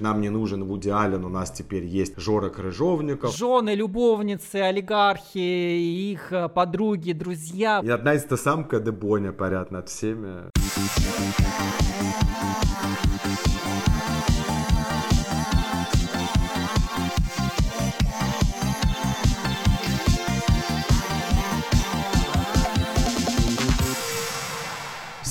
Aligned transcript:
Нам 0.00 0.20
не 0.20 0.30
нужен 0.30 0.62
Вуди 0.62 0.90
Аллен, 0.90 1.24
у 1.24 1.28
нас 1.28 1.50
теперь 1.50 1.84
есть 1.84 2.20
Жора 2.20 2.50
Крыжовников. 2.50 3.36
Жены, 3.36 3.74
любовницы, 3.74 4.60
олигархи, 4.60 5.38
их 6.12 6.32
э, 6.32 6.48
подруги, 6.48 7.10
друзья. 7.10 7.80
И 7.82 7.90
одна 7.90 8.14
из 8.14 8.22
та 8.22 8.36
самка 8.36 8.78
Дебоня 8.78 9.32
парят 9.32 9.72
над 9.72 9.88
всеми. 9.88 10.52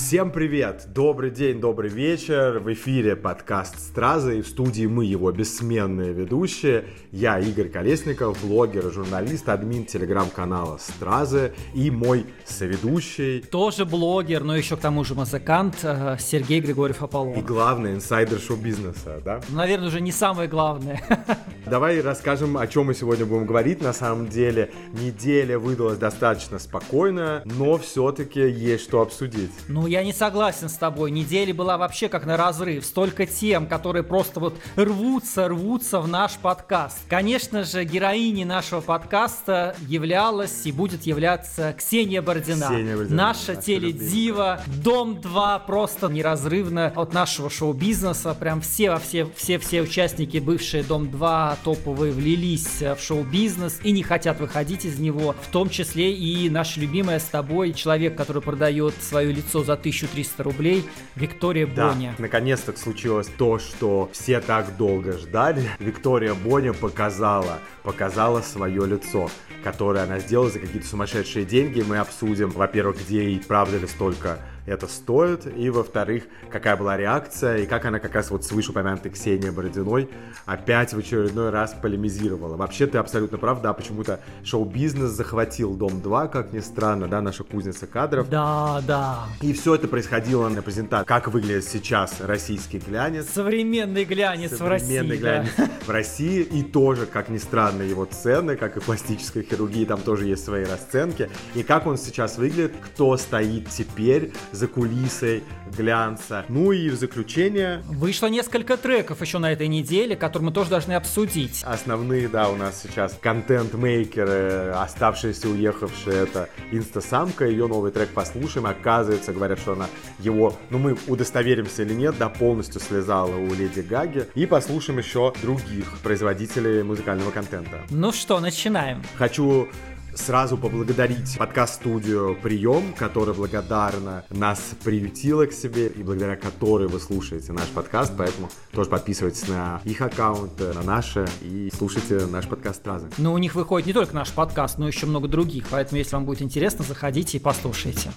Всем 0.08 0.32
привет! 0.32 0.88
Добрый 0.94 1.32
день, 1.32 1.60
добрый 1.60 1.90
вечер. 1.90 2.60
В 2.60 2.72
эфире 2.72 3.18
подкаст 3.18 3.78
«Стразы» 3.78 4.40
и 4.40 4.42
в 4.42 4.48
студии 4.48 4.86
мы, 4.86 5.04
его 5.04 5.30
бессменные 5.34 6.14
ведущие. 6.14 6.86
Я 7.12 7.40
Игорь 7.40 7.68
Колесников, 7.68 8.42
блогер, 8.42 8.90
журналист, 8.90 9.50
админ 9.50 9.84
телеграм-канала 9.84 10.78
«Стразы» 10.78 11.52
и 11.74 11.92
мой 11.92 12.26
соведущий. 12.46 13.42
Тоже 13.42 13.84
блогер, 13.84 14.46
но 14.46 14.56
еще 14.56 14.78
к 14.78 14.80
тому 14.80 15.04
же 15.04 15.14
музыкант 15.14 15.80
э, 15.84 16.16
Сергей 16.22 16.62
Григорьев 16.62 17.04
Аполлон. 17.04 17.38
И 17.40 17.42
главный 17.42 17.92
инсайдер 17.92 18.40
шоу-бизнеса, 18.40 19.22
да? 19.26 19.42
Наверное, 19.50 19.90
уже 19.90 20.00
не 20.00 20.14
самое 20.14 20.48
главное. 20.48 21.04
Давай 21.66 22.00
расскажем, 22.00 22.56
о 22.58 22.66
чем 22.66 22.86
мы 22.86 22.94
сегодня 22.94 23.26
будем 23.26 23.46
говорить. 23.46 23.82
На 23.82 23.92
самом 23.92 24.30
деле, 24.30 24.72
неделя 24.94 25.60
выдалась 25.60 25.98
достаточно 25.98 26.60
спокойная, 26.60 27.42
но 27.44 27.78
все-таки 27.78 28.40
есть 28.40 28.86
что 28.86 29.02
обсудить. 29.02 29.52
Ну, 29.68 29.86
я 29.86 29.97
я 29.98 30.04
не 30.04 30.14
согласен 30.14 30.70
с 30.70 30.76
тобой. 30.76 31.10
Неделя 31.10 31.56
была 31.56 31.76
вообще 31.76 32.08
как 32.08 32.28
на 32.28 32.38
разрыв. 32.38 32.86
Столько 32.86 33.26
тем, 33.26 33.66
которые 33.66 34.04
просто 34.04 34.40
вот 34.40 34.56
рвутся, 34.76 35.48
рвутся 35.48 36.00
в 36.00 36.08
наш 36.08 36.34
подкаст. 36.34 37.00
Конечно 37.10 37.64
же, 37.64 37.84
героиней 37.84 38.46
нашего 38.46 38.82
подкаста 38.82 39.76
являлась 39.88 40.68
и 40.68 40.72
будет 40.72 41.08
являться 41.08 41.74
Ксения 41.76 42.22
Бородина. 42.22 42.68
Ксения 42.68 42.96
Бородина 42.96 43.18
наша 43.18 43.56
теледива. 43.56 44.62
Дом 44.68 45.20
2 45.20 45.60
просто 45.60 46.10
неразрывно 46.10 46.94
от 46.96 47.14
нашего 47.14 47.50
шоу-бизнеса. 47.50 48.36
Прям 48.40 48.62
все 48.62 48.92
во 48.92 49.00
все, 49.00 49.28
все, 49.36 49.58
все 49.58 49.82
участники 49.82 50.38
бывшие 50.38 50.84
Дом 50.84 51.10
2 51.10 51.58
топовые 51.64 52.14
влились 52.14 52.82
в 52.82 53.00
шоу-бизнес 53.00 53.80
и 53.84 53.92
не 53.92 54.04
хотят 54.04 54.40
выходить 54.40 54.86
из 54.86 55.00
него. 55.00 55.34
В 55.42 55.52
том 55.52 55.72
числе 55.72 56.14
и 56.14 56.52
наша 56.52 56.80
любимая 56.80 57.18
с 57.18 57.26
тобой 57.26 57.74
человек, 57.74 58.16
который 58.16 58.44
продает 58.44 58.94
свое 59.02 59.32
лицо 59.32 59.64
за 59.64 59.76
1300 59.88 60.44
рублей 60.44 60.84
Виктория 61.16 61.66
да, 61.66 61.90
Боня. 61.90 62.16
наконец-то 62.18 62.78
случилось 62.78 63.28
то, 63.38 63.58
что 63.60 64.10
все 64.12 64.42
так 64.42 64.76
долго 64.78 65.14
ждали. 65.14 65.64
Виктория 65.80 66.34
Боня 66.34 66.74
показала, 66.74 67.60
показала 67.84 68.42
свое 68.42 68.86
лицо, 68.86 69.30
которое 69.64 70.04
она 70.04 70.20
сделала 70.20 70.50
за 70.50 70.60
какие-то 70.60 70.88
сумасшедшие 70.88 71.46
деньги. 71.46 71.82
Мы 71.82 71.98
обсудим, 71.98 72.50
во-первых, 72.50 72.98
где 73.06 73.30
и 73.30 73.40
правда 73.40 73.78
ли 73.78 73.88
столько 73.88 74.40
это 74.68 74.88
стоит, 74.88 75.48
и, 75.58 75.70
во-вторых, 75.70 76.24
какая 76.52 76.76
была 76.76 76.98
реакция, 76.98 77.60
и 77.60 77.66
как 77.66 77.86
она 77.86 78.00
как 78.00 78.14
раз 78.14 78.30
вот 78.30 78.44
с 78.44 78.52
вышеупомянутой 78.52 79.12
Ксенией 79.12 79.50
Бородиной 79.50 80.10
опять 80.46 80.94
в 80.94 81.00
очередной 81.00 81.50
раз 81.50 81.74
полемизировала. 81.82 82.58
Вообще, 82.58 82.86
ты 82.86 82.98
абсолютно 82.98 83.38
прав, 83.38 83.62
да, 83.62 83.74
почему-то 83.74 84.20
шоу-бизнес 84.44 85.12
захватил 85.12 85.74
Дом-2, 85.74 86.30
как 86.30 86.52
ни 86.52 86.60
странно, 86.60 87.08
да, 87.08 87.22
наша 87.22 87.46
кузница 87.46 87.88
кадров. 87.88 88.30
Да, 88.30 88.82
да. 88.86 89.24
И 89.42 89.54
все 89.54 89.76
это 89.76 89.88
происходило 89.88 90.50
на 90.50 90.62
презентации. 90.62 91.08
Как 91.08 91.30
выглядит 91.30 91.64
сейчас 91.64 92.20
российский 92.20 92.80
глянец. 92.80 93.30
Современный 93.30 94.04
глянец 94.04 94.58
Современный 94.58 95.18
в 95.18 95.22
России. 95.22 95.22
глянец 95.22 95.52
да. 95.58 95.70
в 95.86 95.90
России. 95.90 96.42
И 96.42 96.64
тоже, 96.64 97.06
как 97.06 97.30
ни 97.30 97.38
странно, 97.38 97.84
его 97.84 98.04
цены, 98.04 98.58
как 98.58 98.76
и 98.76 98.82
пластической 98.82 99.44
хирургии, 99.44 99.86
там 99.86 100.02
тоже 100.02 100.26
есть 100.28 100.44
свои 100.44 100.66
расценки. 100.66 101.30
И 101.56 101.64
как 101.64 101.88
он 101.88 101.98
сейчас 101.98 102.38
выглядит, 102.38 102.74
кто 102.84 103.16
стоит 103.16 103.70
теперь 103.70 104.34
за 104.58 104.68
кулисой 104.68 105.44
глянца. 105.78 106.46
Ну 106.50 106.72
и 106.72 106.90
в 106.90 106.96
заключение... 106.96 107.84
Вышло 107.88 108.28
несколько 108.28 108.76
треков 108.78 109.22
еще 109.22 109.38
на 109.38 109.52
этой 109.52 109.68
неделе, 109.68 110.16
которые 110.16 110.48
мы 110.48 110.54
тоже 110.54 110.70
должны 110.70 110.94
обсудить. 110.94 111.64
Основные, 111.64 112.28
да, 112.28 112.50
у 112.50 112.56
нас 112.56 112.82
сейчас 112.82 113.18
контент-мейкеры, 113.22 114.74
оставшиеся, 114.76 115.50
уехавшие, 115.50 116.24
это 116.24 116.50
Инстасамка, 116.72 117.46
ее 117.46 117.68
новый 117.68 117.92
трек 117.92 118.10
послушаем, 118.10 118.66
оказывается, 118.66 119.32
говорят, 119.32 119.60
что 119.60 119.74
она 119.74 119.88
его, 120.20 120.54
ну 120.70 120.80
мы 120.80 120.98
удостоверимся 121.08 121.84
или 121.84 121.94
нет, 121.94 122.16
да, 122.18 122.30
полностью 122.30 122.82
слезала 122.82 123.36
у 123.36 123.54
Леди 123.54 123.82
Гаги. 123.82 124.26
И 124.36 124.46
послушаем 124.46 125.00
еще 125.00 125.34
других 125.42 126.00
производителей 126.04 126.84
музыкального 126.84 127.32
контента. 127.32 127.82
Ну 127.90 128.12
что, 128.12 128.40
начинаем. 128.40 129.04
Хочу 129.16 129.70
сразу 130.18 130.58
поблагодарить 130.58 131.38
подкаст-студию 131.38 132.38
«Прием», 132.42 132.94
которая 132.94 133.36
благодарна 133.36 134.26
нас 134.30 134.60
приютила 134.84 135.46
к 135.46 135.54
себе 135.54 135.88
и 135.88 136.04
благодаря 136.04 136.36
которой 136.36 136.88
вы 136.88 137.00
слушаете 137.00 137.54
наш 137.54 137.68
подкаст, 137.68 138.14
поэтому 138.18 138.50
тоже 138.72 138.90
подписывайтесь 138.90 139.48
на 139.48 139.82
их 139.86 140.02
аккаунты, 140.02 140.74
на 140.74 140.82
наши 140.82 141.28
и 141.42 141.72
слушайте 141.76 142.26
наш 142.26 142.48
подкаст 142.48 142.84
сразу. 142.84 143.08
Ну, 143.18 143.34
у 143.34 143.38
них 143.38 143.56
выходит 143.56 143.88
не 143.88 143.94
только 143.94 144.16
наш 144.16 144.32
подкаст, 144.32 144.78
но 144.78 144.88
еще 144.88 145.06
много 145.06 145.28
других, 145.28 145.66
поэтому 145.70 145.98
если 145.98 146.16
вам 146.16 146.26
будет 146.26 146.42
интересно, 146.42 146.84
заходите 146.84 147.38
и 147.38 147.40
послушайте. 147.40 148.12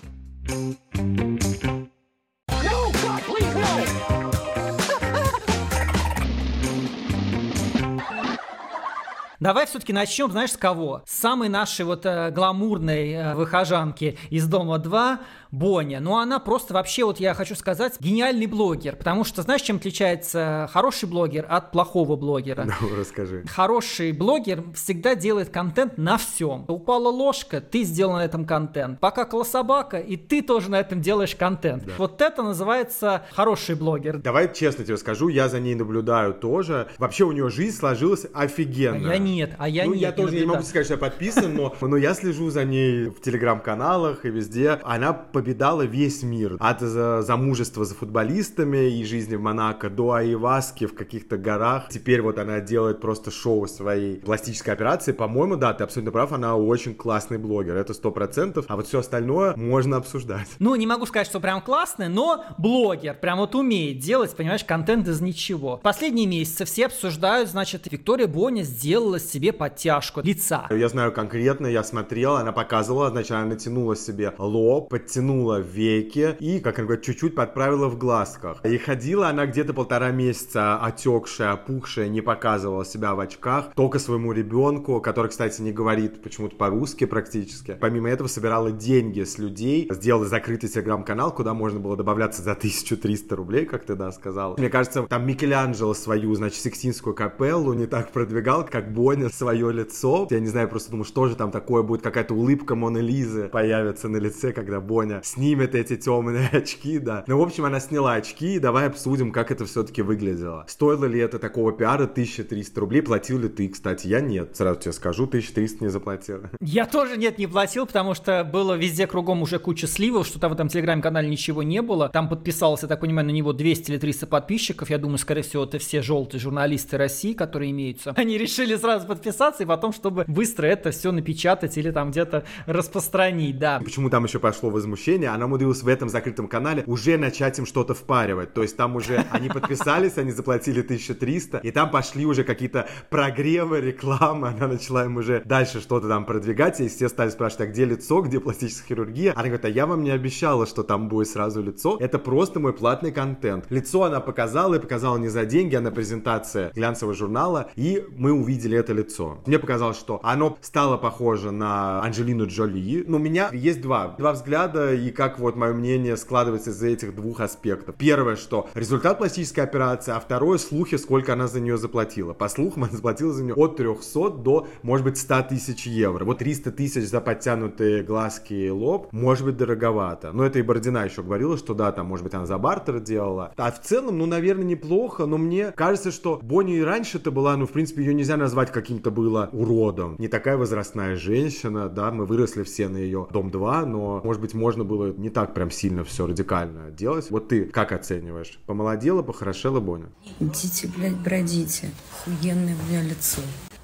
Давай 9.40 9.64
все-таки 9.64 9.94
начнем, 9.94 10.30
знаешь, 10.30 10.52
с 10.52 10.56
кого? 10.58 11.02
С 11.06 11.18
самой 11.18 11.48
нашей 11.48 11.86
вот 11.86 12.04
э, 12.04 12.30
гламурной 12.30 13.12
э, 13.12 13.34
выхожанки 13.34 14.18
из 14.28 14.46
Дома 14.46 14.78
2, 14.78 15.20
Боня. 15.50 15.98
Ну, 16.00 16.18
она 16.18 16.38
просто 16.38 16.74
вообще, 16.74 17.04
вот 17.04 17.18
я 17.18 17.34
хочу 17.34 17.54
сказать, 17.56 17.94
гениальный 18.00 18.46
блогер. 18.46 18.96
Потому 18.96 19.24
что, 19.24 19.42
знаешь, 19.42 19.62
чем 19.62 19.76
отличается 19.76 20.68
хороший 20.72 21.08
блогер 21.08 21.46
от 21.48 21.72
плохого 21.72 22.16
блогера? 22.16 22.68
Ну, 22.80 22.96
расскажи. 22.96 23.44
Хороший 23.48 24.12
блогер 24.12 24.62
всегда 24.74 25.14
делает 25.14 25.48
контент 25.48 25.98
на 25.98 26.18
всем. 26.18 26.66
Упала 26.68 27.08
ложка, 27.08 27.60
ты 27.60 27.82
сделал 27.82 28.12
на 28.12 28.24
этом 28.24 28.44
контент. 28.44 29.00
Покакала 29.00 29.42
собака, 29.42 29.98
и 29.98 30.16
ты 30.16 30.42
тоже 30.42 30.70
на 30.70 30.78
этом 30.78 31.00
делаешь 31.00 31.34
контент. 31.34 31.86
Да. 31.86 31.92
Вот 31.98 32.20
это 32.20 32.42
называется 32.42 33.24
хороший 33.32 33.74
блогер. 33.74 34.18
Давай 34.18 34.52
честно 34.52 34.84
тебе 34.84 34.98
скажу, 34.98 35.28
я 35.28 35.48
за 35.48 35.60
ней 35.60 35.74
наблюдаю 35.74 36.34
тоже. 36.34 36.88
Вообще 36.98 37.24
у 37.24 37.32
нее 37.32 37.48
жизнь 37.48 37.76
сложилась 37.76 38.26
офигенно. 38.34 39.08
я 39.08 39.18
нет, 39.30 39.54
а 39.58 39.68
я 39.68 39.84
ну, 39.84 39.92
нет. 39.92 40.00
я 40.00 40.12
тоже 40.12 40.36
не 40.36 40.44
могу 40.44 40.62
сказать, 40.62 40.86
что 40.86 40.94
я 40.94 40.98
подписан, 40.98 41.54
но, 41.54 41.74
но 41.80 41.96
я 41.96 42.14
слежу 42.14 42.50
за 42.50 42.64
ней 42.64 43.06
в 43.06 43.20
телеграм-каналах 43.20 44.24
и 44.24 44.30
везде. 44.30 44.80
Она 44.82 45.12
победала 45.12 45.82
весь 45.82 46.22
мир. 46.22 46.56
От 46.58 46.80
за- 46.80 47.22
замужества 47.22 47.84
за 47.84 47.94
футболистами 47.94 48.90
и 48.90 49.04
жизни 49.04 49.36
в 49.36 49.40
Монако 49.40 49.90
до 49.90 50.12
Айваски 50.12 50.86
в 50.86 50.94
каких-то 50.94 51.36
горах. 51.36 51.88
Теперь 51.90 52.22
вот 52.22 52.38
она 52.38 52.60
делает 52.60 53.00
просто 53.00 53.30
шоу 53.30 53.66
своей 53.66 54.16
пластической 54.16 54.74
операции. 54.74 55.12
По-моему, 55.12 55.56
да, 55.56 55.72
ты 55.72 55.84
абсолютно 55.84 56.12
прав, 56.12 56.32
она 56.32 56.56
очень 56.56 56.94
классный 56.94 57.38
блогер. 57.38 57.76
Это 57.76 57.94
сто 57.94 58.10
процентов. 58.10 58.64
А 58.68 58.76
вот 58.76 58.86
все 58.86 59.00
остальное 59.00 59.54
можно 59.56 59.96
обсуждать. 59.96 60.48
Ну, 60.58 60.74
не 60.74 60.86
могу 60.86 61.06
сказать, 61.06 61.26
что 61.26 61.40
прям 61.40 61.60
классный, 61.62 62.08
но 62.08 62.44
блогер 62.58 63.14
прям 63.14 63.38
вот 63.38 63.54
умеет 63.54 63.98
делать, 63.98 64.34
понимаешь, 64.34 64.64
контент 64.64 65.06
из 65.08 65.20
ничего. 65.20 65.76
Последние 65.76 66.26
месяцы 66.26 66.64
все 66.64 66.86
обсуждают, 66.86 67.48
значит, 67.48 67.90
Виктория 67.90 68.26
Боня 68.26 68.62
сделала 68.62 69.18
себе 69.28 69.52
подтяжку 69.52 70.20
лица. 70.22 70.66
Я 70.70 70.88
знаю 70.88 71.12
конкретно, 71.12 71.66
я 71.66 71.82
смотрел, 71.84 72.36
она 72.36 72.52
показывала, 72.52 73.10
значит, 73.10 73.32
она 73.32 73.44
натянула 73.44 73.96
себе 73.96 74.32
лоб, 74.38 74.88
подтянула 74.88 75.60
веки 75.60 76.36
и, 76.40 76.60
как 76.60 76.78
она 76.78 76.86
говорит, 76.86 77.04
чуть-чуть 77.04 77.34
подправила 77.34 77.88
в 77.88 77.98
глазках. 77.98 78.64
И 78.64 78.76
ходила 78.78 79.28
она 79.28 79.46
где-то 79.46 79.74
полтора 79.74 80.10
месяца 80.10 80.78
отекшая, 80.78 81.52
опухшая, 81.52 82.08
не 82.08 82.20
показывала 82.20 82.84
себя 82.84 83.14
в 83.14 83.20
очках, 83.20 83.72
только 83.74 83.98
своему 83.98 84.32
ребенку, 84.32 85.00
который, 85.00 85.28
кстати, 85.28 85.60
не 85.60 85.72
говорит 85.72 86.22
почему-то 86.22 86.56
по-русски 86.56 87.06
практически. 87.06 87.76
Помимо 87.80 88.08
этого 88.08 88.28
собирала 88.28 88.70
деньги 88.70 89.22
с 89.22 89.38
людей, 89.38 89.88
сделала 89.90 90.26
закрытый 90.26 90.68
телеграм-канал, 90.68 91.34
куда 91.34 91.54
можно 91.54 91.80
было 91.80 91.96
добавляться 91.96 92.42
за 92.42 92.52
1300 92.52 93.36
рублей, 93.36 93.66
как 93.66 93.84
ты, 93.84 93.94
да, 93.94 94.12
сказал. 94.12 94.54
Мне 94.56 94.68
кажется, 94.68 95.02
там 95.02 95.26
Микеланджело 95.26 95.94
свою, 95.94 96.34
значит, 96.34 96.60
Сикстинскую 96.60 97.14
капеллу 97.14 97.72
не 97.74 97.86
так 97.86 98.12
продвигал, 98.12 98.64
как 98.64 98.92
Боня 98.92 99.09
Боня 99.10 99.28
свое 99.28 99.72
лицо. 99.72 100.28
Я 100.30 100.38
не 100.38 100.46
знаю, 100.46 100.68
просто 100.68 100.92
думаю, 100.92 101.04
что 101.04 101.26
же 101.26 101.34
там 101.34 101.50
такое 101.50 101.82
будет, 101.82 102.00
какая-то 102.00 102.32
улыбка 102.32 102.76
Моны 102.76 102.98
Лизы 102.98 103.48
появится 103.48 104.08
на 104.08 104.18
лице, 104.18 104.52
когда 104.52 104.80
Боня 104.80 105.20
снимет 105.24 105.74
эти 105.74 105.96
темные 105.96 106.48
очки, 106.52 107.00
да. 107.00 107.24
Ну, 107.26 107.36
в 107.36 107.42
общем, 107.42 107.64
она 107.64 107.80
сняла 107.80 108.12
очки, 108.12 108.54
и 108.54 108.58
давай 108.60 108.86
обсудим, 108.86 109.32
как 109.32 109.50
это 109.50 109.64
все-таки 109.64 110.02
выглядело. 110.02 110.64
Стоило 110.68 111.06
ли 111.06 111.18
это 111.18 111.40
такого 111.40 111.72
пиара 111.72 112.04
1300 112.04 112.80
рублей? 112.80 113.02
Платил 113.02 113.40
ли 113.40 113.48
ты, 113.48 113.68
кстати? 113.68 114.06
Я 114.06 114.20
нет, 114.20 114.56
сразу 114.56 114.78
тебе 114.78 114.92
скажу, 114.92 115.24
1300 115.24 115.82
не 115.82 115.90
заплатил. 115.90 116.42
Я 116.60 116.86
тоже 116.86 117.16
нет, 117.16 117.36
не 117.38 117.48
платил, 117.48 117.86
потому 117.86 118.14
что 118.14 118.44
было 118.44 118.74
везде 118.74 119.08
кругом 119.08 119.42
уже 119.42 119.58
куча 119.58 119.88
сливов, 119.88 120.28
что 120.28 120.38
там 120.38 120.52
в 120.52 120.54
этом 120.54 120.68
телеграм-канале 120.68 121.28
ничего 121.28 121.64
не 121.64 121.82
было. 121.82 122.10
Там 122.10 122.28
подписалось, 122.28 122.82
я 122.82 122.88
так 122.88 123.00
понимаю, 123.00 123.26
на 123.26 123.32
него 123.32 123.52
200 123.52 123.90
или 123.90 123.98
300 123.98 124.28
подписчиков. 124.28 124.88
Я 124.88 124.98
думаю, 124.98 125.18
скорее 125.18 125.42
всего, 125.42 125.64
это 125.64 125.80
все 125.80 126.00
желтые 126.00 126.40
журналисты 126.40 126.96
России, 126.96 127.32
которые 127.32 127.72
имеются. 127.72 128.12
Они 128.16 128.38
решили 128.38 128.76
сразу 128.76 128.99
подписаться 129.06 129.62
и 129.62 129.66
потом, 129.66 129.92
чтобы 129.92 130.24
быстро 130.26 130.66
это 130.66 130.90
все 130.90 131.12
напечатать 131.12 131.76
или 131.76 131.90
там 131.90 132.10
где-то 132.10 132.44
распространить, 132.66 133.58
да. 133.58 133.80
Почему 133.82 134.10
там 134.10 134.24
еще 134.24 134.38
пошло 134.38 134.70
возмущение? 134.70 135.30
Она 135.30 135.46
умудрилась 135.46 135.82
в 135.82 135.88
этом 135.88 136.08
закрытом 136.08 136.48
канале 136.48 136.84
уже 136.86 137.16
начать 137.16 137.58
им 137.58 137.66
что-то 137.66 137.94
впаривать. 137.94 138.54
То 138.54 138.62
есть 138.62 138.76
там 138.76 138.96
уже 138.96 139.24
они 139.30 139.48
подписались, 139.48 140.18
они 140.18 140.32
заплатили 140.32 140.80
1300, 140.80 141.58
и 141.58 141.70
там 141.70 141.90
пошли 141.90 142.26
уже 142.26 142.44
какие-то 142.44 142.88
прогревы, 143.10 143.80
рекламы. 143.80 144.48
Она 144.48 144.68
начала 144.68 145.04
им 145.04 145.16
уже 145.16 145.42
дальше 145.44 145.80
что-то 145.80 146.08
там 146.08 146.24
продвигать, 146.24 146.80
и 146.80 146.88
все 146.88 147.08
стали 147.08 147.30
спрашивать, 147.30 147.68
а 147.68 147.72
где 147.72 147.84
лицо, 147.84 148.20
где 148.22 148.40
пластическая 148.40 148.86
хирургия? 148.88 149.32
Она 149.34 149.44
говорит, 149.44 149.64
а 149.64 149.68
я 149.68 149.86
вам 149.86 150.02
не 150.02 150.10
обещала, 150.10 150.66
что 150.66 150.82
там 150.82 151.08
будет 151.08 151.28
сразу 151.28 151.62
лицо. 151.62 151.96
Это 152.00 152.18
просто 152.18 152.60
мой 152.60 152.72
платный 152.72 153.12
контент. 153.12 153.66
Лицо 153.70 154.04
она 154.04 154.20
показала, 154.20 154.74
и 154.74 154.78
показала 154.78 155.16
не 155.16 155.28
за 155.28 155.44
деньги, 155.44 155.76
а 155.76 155.80
на 155.80 155.90
презентации 155.90 156.70
глянцевого 156.74 157.14
журнала, 157.14 157.70
и 157.76 158.04
мы 158.16 158.32
увидели 158.32 158.76
это 158.76 158.89
лицо. 158.92 159.38
Мне 159.46 159.58
показалось, 159.58 159.98
что 159.98 160.20
оно 160.22 160.58
стало 160.60 160.96
похоже 160.96 161.50
на 161.50 162.02
Анджелину 162.02 162.46
Джоли. 162.46 163.04
Но 163.06 163.16
у 163.16 163.20
меня 163.20 163.50
есть 163.52 163.80
два, 163.80 164.08
два 164.18 164.32
взгляда, 164.32 164.94
и 164.94 165.10
как 165.10 165.38
вот 165.38 165.56
мое 165.56 165.72
мнение 165.72 166.16
складывается 166.16 166.70
из 166.70 166.82
этих 166.82 167.14
двух 167.14 167.40
аспектов. 167.40 167.94
Первое, 167.96 168.36
что 168.36 168.68
результат 168.74 169.18
пластической 169.18 169.64
операции, 169.64 170.12
а 170.12 170.20
второе, 170.20 170.58
слухи, 170.58 170.96
сколько 170.96 171.32
она 171.32 171.46
за 171.46 171.60
нее 171.60 171.76
заплатила. 171.76 172.32
По 172.32 172.48
слухам, 172.48 172.84
она 172.84 172.92
заплатила 172.92 173.32
за 173.32 173.44
нее 173.44 173.54
от 173.54 173.76
300 173.76 174.30
до, 174.30 174.66
может 174.82 175.04
быть, 175.04 175.18
100 175.18 175.42
тысяч 175.50 175.86
евро. 175.86 176.24
Вот 176.24 176.38
300 176.38 176.72
тысяч 176.72 177.08
за 177.08 177.20
подтянутые 177.20 178.02
глазки 178.02 178.54
и 178.54 178.70
лоб, 178.70 179.08
может 179.12 179.44
быть, 179.44 179.56
дороговато. 179.56 180.32
Но 180.32 180.44
это 180.44 180.58
и 180.58 180.62
Бородина 180.62 181.04
еще 181.04 181.22
говорила, 181.22 181.56
что 181.56 181.74
да, 181.74 181.92
там, 181.92 182.06
может 182.06 182.24
быть, 182.24 182.34
она 182.34 182.46
за 182.46 182.58
бартер 182.58 183.00
делала. 183.00 183.52
А 183.56 183.70
в 183.70 183.80
целом, 183.80 184.18
ну, 184.18 184.26
наверное, 184.26 184.64
неплохо, 184.64 185.26
но 185.26 185.38
мне 185.38 185.72
кажется, 185.72 186.10
что 186.10 186.38
Бонни 186.42 186.76
и 186.76 186.82
раньше-то 186.82 187.30
была, 187.30 187.56
ну, 187.56 187.66
в 187.66 187.70
принципе, 187.70 188.02
ее 188.02 188.14
нельзя 188.14 188.36
назвать 188.36 188.70
каким-то 188.80 189.10
было 189.10 189.48
уродом. 189.52 190.16
Не 190.18 190.28
такая 190.28 190.56
возрастная 190.56 191.16
женщина, 191.16 191.88
да, 191.88 192.10
мы 192.10 192.26
выросли 192.26 192.62
все 192.62 192.88
на 192.88 192.96
ее 192.96 193.26
Дом-2, 193.30 193.84
но, 193.86 194.20
может 194.24 194.40
быть, 194.40 194.54
можно 194.54 194.84
было 194.84 195.12
не 195.12 195.30
так 195.30 195.54
прям 195.54 195.70
сильно 195.70 196.04
все 196.04 196.26
радикально 196.26 196.90
делать. 196.90 197.30
Вот 197.30 197.48
ты 197.48 197.64
как 197.64 197.92
оцениваешь? 197.92 198.58
Помолодела, 198.66 199.22
похорошела 199.22 199.80
Боня? 199.80 200.06
Идите, 200.40 200.88
блядь, 200.96 201.16
бродите. 201.16 201.90
Охуенное 202.26 202.74
у 202.74 202.90
меня 202.90 203.02
лицо. 203.02 203.42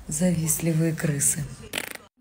Завистливые 0.08 0.94
крысы. 0.94 1.44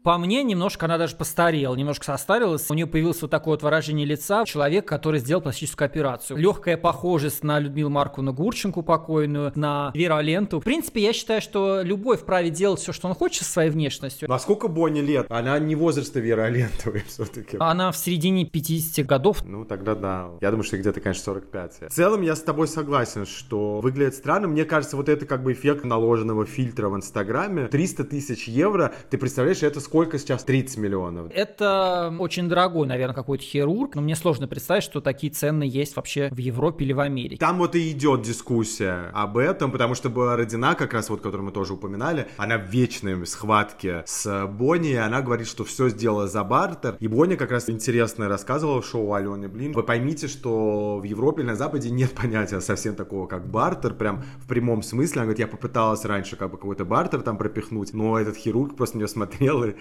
По 0.05 0.19
мне, 0.19 0.43
немножко 0.43 0.85
она 0.85 0.99
даже 0.99 1.15
постарела, 1.15 1.73
немножко 1.73 2.05
состарилась. 2.05 2.69
У 2.69 2.75
нее 2.75 2.85
появилось 2.85 3.23
вот 3.23 3.31
такое 3.31 3.53
вот 3.53 3.63
выражение 3.63 4.05
лица 4.05 4.45
человека, 4.45 4.87
который 4.87 5.19
сделал 5.19 5.41
пластическую 5.41 5.87
операцию. 5.87 6.37
Легкая 6.37 6.77
похожесть 6.77 7.43
на 7.43 7.57
Людмилу 7.57 7.89
Марковну 7.89 8.31
Гурченко 8.31 8.83
покойную, 8.83 9.51
на 9.55 9.89
Веру 9.95 10.17
Аленту. 10.17 10.59
В 10.59 10.63
принципе, 10.63 11.01
я 11.01 11.11
считаю, 11.11 11.41
что 11.41 11.81
любой 11.81 12.17
вправе 12.17 12.51
делать 12.51 12.81
все, 12.81 12.93
что 12.93 13.07
он 13.07 13.15
хочет 13.15 13.45
со 13.45 13.51
своей 13.53 13.71
внешностью. 13.71 14.27
Ну, 14.29 14.35
а 14.35 14.37
сколько 14.37 14.67
Бонни 14.67 14.99
лет? 14.99 15.25
Она 15.27 15.57
не 15.57 15.75
возраста 15.75 16.19
Веры 16.19 16.43
Алентовой 16.43 17.03
все-таки. 17.07 17.57
Она 17.59 17.91
в 17.91 17.97
середине 17.97 18.45
50 18.45 19.03
годов. 19.07 19.43
Ну, 19.43 19.65
тогда 19.65 19.95
да. 19.95 20.29
Я 20.39 20.51
думаю, 20.51 20.65
что 20.65 20.77
где-то, 20.77 21.01
конечно, 21.01 21.23
45. 21.23 21.89
В 21.89 21.91
целом, 21.91 22.21
я 22.21 22.35
с 22.35 22.41
тобой 22.41 22.67
согласен, 22.67 23.25
что 23.25 23.79
выглядит 23.79 24.13
странно. 24.13 24.47
Мне 24.47 24.65
кажется, 24.65 24.97
вот 24.97 25.09
это 25.09 25.25
как 25.25 25.41
бы 25.41 25.53
эффект 25.53 25.83
наложенного 25.83 26.45
фильтра 26.45 26.89
в 26.89 26.95
Инстаграме. 26.95 27.69
300 27.69 28.03
тысяч 28.03 28.47
евро. 28.47 28.93
Ты 29.09 29.17
представляешь, 29.17 29.63
это 29.63 29.79
сколько 29.79 29.94
сколько 29.95 30.19
сейчас? 30.19 30.43
30 30.43 30.77
миллионов. 30.77 31.31
Это 31.33 32.13
очень 32.19 32.49
дорогой, 32.49 32.85
наверное, 32.85 33.15
какой-то 33.15 33.45
хирург, 33.45 33.95
но 33.95 34.01
мне 34.01 34.17
сложно 34.17 34.45
представить, 34.45 34.83
что 34.83 34.99
такие 34.99 35.31
цены 35.31 35.63
есть 35.63 35.95
вообще 35.95 36.27
в 36.33 36.37
Европе 36.37 36.83
или 36.83 36.91
в 36.91 36.99
Америке. 36.99 37.37
Там 37.37 37.59
вот 37.59 37.75
и 37.75 37.91
идет 37.91 38.21
дискуссия 38.21 39.09
об 39.13 39.37
этом, 39.37 39.71
потому 39.71 39.95
что 39.95 40.09
была 40.09 40.35
Родина, 40.35 40.75
как 40.75 40.93
раз 40.93 41.09
вот, 41.09 41.21
которую 41.21 41.45
мы 41.45 41.53
тоже 41.53 41.75
упоминали, 41.75 42.27
она 42.35 42.57
в 42.57 42.65
вечной 42.65 43.25
схватке 43.25 44.03
с 44.05 44.45
Бонни, 44.47 44.89
и 44.89 44.95
она 44.95 45.21
говорит, 45.21 45.47
что 45.47 45.63
все 45.63 45.87
сделала 45.87 46.27
за 46.27 46.43
бартер, 46.43 46.97
и 46.99 47.07
Бонни 47.07 47.35
как 47.35 47.51
раз 47.51 47.69
интересно 47.69 48.27
рассказывала 48.27 48.81
в 48.81 48.85
шоу 48.85 49.13
Алены 49.13 49.47
Блин. 49.47 49.71
Вы 49.71 49.83
поймите, 49.83 50.27
что 50.27 50.97
в 50.97 51.03
Европе 51.03 51.41
или 51.43 51.47
на 51.47 51.55
Западе 51.55 51.89
нет 51.89 52.11
понятия 52.21 52.59
совсем 52.59 52.95
такого, 52.95 53.27
как 53.27 53.47
бартер, 53.47 53.93
прям 53.93 54.25
в 54.43 54.47
прямом 54.49 54.83
смысле. 54.83 55.21
Она 55.21 55.27
говорит, 55.27 55.39
я 55.39 55.47
попыталась 55.47 56.03
раньше 56.03 56.35
как 56.35 56.51
бы 56.51 56.57
какой-то 56.57 56.83
бартер 56.83 57.21
там 57.21 57.37
пропихнуть, 57.37 57.93
но 57.93 58.19
этот 58.19 58.35
хирург 58.35 58.75
просто 58.75 58.97
на 58.97 58.99
нее 58.99 59.07
смотрел 59.07 59.63
и 59.63 59.75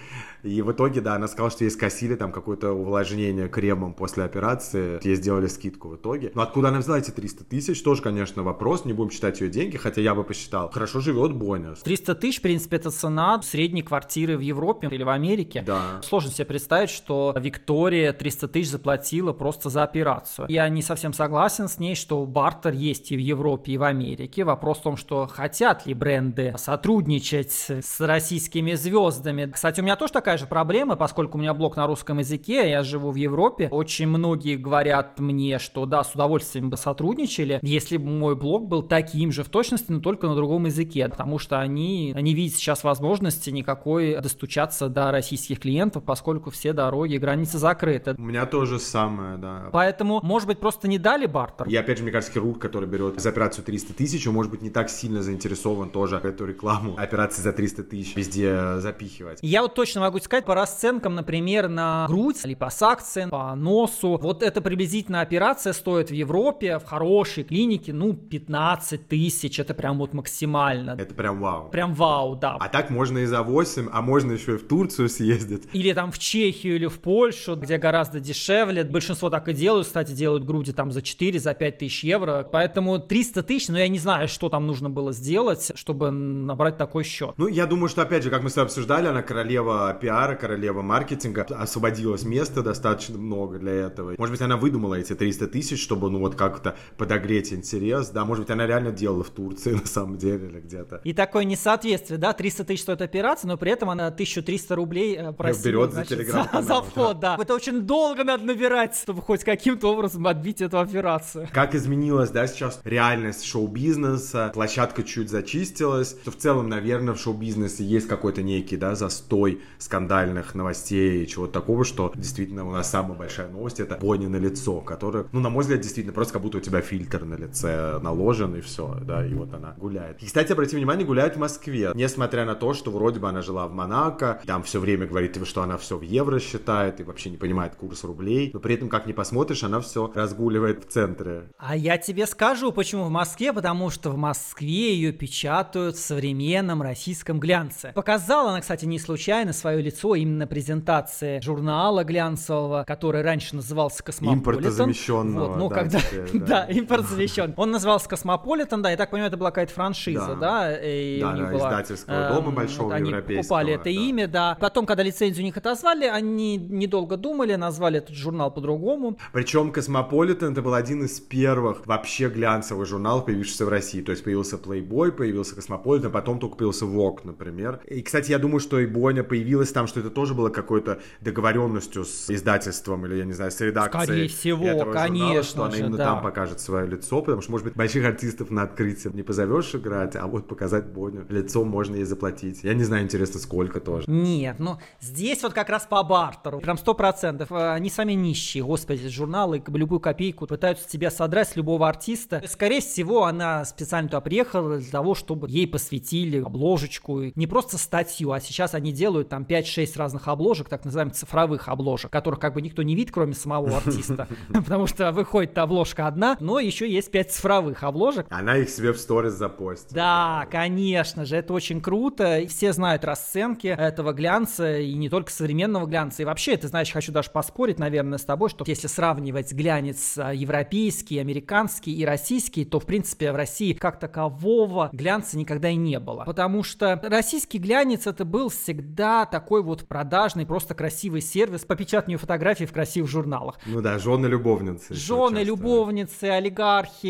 и 0.44 0.60
в 0.60 0.70
итоге, 0.72 1.00
да, 1.00 1.14
она 1.14 1.26
сказала, 1.26 1.50
что 1.50 1.64
ей 1.64 1.70
скосили 1.70 2.14
там 2.16 2.30
какое-то 2.30 2.72
увлажнение 2.72 3.48
кремом 3.48 3.94
после 3.94 4.24
операции. 4.24 5.00
Ей 5.02 5.16
сделали 5.16 5.46
скидку 5.46 5.88
в 5.88 5.96
итоге. 5.96 6.32
Но 6.34 6.42
откуда 6.42 6.68
она 6.68 6.80
взяла 6.80 6.98
эти 6.98 7.10
300 7.10 7.44
тысяч, 7.44 7.82
тоже, 7.82 8.02
конечно, 8.02 8.42
вопрос. 8.42 8.84
Не 8.84 8.92
будем 8.92 9.10
считать 9.10 9.40
ее 9.40 9.48
деньги, 9.48 9.78
хотя 9.78 10.02
я 10.02 10.14
бы 10.14 10.22
посчитал. 10.22 10.70
Хорошо 10.70 11.00
живет 11.00 11.32
Боня. 11.32 11.74
300 11.82 12.14
тысяч, 12.16 12.38
в 12.40 12.42
принципе, 12.42 12.76
это 12.76 12.90
цена 12.90 13.40
средней 13.42 13.82
квартиры 13.82 14.36
в 14.36 14.40
Европе 14.40 14.88
или 14.90 15.02
в 15.02 15.08
Америке. 15.08 15.62
Да. 15.66 16.00
Сложно 16.02 16.30
себе 16.30 16.44
представить, 16.44 16.90
что 16.90 17.34
Виктория 17.38 18.12
300 18.12 18.48
тысяч 18.48 18.70
заплатила 18.70 19.32
просто 19.32 19.70
за 19.70 19.82
операцию. 19.82 20.46
Я 20.50 20.68
не 20.68 20.82
совсем 20.82 21.14
согласен 21.14 21.68
с 21.68 21.78
ней, 21.78 21.94
что 21.94 22.24
бартер 22.26 22.74
есть 22.74 23.10
и 23.12 23.16
в 23.16 23.20
Европе, 23.20 23.72
и 23.72 23.78
в 23.78 23.82
Америке. 23.82 24.44
Вопрос 24.44 24.78
в 24.78 24.82
том, 24.82 24.96
что 24.98 25.26
хотят 25.26 25.86
ли 25.86 25.94
бренды 25.94 26.54
сотрудничать 26.58 27.52
с 27.52 28.00
российскими 28.00 28.74
звездами. 28.74 29.50
Кстати, 29.50 29.80
у 29.80 29.82
меня 29.82 29.93
тоже 29.96 30.12
такая 30.12 30.38
же 30.38 30.46
проблема, 30.46 30.96
поскольку 30.96 31.38
у 31.38 31.40
меня 31.40 31.54
блог 31.54 31.76
на 31.76 31.86
русском 31.86 32.18
языке, 32.18 32.70
я 32.70 32.82
живу 32.82 33.10
в 33.10 33.16
Европе. 33.16 33.68
Очень 33.70 34.08
многие 34.08 34.56
говорят 34.56 35.18
мне, 35.18 35.58
что 35.58 35.86
да, 35.86 36.04
с 36.04 36.12
удовольствием 36.14 36.70
бы 36.70 36.76
сотрудничали, 36.76 37.58
если 37.62 37.96
бы 37.96 38.08
мой 38.08 38.36
блог 38.36 38.66
был 38.68 38.82
таким 38.82 39.32
же 39.32 39.42
в 39.42 39.48
точности, 39.48 39.90
но 39.90 40.00
только 40.00 40.26
на 40.26 40.34
другом 40.34 40.66
языке, 40.66 41.08
потому 41.08 41.38
что 41.38 41.60
они 41.60 42.12
не 42.12 42.34
видят 42.34 42.56
сейчас 42.56 42.84
возможности 42.84 43.50
никакой 43.50 44.20
достучаться 44.20 44.88
до 44.88 45.10
российских 45.10 45.60
клиентов, 45.60 46.04
поскольку 46.04 46.50
все 46.50 46.72
дороги, 46.72 47.16
границы 47.16 47.58
закрыты. 47.58 48.14
У 48.18 48.22
меня 48.22 48.46
тоже 48.46 48.78
самое, 48.78 49.36
да. 49.36 49.68
Поэтому, 49.72 50.20
может 50.22 50.48
быть, 50.48 50.58
просто 50.58 50.88
не 50.88 50.98
дали 50.98 51.26
бартер? 51.26 51.68
И 51.68 51.76
опять 51.76 51.98
же, 51.98 52.04
мне 52.04 52.12
кажется, 52.12 52.32
хирург, 52.32 52.58
который 52.58 52.88
берет 52.88 53.20
за 53.20 53.28
операцию 53.28 53.64
300 53.64 53.94
тысяч, 53.94 54.26
он 54.26 54.34
может 54.34 54.50
быть 54.50 54.62
не 54.62 54.70
так 54.70 54.90
сильно 54.90 55.22
заинтересован 55.22 55.90
тоже 55.90 56.16
эту 56.16 56.46
рекламу 56.46 56.96
операции 56.96 57.42
за 57.42 57.52
300 57.52 57.84
тысяч 57.84 58.16
везде 58.16 58.78
запихивать. 58.78 59.38
Я 59.42 59.62
вот 59.62 59.74
точно 59.84 60.00
могу 60.00 60.18
сказать 60.18 60.46
по 60.46 60.54
расценкам, 60.54 61.14
например, 61.14 61.68
на 61.68 62.06
грудь, 62.06 62.42
липосакция, 62.44 63.28
по 63.28 63.54
носу. 63.54 64.16
Вот 64.16 64.42
эта 64.42 64.62
приблизительно 64.62 65.20
операция 65.20 65.74
стоит 65.74 66.08
в 66.08 66.14
Европе, 66.14 66.78
в 66.78 66.84
хорошей 66.84 67.44
клинике, 67.44 67.92
ну, 67.92 68.14
15 68.14 69.06
тысяч. 69.06 69.60
Это 69.60 69.74
прям 69.74 69.98
вот 69.98 70.14
максимально. 70.14 70.96
Это 70.98 71.14
прям 71.14 71.38
вау. 71.38 71.68
Прям 71.68 71.92
вау, 71.92 72.34
да. 72.34 72.56
А 72.58 72.68
так 72.70 72.88
можно 72.88 73.18
и 73.18 73.26
за 73.26 73.42
8, 73.42 73.90
а 73.92 74.00
можно 74.00 74.32
еще 74.32 74.54
и 74.54 74.56
в 74.56 74.66
Турцию 74.66 75.10
съездить. 75.10 75.64
Или 75.74 75.92
там 75.92 76.10
в 76.10 76.18
Чехию 76.18 76.76
или 76.76 76.86
в 76.86 76.98
Польшу, 77.00 77.54
где 77.54 77.76
гораздо 77.76 78.20
дешевле. 78.20 78.84
Большинство 78.84 79.28
так 79.28 79.48
и 79.48 79.52
делают, 79.52 79.86
кстати, 79.86 80.12
делают 80.12 80.44
груди 80.44 80.72
там 80.72 80.92
за 80.92 81.02
4, 81.02 81.38
за 81.38 81.52
5 81.52 81.76
тысяч 81.76 82.04
евро. 82.04 82.48
Поэтому 82.50 82.98
300 82.98 83.42
тысяч, 83.42 83.68
но 83.68 83.78
я 83.78 83.88
не 83.88 83.98
знаю, 83.98 84.28
что 84.28 84.48
там 84.48 84.66
нужно 84.66 84.88
было 84.88 85.12
сделать, 85.12 85.72
чтобы 85.74 86.10
набрать 86.10 86.78
такой 86.78 87.04
счет. 87.04 87.34
Ну, 87.36 87.48
я 87.48 87.66
думаю, 87.66 87.90
что, 87.90 88.00
опять 88.00 88.22
же, 88.22 88.30
как 88.30 88.42
мы 88.42 88.48
с 88.48 88.54
тобой 88.54 88.68
обсуждали, 88.68 89.08
она 89.08 89.20
королева 89.20 89.63
пиара, 90.00 90.34
королева 90.34 90.82
маркетинга, 90.82 91.42
освободилось 91.42 92.24
места 92.24 92.62
достаточно 92.62 93.18
много 93.18 93.58
для 93.58 93.72
этого. 93.72 94.14
Может 94.18 94.32
быть, 94.32 94.42
она 94.42 94.56
выдумала 94.56 94.94
эти 94.94 95.14
300 95.14 95.48
тысяч, 95.48 95.82
чтобы, 95.82 96.10
ну, 96.10 96.18
вот 96.18 96.34
как-то 96.34 96.76
подогреть 96.96 97.52
интерес, 97.52 98.08
да, 98.08 98.24
может 98.24 98.44
быть, 98.44 98.50
она 98.50 98.66
реально 98.66 98.90
делала 98.90 99.24
в 99.24 99.30
Турции, 99.30 99.72
на 99.84 99.86
самом 99.86 100.18
деле, 100.18 100.48
или 100.48 100.60
где-то. 100.60 101.00
И 101.04 101.12
такое 101.12 101.44
несоответствие, 101.44 102.18
да, 102.18 102.32
300 102.32 102.64
тысяч 102.64 102.82
стоит 102.82 103.02
операция, 103.02 103.48
но 103.48 103.56
при 103.56 103.72
этом 103.72 103.90
она 103.90 104.06
1300 104.08 104.74
рублей 104.74 105.16
э, 105.16 105.32
просила, 105.32 105.64
Берет 105.64 105.92
значит, 105.92 106.10
за 106.10 106.16
телеграм 106.16 106.48
за, 106.52 106.62
за 106.62 106.82
вход, 106.82 107.20
да. 107.20 107.36
Это 107.40 107.54
очень 107.54 107.82
долго 107.82 108.24
надо 108.24 108.44
набирать, 108.44 108.96
чтобы 108.96 109.22
хоть 109.22 109.44
каким-то 109.44 109.92
образом 109.92 110.26
отбить 110.26 110.60
эту 110.60 110.78
операцию. 110.78 111.48
Как 111.52 111.74
изменилась, 111.74 112.30
да, 112.30 112.46
сейчас 112.46 112.80
реальность 112.84 113.44
шоу-бизнеса, 113.44 114.50
площадка 114.54 115.02
чуть 115.02 115.30
зачистилась, 115.30 116.16
что 116.22 116.30
в 116.30 116.36
целом, 116.36 116.68
наверное, 116.68 117.14
в 117.14 117.20
шоу-бизнесе 117.20 117.84
есть 117.84 118.08
какой-то 118.08 118.42
некий, 118.42 118.76
да, 118.76 118.94
застой 118.94 119.53
скандальных 119.78 120.54
новостей 120.54 121.24
и 121.24 121.28
чего-то 121.28 121.52
такого, 121.52 121.84
что 121.84 122.12
действительно 122.14 122.66
у 122.66 122.72
нас 122.72 122.90
самая 122.90 123.16
большая 123.16 123.48
новость 123.48 123.80
это 123.80 123.96
Бонни 123.96 124.26
на 124.26 124.36
лицо, 124.36 124.80
которая, 124.80 125.26
ну, 125.32 125.40
на 125.40 125.50
мой 125.50 125.62
взгляд, 125.62 125.80
действительно 125.80 126.12
просто 126.12 126.34
как 126.34 126.42
будто 126.42 126.58
у 126.58 126.60
тебя 126.60 126.80
фильтр 126.80 127.24
на 127.24 127.34
лице 127.34 127.98
наложен 128.00 128.54
и 128.56 128.60
все, 128.60 128.98
да, 129.02 129.24
и 129.24 129.34
вот 129.34 129.52
она 129.54 129.74
гуляет. 129.76 130.22
И, 130.22 130.26
кстати, 130.26 130.52
обрати 130.52 130.76
внимание, 130.76 131.06
гуляет 131.06 131.36
в 131.36 131.38
Москве, 131.38 131.90
несмотря 131.94 132.44
на 132.44 132.54
то, 132.54 132.74
что 132.74 132.90
вроде 132.90 133.20
бы 133.20 133.28
она 133.28 133.42
жила 133.42 133.66
в 133.66 133.72
Монако, 133.72 134.40
там 134.46 134.62
все 134.62 134.80
время 134.80 135.06
говорит, 135.06 135.34
что 135.46 135.62
она 135.62 135.76
все 135.76 135.96
в 135.96 136.02
евро 136.02 136.38
считает 136.38 137.00
и 137.00 137.02
вообще 137.02 137.30
не 137.30 137.36
понимает 137.36 137.74
курс 137.74 138.04
рублей, 138.04 138.50
но 138.52 138.60
при 138.60 138.74
этом, 138.74 138.88
как 138.88 139.06
не 139.06 139.12
посмотришь, 139.12 139.64
она 139.64 139.80
все 139.80 140.10
разгуливает 140.14 140.84
в 140.84 140.88
центре. 140.88 141.50
А 141.58 141.76
я 141.76 141.98
тебе 141.98 142.26
скажу, 142.26 142.72
почему 142.72 143.04
в 143.04 143.10
Москве, 143.10 143.52
потому 143.52 143.90
что 143.90 144.10
в 144.10 144.16
Москве 144.16 144.94
ее 144.94 145.12
печатают 145.12 145.96
в 145.96 146.00
современном 146.00 146.82
российском 146.82 147.40
глянце. 147.40 147.92
Показала 147.94 148.50
она, 148.50 148.60
кстати, 148.60 148.84
не 148.84 148.98
случайно 148.98 149.43
свое 149.52 149.80
лицо 149.82 150.14
именно 150.14 150.34
на 150.38 150.46
презентации 150.46 151.40
журнала 151.40 152.04
глянцевого, 152.04 152.84
который 152.86 153.22
раньше 153.22 153.56
назывался 153.56 154.02
Космополитен. 154.02 154.40
Импортозамещенного. 154.40 155.48
Вот, 155.48 155.56
ну, 155.58 155.68
да, 155.68 155.74
когда... 155.74 155.98
теперь, 156.00 156.40
да, 156.46 156.66
импортозамещен. 156.68 157.54
Он 157.56 157.70
назывался 157.70 158.08
Космополитен, 158.08 158.82
да, 158.82 158.90
я 158.90 158.96
так 158.96 159.10
понимаю, 159.10 159.28
это 159.28 159.36
была 159.36 159.50
какая-то 159.50 159.72
франшиза, 159.72 160.36
Да. 160.40 160.64
да? 160.70 160.76
и 160.76 161.22
у 161.22 161.26
Да, 161.26 161.32
них 161.34 161.44
да, 161.44 161.52
была, 161.52 161.68
издательского 161.70 162.28
дома 162.28 162.48
эм, 162.48 162.54
большого 162.54 162.86
вот 162.86 162.94
Они 162.94 163.10
европейского, 163.10 163.42
покупали 163.42 163.72
это 163.74 163.84
да. 163.84 163.90
имя, 163.90 164.28
да. 164.28 164.56
Потом, 164.60 164.86
когда 164.86 165.02
лицензию 165.02 165.42
у 165.42 165.46
них 165.46 165.56
отозвали, 165.56 166.06
они 166.06 166.56
недолго 166.56 167.16
думали, 167.16 167.54
назвали 167.54 167.98
этот 167.98 168.14
журнал 168.16 168.50
по-другому. 168.52 169.18
Причем 169.32 169.72
Космополитен 169.72 170.52
это 170.52 170.62
был 170.62 170.74
один 170.74 171.04
из 171.04 171.20
первых 171.20 171.86
вообще 171.86 172.28
глянцевых 172.28 172.86
журналов, 172.86 173.26
появившихся 173.26 173.64
в 173.66 173.68
России. 173.68 174.02
То 174.02 174.12
есть 174.12 174.24
появился 174.24 174.56
Playboy, 174.56 175.12
появился 175.12 175.54
Космополитен, 175.54 176.10
потом 176.10 176.38
только 176.38 176.56
появился 176.56 176.84
Vogue, 176.84 177.20
например. 177.24 177.80
И, 177.86 178.02
кстати, 178.02 178.30
я 178.30 178.38
думаю, 178.38 178.60
что 178.60 178.78
и 178.80 178.86
Боня 178.86 179.24
появилась 179.34 179.72
там, 179.72 179.88
что 179.88 179.98
это 179.98 180.10
тоже 180.10 180.32
было 180.32 180.48
какой-то 180.48 181.00
договоренностью 181.20 182.04
с 182.04 182.30
издательством 182.30 183.04
или, 183.06 183.16
я 183.16 183.24
не 183.24 183.32
знаю, 183.32 183.50
с 183.50 183.60
редакцией 183.60 184.04
Скорее 184.04 184.28
всего, 184.28 184.64
этого 184.64 184.92
журнала, 184.92 185.08
конечно 185.08 185.42
что 185.42 185.64
она 185.64 185.70
же, 185.72 185.80
именно 185.80 185.96
да. 185.96 186.04
там 186.04 186.22
покажет 186.22 186.60
свое 186.60 186.86
лицо, 186.86 187.20
потому 187.20 187.42
что, 187.42 187.50
может 187.50 187.66
быть, 187.66 187.74
больших 187.74 188.04
артистов 188.04 188.50
на 188.50 188.62
открытие 188.62 189.12
не 189.12 189.24
позовешь 189.24 189.74
играть, 189.74 190.14
а 190.14 190.28
вот 190.28 190.46
показать 190.46 190.86
Боню 190.86 191.26
лицом 191.28 191.68
можно 191.68 191.96
ей 191.96 192.04
заплатить. 192.04 192.62
Я 192.62 192.74
не 192.74 192.84
знаю, 192.84 193.02
интересно, 193.02 193.40
сколько 193.40 193.80
тоже. 193.80 194.04
Нет, 194.08 194.60
ну 194.60 194.78
здесь 195.00 195.42
вот 195.42 195.52
как 195.52 195.68
раз 195.68 195.84
по 195.84 196.00
бартеру. 196.04 196.60
Прям 196.60 196.78
сто 196.78 196.94
процентов. 196.94 197.50
Э, 197.50 197.72
Они 197.72 197.90
сами 197.90 198.12
нищие, 198.12 198.62
господи, 198.62 199.08
журналы 199.08 199.60
любую 199.66 199.98
копейку 199.98 200.46
пытаются 200.46 200.88
тебя 200.88 201.10
содрать 201.10 201.48
с 201.48 201.56
любого 201.56 201.88
артиста. 201.88 202.40
Скорее 202.46 202.80
всего, 202.80 203.24
она 203.24 203.64
специально 203.64 204.08
туда 204.08 204.20
приехала 204.20 204.78
для 204.78 204.90
того, 204.90 205.16
чтобы 205.16 205.50
ей 205.50 205.66
посвятили 205.66 206.40
обложечку. 206.40 207.32
Не 207.34 207.48
просто 207.48 207.78
статью, 207.78 208.30
а 208.30 208.38
сейчас 208.38 208.74
они 208.74 208.92
делают 208.92 209.23
там 209.24 209.44
5-6 209.44 209.96
разных 209.96 210.28
обложек, 210.28 210.68
так 210.68 210.84
называемых 210.84 211.14
цифровых 211.14 211.68
обложек, 211.68 212.10
которых 212.10 212.40
как 212.40 212.54
бы 212.54 212.62
никто 212.62 212.82
не 212.82 212.94
видит, 212.94 213.12
кроме 213.12 213.34
самого 213.34 213.76
артиста. 213.76 214.28
Потому 214.52 214.86
что 214.86 215.12
выходит 215.12 215.56
обложка 215.58 216.06
одна, 216.06 216.36
но 216.40 216.58
еще 216.58 216.90
есть 216.90 217.10
5 217.10 217.32
цифровых 217.32 217.82
обложек. 217.82 218.26
Она 218.30 218.56
их 218.56 218.68
себе 218.68 218.92
в 218.92 218.98
сторис 218.98 219.32
запостит. 219.32 219.92
Да, 219.92 220.46
конечно 220.50 221.24
же, 221.24 221.36
это 221.36 221.52
очень 221.52 221.80
круто. 221.80 222.42
Все 222.48 222.72
знают 222.72 223.04
расценки 223.04 223.68
этого 223.68 224.12
глянца, 224.12 224.78
и 224.78 224.94
не 224.94 225.08
только 225.08 225.30
современного 225.30 225.86
глянца. 225.86 226.22
И 226.22 226.24
вообще, 226.24 226.56
ты 226.56 226.68
знаешь, 226.68 226.90
хочу 226.90 227.12
даже 227.12 227.30
поспорить, 227.30 227.78
наверное, 227.78 228.18
с 228.18 228.24
тобой, 228.24 228.50
что 228.50 228.64
если 228.66 228.86
сравнивать 228.86 229.52
глянец 229.52 230.18
а, 230.18 230.32
европейский, 230.32 231.18
американский 231.18 231.92
и 231.94 232.04
российский, 232.04 232.64
то, 232.64 232.80
в 232.80 232.86
принципе, 232.86 233.32
в 233.32 233.36
России 233.36 233.72
как 233.72 233.98
такового 233.98 234.90
глянца 234.92 235.38
никогда 235.38 235.70
и 235.70 235.76
не 235.76 235.98
было. 235.98 236.24
Потому 236.24 236.62
что 236.62 237.00
российский 237.02 237.58
глянец 237.58 238.06
это 238.06 238.24
был 238.24 238.48
всегда 238.48 239.13
такой 239.24 239.62
вот 239.62 239.86
продажный, 239.88 240.44
просто 240.44 240.74
красивый 240.74 241.20
сервис 241.22 241.64
по 241.64 241.74
печатанию 241.74 242.18
фотографий 242.18 242.66
в 242.66 242.72
красивых 242.72 243.10
журналах. 243.10 243.58
Ну 243.66 243.80
да, 243.80 243.98
жены-любовницы. 243.98 244.92
еще 244.92 245.06
Жены, 245.06 245.38
часто. 245.38 245.42
любовницы, 245.44 246.24
олигархи, 246.24 247.06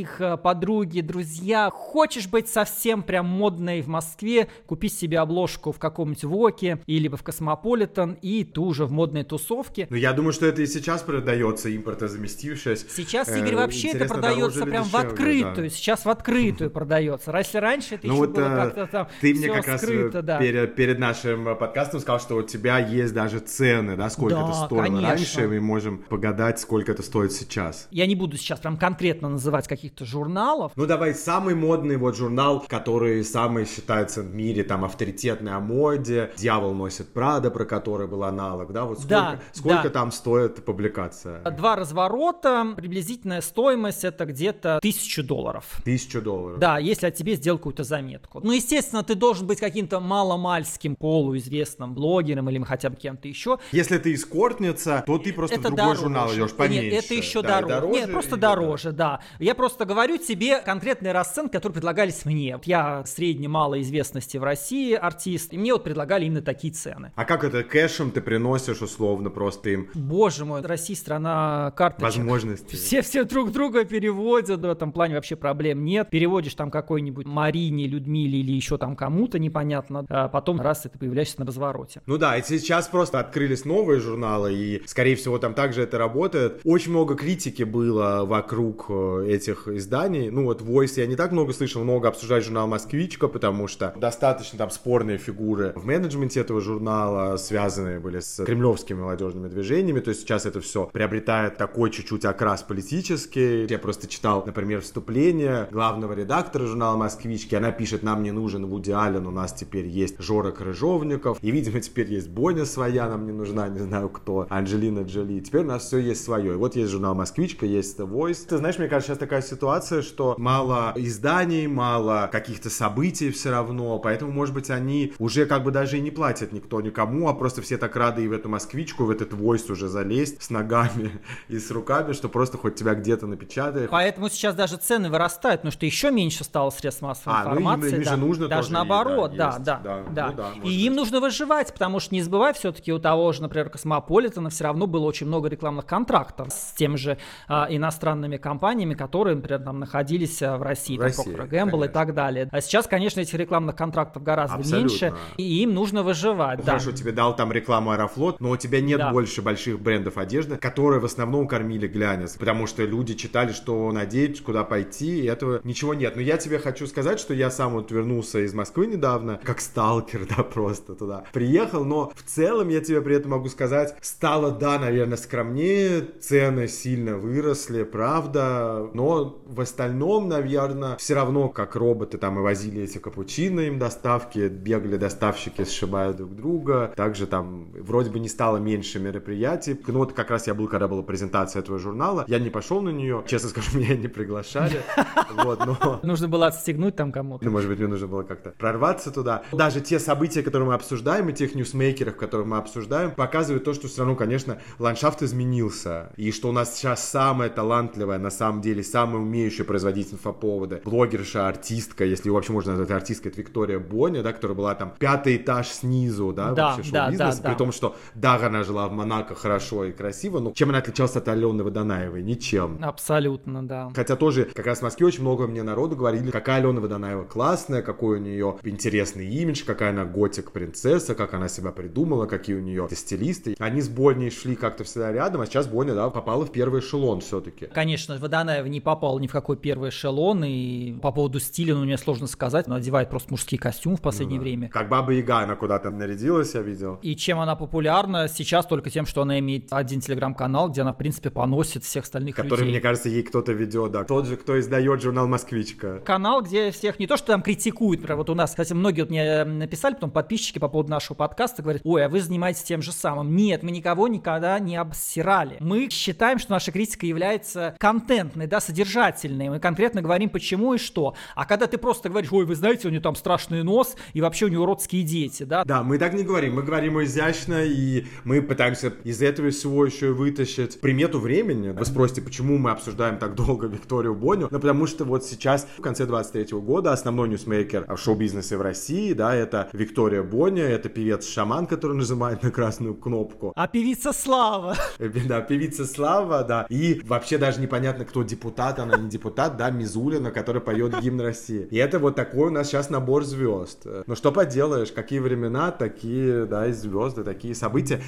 их 0.00 0.20
э, 0.20 0.36
подруги, 0.38 1.00
друзья. 1.00 1.70
Хочешь 1.70 2.28
быть 2.28 2.48
совсем 2.48 3.02
прям 3.02 3.26
модной 3.26 3.82
в 3.82 3.88
Москве, 3.88 4.48
купи 4.66 4.88
себе 4.88 5.18
обложку 5.18 5.72
в 5.72 5.78
каком-нибудь 5.78 6.24
Vogue 6.24 6.78
или 6.86 7.08
в 7.08 7.22
Космополитен, 7.22 8.16
и 8.22 8.44
ты 8.44 8.60
уже 8.60 8.86
в 8.86 8.92
модной 8.92 9.24
тусовке. 9.24 9.86
Ну, 9.90 9.96
я 9.96 10.12
думаю, 10.12 10.32
что 10.32 10.46
это 10.46 10.62
и 10.62 10.66
сейчас 10.66 11.02
продается, 11.02 11.74
импортозаместившись. 11.74 12.86
Сейчас, 12.88 13.28
Э, 13.34 13.38
Игорь, 13.40 13.56
вообще 13.56 13.88
это 13.88 14.06
продается 14.06 14.64
прям 14.64 14.84
в 14.84 14.94
открытую. 14.94 15.68
да. 15.68 15.74
Сейчас 15.74 16.04
в 16.04 16.08
открытую 16.08 16.70
продается. 16.70 17.36
Если 17.36 17.58
раньше 17.58 17.96
это 17.96 18.06
Ну 18.06 18.14
еще 18.14 18.20
вот 18.26 18.30
было 18.30 18.44
э, 18.44 18.56
как-то 18.56 18.86
там 18.86 19.08
ты 19.20 19.34
мне 19.34 19.48
как 19.48 19.66
раз 19.66 19.84
да. 20.22 20.38
перед, 20.38 20.74
перед 20.74 20.98
нашим 21.24 21.56
подкастом 21.56 22.00
сказал, 22.00 22.20
что 22.20 22.36
у 22.36 22.42
тебя 22.42 22.78
есть 22.78 23.14
даже 23.14 23.38
цены, 23.38 23.96
да, 23.96 24.10
сколько 24.10 24.36
Да, 24.36 24.42
это 24.42 24.54
стоило 24.66 24.84
конечно. 24.84 25.08
раньше, 25.08 25.48
мы 25.48 25.60
можем 25.60 25.98
погадать, 25.98 26.60
сколько 26.60 26.92
это 26.92 27.02
стоит 27.02 27.32
сейчас. 27.32 27.88
Я 27.90 28.06
не 28.06 28.14
буду 28.14 28.36
сейчас 28.36 28.60
прям 28.60 28.76
конкретно 28.76 29.28
называть 29.28 29.66
каких-то 29.66 30.04
журналов, 30.04 30.72
Ну 30.76 30.86
давай, 30.86 31.14
самый 31.14 31.54
модный 31.54 31.96
вот 31.96 32.16
журнал, 32.16 32.64
который 32.68 33.24
самый 33.24 33.66
считается 33.66 34.22
в 34.22 34.34
мире 34.34 34.64
там 34.64 34.84
авторитетный 34.84 35.52
о 35.54 35.60
моде, 35.60 36.30
«Дьявол 36.36 36.74
носит 36.74 37.12
Прада», 37.12 37.50
про 37.50 37.64
который 37.64 38.06
был 38.06 38.24
аналог, 38.24 38.72
да, 38.72 38.84
вот 38.84 38.98
сколько, 38.98 39.14
Да, 39.14 39.40
сколько 39.52 39.84
да. 39.84 39.90
там 39.90 40.12
стоит 40.12 40.64
публикация? 40.64 41.40
Два 41.50 41.76
разворота, 41.76 42.74
приблизительная 42.76 43.40
стоимость 43.40 44.04
это 44.04 44.24
где-то 44.26 44.78
тысячу 44.82 45.22
долларов. 45.22 45.64
Тысячу 45.84 46.20
долларов. 46.20 46.58
Да, 46.58 46.78
если 46.78 47.06
о 47.06 47.10
тебе 47.10 47.36
сделал 47.36 47.58
какую-то 47.58 47.84
заметку. 47.84 48.40
Ну, 48.42 48.52
естественно, 48.52 49.02
ты 49.02 49.14
должен 49.14 49.46
быть 49.46 49.60
каким-то 49.60 50.00
маломальским 50.00 50.96
полуизвестным 51.14 51.94
блогером 51.94 52.50
или 52.50 52.60
хотя 52.64 52.90
бы 52.90 52.96
кем-то 52.96 53.28
еще. 53.28 53.58
Если 53.70 53.98
ты 53.98 54.14
эскортница, 54.14 55.04
то 55.06 55.16
ты 55.18 55.32
просто 55.32 55.60
в 55.60 55.62
другой 55.62 55.76
дороже. 55.76 56.00
журнал 56.00 56.28
идешь 56.30 56.40
Нет, 56.40 56.56
поменьше. 56.56 56.96
это 56.96 57.14
еще 57.14 57.40
Да, 57.40 57.60
и 57.60 57.64
дороже. 57.68 58.00
Нет, 58.00 58.10
просто 58.10 58.36
дороже, 58.36 58.90
да. 58.90 59.20
Я 59.38 59.54
просто 59.54 59.84
говорю 59.84 60.16
тебе 60.16 60.60
конкретные 60.60 61.12
расценки, 61.12 61.52
которые 61.52 61.74
предлагались 61.74 62.24
мне. 62.24 62.56
Вот 62.56 62.66
Я 62.66 63.04
средней 63.06 63.46
малой 63.46 63.82
известности 63.82 64.38
в 64.38 64.42
России 64.42 64.92
артист, 64.94 65.52
и 65.52 65.56
мне 65.56 65.72
вот 65.72 65.84
предлагали 65.84 66.24
именно 66.24 66.42
такие 66.42 66.72
цены. 66.72 67.12
А 67.14 67.24
как 67.24 67.44
это 67.44 67.62
кэшем 67.62 68.10
ты 68.10 68.20
приносишь 68.20 68.82
условно 68.82 69.30
просто 69.30 69.70
им 69.70 69.88
Боже 69.94 70.44
мой, 70.44 70.62
Россия 70.62 70.96
страна 70.96 71.72
карточек. 71.76 72.16
возможности? 72.16 72.74
Все, 72.74 73.02
все 73.02 73.22
друг 73.22 73.52
друга 73.52 73.84
переводят, 73.84 74.60
в 74.60 74.68
этом 74.68 74.90
плане 74.90 75.14
вообще 75.14 75.36
проблем 75.36 75.84
нет. 75.84 76.10
Переводишь 76.10 76.56
там 76.56 76.72
какой-нибудь 76.72 77.26
Марине, 77.26 77.86
Людмиле 77.86 78.40
или 78.40 78.50
еще 78.50 78.78
там 78.78 78.96
кому-то 78.96 79.38
непонятно, 79.38 80.04
а 80.08 80.26
потом 80.26 80.60
раз 80.60 80.86
и 80.86 80.88
ты 80.94 80.98
появляешься 80.98 81.40
на 81.40 81.46
развороте. 81.46 82.00
Ну 82.06 82.18
да, 82.18 82.38
и 82.38 82.42
сейчас 82.42 82.88
просто 82.88 83.18
открылись 83.18 83.64
новые 83.64 84.00
журналы, 84.00 84.54
и, 84.54 84.82
скорее 84.86 85.16
всего, 85.16 85.38
там 85.38 85.54
также 85.54 85.82
это 85.82 85.98
работает. 85.98 86.60
Очень 86.64 86.90
много 86.92 87.16
критики 87.16 87.64
было 87.64 88.24
вокруг 88.24 88.86
э, 88.88 89.26
этих 89.28 89.68
изданий. 89.68 90.30
Ну 90.30 90.44
вот 90.44 90.62
Voice 90.62 91.00
я 91.00 91.06
не 91.06 91.16
так 91.16 91.32
много 91.32 91.52
слышал, 91.52 91.82
много 91.82 92.08
обсуждать 92.08 92.44
журнал 92.44 92.68
«Москвичка», 92.68 93.28
потому 93.28 93.66
что 93.66 93.92
достаточно 93.96 94.58
там 94.58 94.70
спорные 94.70 95.18
фигуры 95.18 95.72
в 95.74 95.84
менеджменте 95.84 96.40
этого 96.40 96.60
журнала, 96.60 97.36
связанные 97.36 97.98
были 97.98 98.20
с 98.20 98.44
кремлевскими 98.44 99.00
молодежными 99.00 99.48
движениями, 99.48 100.00
то 100.00 100.10
есть 100.10 100.22
сейчас 100.22 100.46
это 100.46 100.60
все 100.60 100.88
приобретает 100.92 101.56
такой 101.56 101.90
чуть-чуть 101.90 102.24
окрас 102.24 102.62
политический. 102.62 103.66
Я 103.66 103.78
просто 103.78 104.06
читал, 104.06 104.44
например, 104.46 104.80
вступление 104.80 105.66
главного 105.72 106.12
редактора 106.12 106.66
журнала 106.66 106.96
«Москвички», 106.96 107.56
она 107.56 107.72
пишет, 107.72 108.02
нам 108.04 108.22
не 108.22 108.30
нужен 108.30 108.66
Вуди 108.66 108.92
Аллен, 108.92 109.26
у 109.26 109.32
нас 109.32 109.52
теперь 109.52 109.86
есть 109.86 110.20
Жора 110.20 110.52
Крыжовников, 110.84 111.38
и, 111.40 111.50
видимо, 111.50 111.80
теперь 111.80 112.12
есть 112.12 112.28
Боня 112.28 112.66
своя, 112.66 113.08
нам 113.08 113.24
не 113.26 113.32
нужна, 113.32 113.68
не 113.68 113.78
знаю 113.78 114.10
кто, 114.10 114.46
Анджелина 114.50 115.00
Джоли. 115.00 115.40
Теперь 115.40 115.62
у 115.62 115.68
нас 115.68 115.84
все 115.84 115.98
есть 115.98 116.22
свое. 116.22 116.52
И 116.52 116.56
вот 116.56 116.76
есть 116.76 116.90
журнал 116.92 117.14
«Москвичка», 117.14 117.64
есть 117.64 117.98
The 117.98 118.06
Voice. 118.06 118.46
Ты 118.46 118.58
знаешь, 118.58 118.78
мне 118.78 118.88
кажется, 118.88 119.12
сейчас 119.12 119.18
такая 119.18 119.40
ситуация, 119.40 120.02
что 120.02 120.34
мало 120.36 120.92
изданий, 120.96 121.66
мало 121.66 122.28
каких-то 122.30 122.68
событий 122.68 123.30
все 123.30 123.50
равно, 123.50 123.98
поэтому, 123.98 124.30
может 124.30 124.54
быть, 124.54 124.68
они 124.70 125.14
уже 125.18 125.46
как 125.46 125.64
бы 125.64 125.70
даже 125.70 125.96
и 125.96 126.00
не 126.02 126.10
платят 126.10 126.52
никто 126.52 126.82
никому, 126.82 127.28
а 127.28 127.34
просто 127.34 127.62
все 127.62 127.78
так 127.78 127.96
рады 127.96 128.22
и 128.22 128.28
в 128.28 128.32
эту 128.32 128.50
«Москвичку», 128.50 129.04
в 129.04 129.10
этот 129.10 129.32
Voice 129.32 129.72
уже 129.72 129.88
залезть 129.88 130.42
с 130.42 130.50
ногами 130.50 131.12
и 131.48 131.58
с 131.58 131.70
руками, 131.70 132.12
что 132.12 132.28
просто 132.28 132.58
хоть 132.58 132.74
тебя 132.74 132.94
где-то 132.94 133.26
напечатают. 133.26 133.90
Поэтому 133.90 134.28
сейчас 134.28 134.54
даже 134.54 134.76
цены 134.76 135.08
вырастают, 135.08 135.62
потому 135.62 135.72
что 135.72 135.86
еще 135.86 136.10
меньше 136.10 136.44
стало 136.44 136.68
средств 136.68 137.00
массовой 137.00 137.36
А, 137.36 137.44
ну, 137.44 137.50
им- 137.52 137.56
информации. 137.60 137.96
им 137.96 138.02
же 138.04 138.10
да. 138.10 138.16
нужно 138.18 138.48
даже 138.48 138.68
тоже, 138.68 138.70
и, 138.70 138.74
наоборот, 138.74 139.30
да, 139.34 139.36
да, 139.36 139.54
есть, 139.54 139.64
да, 139.64 139.78
да. 139.82 140.04
да. 140.10 140.26
Ну 140.26 140.36
да, 140.36 140.48
может 140.56 140.73
и 140.74 140.86
им 140.86 140.94
нужно 140.94 141.20
выживать, 141.20 141.72
потому 141.72 142.00
что 142.00 142.14
не 142.14 142.22
забывай, 142.22 142.52
все-таки 142.54 142.92
у 142.92 142.98
того 142.98 143.32
же, 143.32 143.42
например, 143.42 143.70
Космополитена 143.70 144.50
все 144.50 144.64
равно 144.64 144.86
было 144.86 145.04
очень 145.04 145.26
много 145.26 145.48
рекламных 145.48 145.86
контрактов 145.86 146.52
с 146.52 146.72
теми 146.72 146.96
же 146.96 147.18
а, 147.48 147.66
иностранными 147.70 148.36
компаниями, 148.36 148.94
которые, 148.94 149.36
например, 149.36 149.60
там 149.62 149.78
находились 149.78 150.42
а, 150.42 150.56
в 150.56 150.62
России, 150.62 150.96
В 150.96 150.98
там 150.98 151.06
России, 151.06 151.32
Procter 151.34 151.48
Gamble 151.48 151.86
и 151.86 151.88
так 151.88 152.14
далее. 152.14 152.48
А 152.50 152.60
сейчас, 152.60 152.86
конечно, 152.86 153.20
этих 153.20 153.34
рекламных 153.34 153.76
контрактов 153.76 154.22
гораздо 154.22 154.56
Абсолютно. 154.58 154.88
меньше, 154.88 155.14
и 155.36 155.62
им 155.62 155.74
нужно 155.74 156.02
выживать. 156.02 156.58
Ну, 156.58 156.64
да. 156.64 156.72
Хорошо, 156.72 156.92
тебе 156.92 157.12
дал 157.12 157.36
там 157.36 157.52
рекламу 157.52 157.92
Аэрофлот, 157.92 158.40
но 158.40 158.50
у 158.50 158.56
тебя 158.56 158.80
нет 158.80 158.98
Да. 158.98 159.12
больше 159.12 159.42
больших 159.42 159.80
брендов 159.80 160.18
одежды, 160.18 160.56
которые 160.56 161.00
в 161.00 161.04
основном 161.04 161.46
кормили 161.46 161.86
глянец, 161.86 162.36
потому 162.36 162.66
что 162.66 162.84
люди 162.84 163.14
читали, 163.14 163.52
что 163.52 163.90
надеть, 163.92 164.42
куда 164.42 164.64
пойти, 164.64 165.20
и 165.20 165.26
этого 165.26 165.60
ничего 165.64 165.94
нет. 165.94 166.16
Но 166.16 166.22
я 166.22 166.36
тебе 166.38 166.58
хочу 166.58 166.86
сказать, 166.86 167.20
что 167.20 167.34
я 167.34 167.50
сам 167.50 167.74
вот 167.74 167.90
вернулся 167.90 168.40
из 168.40 168.54
Москвы 168.54 168.86
недавно, 168.86 169.40
как 169.44 169.60
сталкер, 169.60 170.26
да, 170.36 170.42
просто 170.42 170.63
туда 170.72 171.24
приехал, 171.32 171.84
но 171.84 172.12
в 172.14 172.22
целом 172.22 172.68
я 172.68 172.80
тебе 172.80 173.00
при 173.00 173.16
этом 173.16 173.32
могу 173.32 173.48
сказать, 173.48 173.94
стало, 174.00 174.50
да, 174.50 174.78
наверное, 174.78 175.16
скромнее, 175.16 176.02
цены 176.20 176.68
сильно 176.68 177.16
выросли, 177.16 177.82
правда, 177.82 178.88
но 178.94 179.42
в 179.46 179.60
остальном, 179.60 180.28
наверное, 180.28 180.96
все 180.96 181.14
равно, 181.14 181.48
как 181.48 181.76
роботы 181.76 182.18
там 182.18 182.38
и 182.38 182.42
возили 182.42 182.82
эти 182.82 182.98
капучино 182.98 183.60
им 183.60 183.78
доставки, 183.78 184.48
бегали 184.48 184.96
доставщики, 184.96 185.64
сшибая 185.64 186.12
друг 186.12 186.34
друга, 186.34 186.92
также 186.96 187.26
там 187.26 187.70
вроде 187.72 188.10
бы 188.10 188.18
не 188.18 188.28
стало 188.28 188.58
меньше 188.58 189.00
мероприятий, 189.00 189.78
ну 189.86 190.00
вот 190.00 190.12
как 190.12 190.30
раз 190.30 190.46
я 190.46 190.54
был, 190.54 190.68
когда 190.68 190.88
была 190.88 191.02
презентация 191.02 191.60
этого 191.60 191.78
журнала, 191.78 192.24
я 192.28 192.38
не 192.38 192.50
пошел 192.50 192.80
на 192.80 192.90
нее, 192.90 193.24
честно 193.26 193.48
скажу, 193.50 193.70
меня 193.78 193.96
не 193.96 194.08
приглашали, 194.08 194.82
вот, 195.44 195.64
но... 195.66 196.00
Нужно 196.02 196.28
было 196.28 196.46
отстегнуть 196.46 196.96
там 196.96 197.12
кому-то. 197.12 197.44
Ну, 197.44 197.50
может 197.50 197.68
быть, 197.68 197.78
мне 197.78 197.88
нужно 197.88 198.06
было 198.06 198.22
как-то 198.22 198.50
прорваться 198.50 199.10
туда. 199.10 199.42
Даже 199.52 199.80
те 199.80 199.98
события, 199.98 200.42
которые 200.42 200.53
мы 200.62 200.74
обсуждаем, 200.74 201.28
и 201.28 201.32
тех 201.32 201.54
ньюсмейкеров, 201.54 202.16
которые 202.16 202.46
мы 202.46 202.58
обсуждаем, 202.58 203.10
показывают 203.10 203.64
то, 203.64 203.74
что 203.74 203.88
все 203.88 204.00
равно, 204.00 204.14
конечно, 204.16 204.58
ландшафт 204.78 205.22
изменился. 205.22 206.12
И 206.16 206.30
что 206.32 206.48
у 206.48 206.52
нас 206.52 206.74
сейчас 206.74 207.08
самая 207.08 207.48
талантливая, 207.48 208.18
на 208.18 208.30
самом 208.30 208.60
деле, 208.60 208.82
самая 208.82 209.22
умеющая 209.22 209.64
производить 209.64 210.12
инфоповоды, 210.12 210.80
блогерша, 210.84 211.48
артистка, 211.48 212.04
если 212.04 212.28
ее 212.28 212.34
вообще 212.34 212.52
можно 212.52 212.72
назвать 212.72 212.90
артисткой, 212.90 213.32
это 213.32 213.40
Виктория 213.40 213.78
Боня, 213.78 214.22
да, 214.22 214.32
которая 214.32 214.56
была 214.56 214.74
там 214.74 214.92
пятый 214.98 215.36
этаж 215.36 215.68
снизу, 215.68 216.32
да, 216.32 216.52
Да, 216.52 216.76
вообще 216.76 216.92
да, 216.92 217.04
шоу-бизнеса, 217.06 217.42
да, 217.42 217.48
при 217.48 217.52
да. 217.52 217.58
том, 217.58 217.72
что, 217.72 217.96
да, 218.14 218.34
она 218.36 218.62
жила 218.62 218.88
в 218.88 218.92
Монако 218.92 219.34
хорошо 219.34 219.84
и 219.84 219.92
красиво, 219.92 220.38
но 220.40 220.52
чем 220.52 220.68
она 220.70 220.78
отличалась 220.78 221.16
от 221.16 221.28
Алены 221.28 221.64
Водонаевой? 221.64 222.22
Ничем. 222.22 222.78
Абсолютно, 222.82 223.66
да. 223.66 223.90
Хотя 223.94 224.16
тоже 224.16 224.48
как 224.54 224.66
раз 224.66 224.80
в 224.80 224.82
Москве 224.82 225.06
очень 225.06 225.22
много 225.22 225.46
мне 225.46 225.62
народу 225.62 225.96
говорили, 225.96 226.30
какая 226.30 226.58
Алена 226.58 226.80
Водонаева 226.80 227.24
классная, 227.24 227.82
какой 227.82 228.18
у 228.18 228.20
нее 228.20 228.58
интересный 228.62 229.28
имидж, 229.28 229.64
какая 229.64 229.90
она 229.90 230.04
готик-принцесса, 230.04 230.43
как 230.52 231.34
она 231.34 231.48
себя 231.48 231.70
придумала, 231.70 232.26
какие 232.26 232.56
у 232.56 232.60
нее 232.60 232.88
стилисты. 232.90 233.54
Они 233.58 233.80
с 233.80 233.88
Бонней 233.88 234.30
шли 234.30 234.56
как-то 234.56 234.84
всегда 234.84 235.12
рядом, 235.12 235.40
а 235.40 235.46
сейчас 235.46 235.66
Боння, 235.66 235.94
да, 235.94 236.08
попала 236.10 236.44
в 236.44 236.52
первый 236.52 236.80
эшелон 236.80 237.20
все-таки. 237.20 237.66
Конечно, 237.66 238.18
Водонаева 238.18 238.66
не 238.66 238.80
попал 238.80 239.18
ни 239.18 239.26
в 239.26 239.32
какой 239.32 239.56
первый 239.56 239.90
эшелон, 239.90 240.44
и 240.44 240.92
по 241.00 241.12
поводу 241.12 241.40
стиля, 241.40 241.74
ну, 241.74 241.84
мне 241.84 241.98
сложно 241.98 242.26
сказать, 242.26 242.66
она 242.66 242.76
одевает 242.76 243.10
просто 243.10 243.28
мужские 243.30 243.58
костюмы 243.58 243.96
в 243.96 244.00
последнее 244.00 244.40
время. 244.40 244.68
Как 244.68 244.88
Баба 244.88 245.12
Яга 245.12 245.40
она 245.40 245.56
куда-то 245.56 245.90
нарядилась, 245.90 246.54
я 246.54 246.62
видел. 246.62 246.98
И 247.02 247.16
чем 247.16 247.40
она 247.40 247.56
популярна 247.56 248.28
сейчас 248.28 248.66
только 248.66 248.90
тем, 248.90 249.06
что 249.06 249.22
она 249.22 249.38
имеет 249.38 249.72
один 249.72 250.00
телеграм-канал, 250.00 250.70
где 250.70 250.82
она, 250.82 250.92
в 250.92 250.96
принципе, 250.96 251.30
поносит 251.30 251.84
всех 251.84 252.04
остальных 252.04 252.36
Который, 252.36 252.60
людей. 252.60 252.72
мне 252.72 252.80
кажется, 252.80 253.08
ей 253.08 253.22
кто-то 253.22 253.52
ведет, 253.52 253.92
да. 253.92 254.04
Тот 254.04 254.26
же, 254.26 254.36
кто 254.36 254.58
издает 254.58 255.02
журнал 255.02 255.26
«Москвичка». 255.26 256.00
канал, 256.04 256.42
где 256.42 256.70
всех 256.70 256.98
не 256.98 257.06
то, 257.06 257.16
что 257.16 257.28
там 257.28 257.42
критикуют, 257.42 258.00
например, 258.00 258.18
вот 258.18 258.30
у 258.30 258.34
нас, 258.34 258.50
кстати, 258.50 258.72
многие 258.72 259.02
вот 259.02 259.10
мне 259.10 259.44
написали, 259.44 259.94
потом 259.94 260.10
подписчики 260.34 260.58
по 260.58 260.68
поводу 260.68 260.90
нашего 260.90 261.14
подкаста, 261.14 261.62
говорят, 261.62 261.82
ой, 261.84 262.04
а 262.04 262.08
вы 262.08 262.20
занимаетесь 262.20 262.64
тем 262.64 262.82
же 262.82 262.90
самым. 262.90 263.36
Нет, 263.36 263.62
мы 263.62 263.70
никого 263.70 264.08
никогда 264.08 264.58
не 264.58 264.74
обсирали. 264.74 265.58
Мы 265.60 265.88
считаем, 265.90 266.40
что 266.40 266.50
наша 266.50 266.72
критика 266.72 267.06
является 267.06 267.76
контентной, 267.78 268.48
да, 268.48 268.58
содержательной. 268.58 269.48
Мы 269.48 269.60
конкретно 269.60 270.02
говорим, 270.02 270.30
почему 270.30 270.74
и 270.74 270.78
что. 270.78 271.14
А 271.36 271.44
когда 271.44 271.68
ты 271.68 271.78
просто 271.78 272.08
говоришь, 272.08 272.32
ой, 272.32 272.46
вы 272.46 272.56
знаете, 272.56 272.88
у 272.88 272.90
него 272.90 273.00
там 273.00 273.14
страшный 273.14 273.62
нос, 273.62 273.94
и 274.12 274.20
вообще 274.20 274.46
у 274.46 274.48
него 274.48 274.66
уродские 274.66 275.04
дети, 275.04 275.44
да, 275.44 275.64
Да, 275.64 275.84
мы 275.84 275.98
так 275.98 276.14
не 276.14 276.24
говорим, 276.24 276.56
мы 276.56 276.64
говорим 276.64 277.00
изящно, 277.00 277.62
и 277.64 278.06
мы 278.24 278.42
пытаемся 278.42 278.92
из 279.04 279.22
этого 279.22 279.50
всего 279.50 279.86
еще 279.86 280.08
и 280.08 280.10
вытащить 280.10 280.80
примету 280.80 281.20
времени. 281.20 281.68
Вы 281.68 281.84
спросите, 281.84 282.22
почему 282.22 282.58
мы 282.58 282.72
обсуждаем 282.72 283.18
так 283.18 283.36
долго 283.36 283.68
Викторию 283.68 284.16
Боню? 284.16 284.48
Ну, 284.50 284.58
потому 284.58 284.88
что 284.88 285.04
вот 285.04 285.24
сейчас, 285.24 285.68
в 285.78 285.80
конце 285.80 286.06
23 286.06 286.58
года, 286.58 286.92
основной 286.92 287.28
ньюсмейкер 287.28 287.84
в 287.86 287.96
шоу-бизнесе 287.98 288.56
в 288.56 288.62
России, 288.62 289.12
да, 289.12 289.32
это 289.32 289.68
Виктория 289.72 290.23
Боня, 290.24 290.64
это 290.64 290.88
певец 290.88 291.24
Shaman, 291.24 291.66
который 291.66 291.96
нажимает 291.96 292.42
на 292.42 292.50
красную 292.50 292.94
кнопку. 292.94 293.52
а 293.54 293.68
певица 293.68 294.12
Слава. 294.12 294.76
Э, 294.98 295.08
Да, 295.28 295.40
певица 295.40 295.84
Слава, 295.86 296.42
да. 296.44 296.66
И 296.68 297.00
вообще 297.04 297.38
даже 297.38 297.60
непонятно, 297.60 298.04
кто 298.04 298.22
депутат, 298.22 298.78
она 298.78 298.96
не 298.96 299.08
депутат, 299.08 299.56
да, 299.56 299.70
Мизулина, 299.70 300.30
который 300.30 300.60
поет 300.60 301.00
гимн 301.00 301.20
России. 301.20 301.68
И 301.70 301.76
это 301.76 301.98
вот 301.98 302.16
такой 302.16 302.48
у 302.48 302.50
нас 302.50 302.68
сейчас 302.68 302.90
набор 302.90 303.24
звезд. 303.24 303.86
Ну 304.06 304.14
что 304.16 304.32
поделаешь, 304.32 304.92
какие 304.92 305.20
времена, 305.20 305.70
такие, 305.70 306.46
да, 306.46 306.66
и 306.66 306.72
звезды, 306.72 307.24
такие 307.24 307.54
события. 307.54 308.00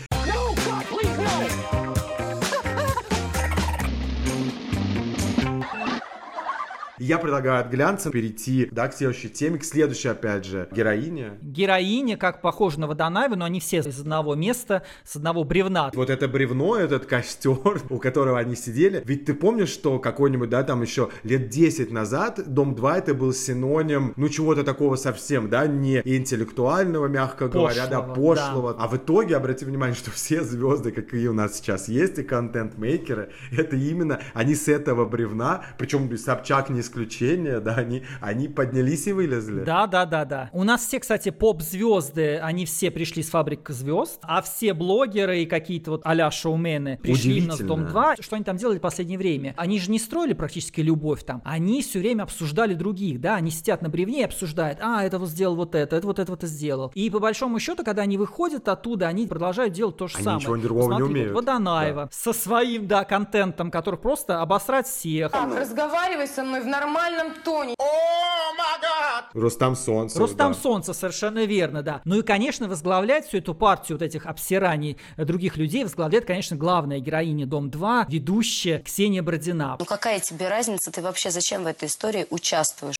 Я 7.07 7.19
предлагаю 7.19 7.61
от 7.61 7.71
глянца 7.71 8.11
перейти, 8.11 8.69
да, 8.73 8.89
к 8.89 8.95
следующей 8.95 9.29
теме, 9.29 9.59
к 9.59 9.65
следующей, 9.65 10.09
опять 10.09 10.45
же, 10.45 10.69
героине. 10.73 11.35
Героиня, 11.41 12.17
как 12.17 12.41
похожа 12.41 12.81
на 12.81 12.89
Водонаеву, 12.89 13.37
но 13.37 13.45
они 13.45 13.61
все 13.61 13.77
из 13.77 14.01
одного 14.01 14.35
места, 14.35 14.83
с 15.05 15.15
одного 15.15 15.45
бревна. 15.45 15.93
Вот 15.95 16.11
это 16.11 16.27
бревно, 16.27 16.75
этот 16.75 17.07
костер, 17.07 17.81
у 17.91 17.99
которого 17.99 18.41
они 18.41 18.57
сидели. 18.57 19.05
Ведь 19.05 19.25
ты 19.25 19.35
помнишь, 19.35 19.69
что 19.69 20.01
какой-нибудь, 20.01 20.51
да, 20.51 20.65
там 20.65 20.83
еще 20.83 21.11
лет 21.23 21.49
10 21.49 21.93
назад 21.93 22.41
Дом 22.45 22.75
2 22.75 22.99
это 22.99 23.15
был 23.15 23.33
синоним, 23.33 24.13
ну, 24.17 24.29
чего-то 24.29 24.65
такого 24.65 24.97
совсем, 24.97 25.49
да, 25.49 25.69
не 25.69 26.03
интеллектуального, 26.05 27.07
мягко 27.07 27.47
говоря, 27.47 27.87
да, 27.87 28.01
Пошлого, 28.01 28.35
пошлого. 28.35 28.77
А 28.81 28.89
в 28.89 28.97
итоге, 28.97 29.37
обрати 29.37 29.65
внимание, 29.65 29.95
что 29.95 30.11
все 30.11 30.43
звезды, 30.43 30.91
какие 30.91 31.29
у 31.29 31.33
нас 31.33 31.59
сейчас 31.59 31.87
есть, 31.87 32.19
и 32.19 32.25
контент-мейкеры, 32.25 33.31
это 33.53 33.77
именно, 33.77 34.19
они 34.35 34.57
с 34.57 34.67
этого 34.67 35.05
бревна, 35.05 35.65
причем 35.79 36.17
Собчак 36.17 36.69
не 36.69 36.83
исключение, 36.97 37.61
да, 37.61 37.75
они, 37.75 38.03
они 38.21 38.49
поднялись 38.49 39.07
и 39.07 39.13
вылезли. 39.13 39.65
Да, 39.65 39.87
да, 39.87 40.07
да, 40.07 40.25
да. 40.25 40.51
У 40.53 40.65
нас 40.65 40.87
все, 40.87 40.99
кстати, 40.99 41.31
поп-звезды, 41.31 42.39
они 42.39 42.65
все 42.65 42.91
пришли 42.91 43.23
с 43.23 43.29
фабрик 43.31 43.69
звезд, 43.69 44.21
а 44.23 44.41
все 44.43 44.73
блогеры 44.73 45.43
и 45.43 45.47
какие-то 45.47 45.93
вот 45.93 46.01
а-ля 46.05 46.31
шоумены 46.31 46.99
пришли 47.03 47.39
именно 47.39 47.55
в 47.55 47.59
Дом 47.59 47.81
Удивительно. 47.81 48.15
2. 48.17 48.17
Что 48.21 48.37
они 48.37 48.45
там 48.45 48.57
делали 48.57 48.79
в 48.79 48.81
последнее 48.81 49.19
время? 49.19 49.55
Они 49.57 49.79
же 49.79 49.91
не 49.91 49.99
строили 49.99 50.33
практически 50.33 50.81
любовь 50.81 51.25
там. 51.25 51.43
Они 51.45 51.83
все 51.83 51.99
время 51.99 52.23
обсуждали 52.23 52.75
других, 52.75 53.21
да, 53.21 53.37
они 53.37 53.51
сидят 53.51 53.83
на 53.83 53.89
бревне 53.89 54.21
и 54.21 54.25
обсуждают, 54.25 54.79
а, 54.81 55.05
это 55.05 55.19
вот 55.19 55.29
сделал 55.29 55.57
вот 55.57 55.75
это, 55.75 55.97
это 55.97 56.07
вот 56.07 56.19
это 56.19 56.31
вот 56.31 56.45
и 56.45 56.47
сделал. 56.47 56.91
И 56.95 57.11
по 57.11 57.19
большому 57.19 57.59
счету, 57.59 57.85
когда 57.85 58.03
они 58.03 58.17
выходят 58.17 58.69
оттуда, 58.69 59.09
они 59.09 59.27
продолжают 59.27 59.75
делать 59.75 59.97
то 59.97 60.09
же 60.09 60.17
Они 60.17 60.25
самое. 60.25 60.41
ничего 60.41 60.57
другого 60.57 60.85
не 60.85 60.89
Посмотри, 60.97 61.13
умеют. 61.13 61.33
Вот 61.35 61.47
Водонаева 61.47 62.09
со 62.11 62.33
своим, 62.33 62.87
да, 62.87 63.05
контентом, 63.05 63.71
который 63.71 63.99
просто 63.99 64.41
обосрать 64.41 64.87
всех. 64.87 65.33
Так, 65.33 65.55
разговаривай 65.55 66.27
со 66.27 66.43
мной 66.43 66.63
в 66.63 66.67
нормальном 66.67 66.86
тоне. 67.45 67.75
Рустам 69.33 69.77
Солнце. 69.77 70.19
Рустам 70.19 70.53
да. 70.53 70.59
Солнце, 70.59 70.95
совершенно 70.95 71.45
верно, 71.45 71.83
да. 71.83 72.01
Ну 72.05 72.19
и, 72.19 72.23
конечно, 72.23 72.69
возглавляет 72.69 73.27
всю 73.27 73.39
эту 73.39 73.55
партию 73.55 73.99
вот 73.99 74.03
этих 74.03 74.27
обсираний 74.27 74.97
э, 75.17 75.25
других 75.25 75.57
людей, 75.57 75.85
возглавляет, 75.85 76.25
конечно, 76.25 76.57
главная 76.57 77.01
героиня 77.01 77.47
Дом-2, 77.47 78.07
ведущая 78.09 78.79
Ксения 78.81 79.23
Бродина. 79.23 79.77
Ну 79.79 79.85
какая 79.85 80.21
тебе 80.21 80.49
разница, 80.49 80.91
ты 80.91 81.03
вообще 81.03 81.31
зачем 81.31 81.65
в 81.65 81.67
этой 81.67 81.89
истории 81.89 82.27
участвуешь? 82.31 82.97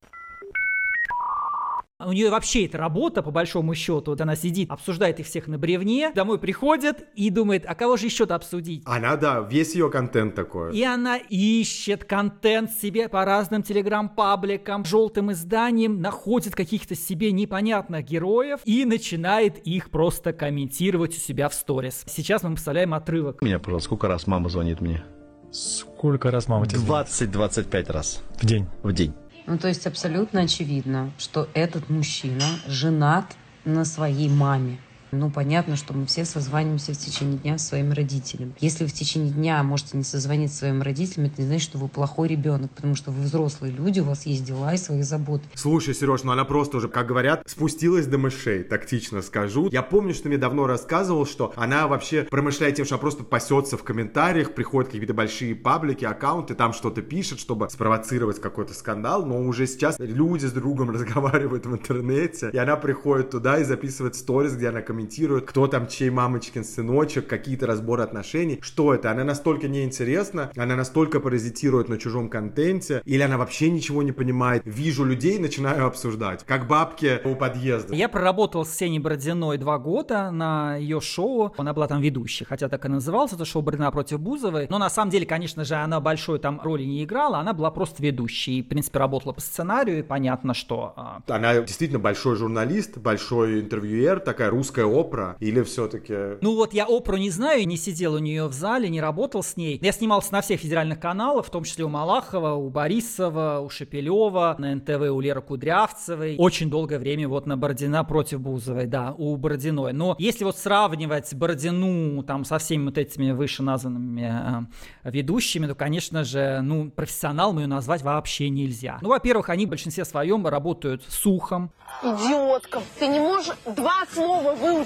У 1.99 2.11
нее 2.11 2.29
вообще 2.29 2.67
это 2.67 2.77
работа, 2.77 3.23
по 3.23 3.31
большому 3.31 3.73
счету. 3.73 4.11
Вот 4.11 4.21
она 4.21 4.35
сидит, 4.35 4.69
обсуждает 4.69 5.19
их 5.19 5.25
всех 5.25 5.47
на 5.47 5.57
бревне, 5.57 6.11
домой 6.13 6.37
приходит 6.37 7.07
и 7.15 7.31
думает, 7.31 7.65
а 7.67 7.73
кого 7.73 7.97
же 7.97 8.05
еще-то 8.05 8.35
обсудить? 8.35 8.83
Она, 8.85 9.15
да, 9.15 9.39
весь 9.39 9.73
ее 9.73 9.89
контент 9.89 10.35
такой. 10.35 10.77
И 10.77 10.83
она 10.83 11.17
ищет 11.17 12.03
контент 12.03 12.69
себе 12.69 13.09
по 13.09 13.25
разным 13.25 13.63
телеграм-пабликам, 13.63 14.85
желтым 14.85 15.31
изданиям, 15.31 15.99
находит 15.99 16.53
каких-то 16.53 16.93
себе 16.93 17.31
непонятных 17.31 18.05
героев 18.05 18.59
и 18.63 18.85
начинает 18.85 19.57
их 19.65 19.89
просто 19.89 20.33
комментировать 20.33 21.17
у 21.17 21.19
себя 21.19 21.49
в 21.49 21.55
сторис. 21.55 22.03
Сейчас 22.05 22.43
мы 22.43 22.51
представляем 22.51 22.93
отрывок. 22.93 23.41
Меня, 23.41 23.57
пожалуйста, 23.57 23.87
сколько 23.87 24.07
раз 24.07 24.27
мама 24.27 24.49
звонит 24.49 24.81
мне? 24.81 25.03
Сколько 25.51 26.29
раз 26.29 26.47
мама 26.47 26.67
тебе 26.67 26.77
звонит 26.77 27.07
20-25 27.07 27.91
раз 27.91 28.21
в 28.39 28.45
день? 28.45 28.67
в 28.83 28.93
день. 28.93 29.15
Ну, 29.47 29.57
то 29.57 29.69
есть 29.69 29.87
абсолютно 29.87 30.41
очевидно, 30.41 31.09
что 31.17 31.47
этот 31.53 31.89
мужчина 31.89 32.45
женат 32.67 33.25
на 33.63 33.85
своей 33.85 34.27
маме. 34.29 34.77
Ну, 35.11 35.29
понятно, 35.29 35.75
что 35.75 35.93
мы 35.93 36.05
все 36.05 36.25
созваниваемся 36.25 36.93
в 36.93 36.97
течение 36.97 37.37
дня 37.37 37.57
с 37.57 37.67
своими 37.67 37.93
родителями. 37.93 38.53
Если 38.59 38.83
вы 38.83 38.89
в 38.89 38.93
течение 38.93 39.31
дня 39.31 39.63
можете 39.63 39.97
не 39.97 40.03
созвониться 40.03 40.57
с 40.57 40.59
своими 40.59 40.83
родителями, 40.83 41.27
это 41.27 41.41
не 41.41 41.47
значит, 41.47 41.69
что 41.69 41.77
вы 41.77 41.87
плохой 41.87 42.27
ребенок, 42.27 42.71
потому 42.71 42.95
что 42.95 43.11
вы 43.11 43.23
взрослые 43.23 43.71
люди, 43.71 44.01
у 44.01 44.03
вас 44.03 44.25
есть 44.25 44.43
дела 44.43 44.73
и 44.73 44.77
свои 44.77 45.01
заботы. 45.01 45.45
Слушай, 45.53 45.93
Сереж, 45.93 46.23
ну 46.23 46.31
она 46.31 46.43
просто 46.43 46.77
уже, 46.77 46.89
как 46.89 47.07
говорят, 47.07 47.43
спустилась 47.47 48.05
до 48.07 48.17
мышей, 48.17 48.63
тактично 48.63 49.21
скажу. 49.21 49.69
Я 49.71 49.81
помню, 49.81 50.13
что 50.13 50.27
мне 50.27 50.37
давно 50.37 50.67
рассказывал, 50.67 51.25
что 51.25 51.53
она 51.55 51.87
вообще 51.87 52.23
промышляет 52.23 52.75
тем, 52.75 52.85
что 52.85 52.95
она 52.95 53.01
просто 53.01 53.23
пасется 53.23 53.77
в 53.77 53.83
комментариях, 53.83 54.53
приходят 54.53 54.91
какие-то 54.91 55.13
большие 55.13 55.55
паблики, 55.55 56.03
аккаунты, 56.03 56.53
там 56.53 56.73
что-то 56.73 57.01
пишет, 57.01 57.39
чтобы 57.39 57.69
спровоцировать 57.69 58.41
какой-то 58.41 58.73
скандал, 58.73 59.25
но 59.25 59.41
уже 59.41 59.67
сейчас 59.67 59.97
люди 59.99 60.45
с 60.45 60.51
другом 60.51 60.89
разговаривают 60.91 61.65
в 61.65 61.73
интернете, 61.73 62.49
и 62.51 62.57
она 62.57 62.75
приходит 62.75 63.29
туда 63.29 63.59
и 63.59 63.63
записывает 63.63 64.15
сторис, 64.15 64.53
где 64.53 64.69
она 64.69 64.81
комментирует 64.81 64.96
комментирует, 64.97 65.45
кто 65.45 65.67
там 65.67 65.87
чей 65.87 66.09
мамочкин 66.09 66.63
сыночек, 66.63 67.27
какие-то 67.27 67.67
разборы 67.67 68.01
отношений. 68.01 68.57
Что 68.63 68.95
это? 68.95 69.11
Она 69.11 69.23
настолько 69.23 69.67
неинтересна, 69.67 70.51
она 70.57 70.75
настолько 70.75 71.19
паразитирует 71.19 71.87
на 71.87 71.99
чужом 71.99 72.29
контенте, 72.29 73.03
или 73.05 73.21
она 73.21 73.37
вообще 73.37 73.69
ничего 73.69 74.01
не 74.01 74.11
понимает. 74.11 74.63
Вижу 74.65 75.05
людей, 75.05 75.37
начинаю 75.37 75.85
обсуждать, 75.85 76.43
как 76.45 76.67
бабки 76.67 77.21
у 77.25 77.35
подъезда. 77.35 77.93
Я 77.93 78.09
проработал 78.09 78.65
с 78.65 78.71
Сеней 78.71 78.97
Бородиной 78.97 79.59
два 79.59 79.77
года 79.77 80.31
на 80.31 80.77
ее 80.77 80.99
шоу. 80.99 81.53
Она 81.57 81.73
была 81.73 81.87
там 81.87 82.01
ведущей, 82.01 82.45
хотя 82.45 82.67
так 82.67 82.83
и 82.85 82.87
называлось 82.87 83.33
это 83.33 83.45
шоу 83.45 83.61
Бородина 83.61 83.91
против 83.91 84.19
Бузовой. 84.19 84.65
Но 84.71 84.79
на 84.79 84.89
самом 84.89 85.11
деле, 85.11 85.27
конечно 85.27 85.63
же, 85.63 85.75
она 85.75 85.99
большой 85.99 86.39
там 86.39 86.59
роли 86.63 86.85
не 86.85 87.03
играла, 87.03 87.37
она 87.37 87.53
была 87.53 87.69
просто 87.69 88.01
ведущей. 88.01 88.57
И, 88.57 88.63
в 88.63 88.67
принципе, 88.67 88.97
работала 88.97 89.33
по 89.33 89.41
сценарию, 89.41 89.99
и 89.99 90.01
понятно, 90.01 90.55
что... 90.55 90.93
а, 90.95 91.21
Она 91.27 91.61
действительно 91.61 91.99
большой 91.99 92.35
журналист, 92.35 92.97
большой 92.97 93.61
интервьюер, 93.61 94.19
такая 94.19 94.49
русская 94.49 94.86
опера, 94.87 95.37
или 95.39 95.61
все-таки... 95.63 96.37
Ну 96.41 96.55
вот 96.55 96.73
я 96.73 96.85
Опру 96.85 97.17
не 97.17 97.29
знаю, 97.29 97.67
не 97.67 97.77
сидел 97.77 98.13
у 98.13 98.19
нее 98.19 98.47
в 98.47 98.53
зале, 98.53 98.89
не 98.89 99.01
работал 99.01 99.43
с 99.43 99.57
ней. 99.57 99.79
Я 99.81 99.91
снимался 99.91 100.33
на 100.33 100.41
всех 100.41 100.59
федеральных 100.59 100.99
каналах, 100.99 101.45
в 101.45 101.49
том 101.49 101.63
числе 101.63 101.85
у 101.85 101.89
Малахова, 101.89 102.53
у 102.53 102.69
Борисова, 102.69 103.59
у 103.63 103.69
Шепелева, 103.69 104.55
на 104.57 104.75
НТВ 104.75 105.11
у 105.11 105.19
Леры 105.19 105.41
Кудрявцевой. 105.41 106.35
Очень 106.37 106.69
долгое 106.69 106.99
время 106.99 107.27
вот 107.27 107.45
на 107.45 107.57
Бородина 107.57 108.03
против 108.03 108.39
Бузовой, 108.39 108.85
да, 108.85 109.13
у 109.17 109.35
Бородиной. 109.35 109.93
Но 109.93 110.15
если 110.19 110.43
вот 110.43 110.57
сравнивать 110.57 111.33
Бородину 111.33 112.23
там 112.23 112.45
со 112.45 112.57
всеми 112.57 112.85
вот 112.85 112.97
этими 112.97 113.31
вышеназванными 113.31 114.67
э, 115.03 115.09
ведущими, 115.09 115.67
то, 115.67 115.75
конечно 115.75 116.23
же, 116.23 116.61
ну, 116.61 116.89
профессионалом 116.89 117.59
ее 117.59 117.67
назвать 117.67 118.01
вообще 118.01 118.49
нельзя. 118.49 118.99
Ну, 119.01 119.09
во-первых, 119.09 119.49
они 119.49 119.65
в 119.65 119.69
большинстве 119.69 120.05
своем 120.05 120.45
работают 120.47 121.03
с 121.07 121.25
ухом, 121.25 121.71
Идиотка, 122.03 122.81
ты 122.99 123.07
не 123.07 123.19
можешь 123.19 123.55
два 123.65 124.05
слова 124.13 124.53
выучить. 124.53 124.76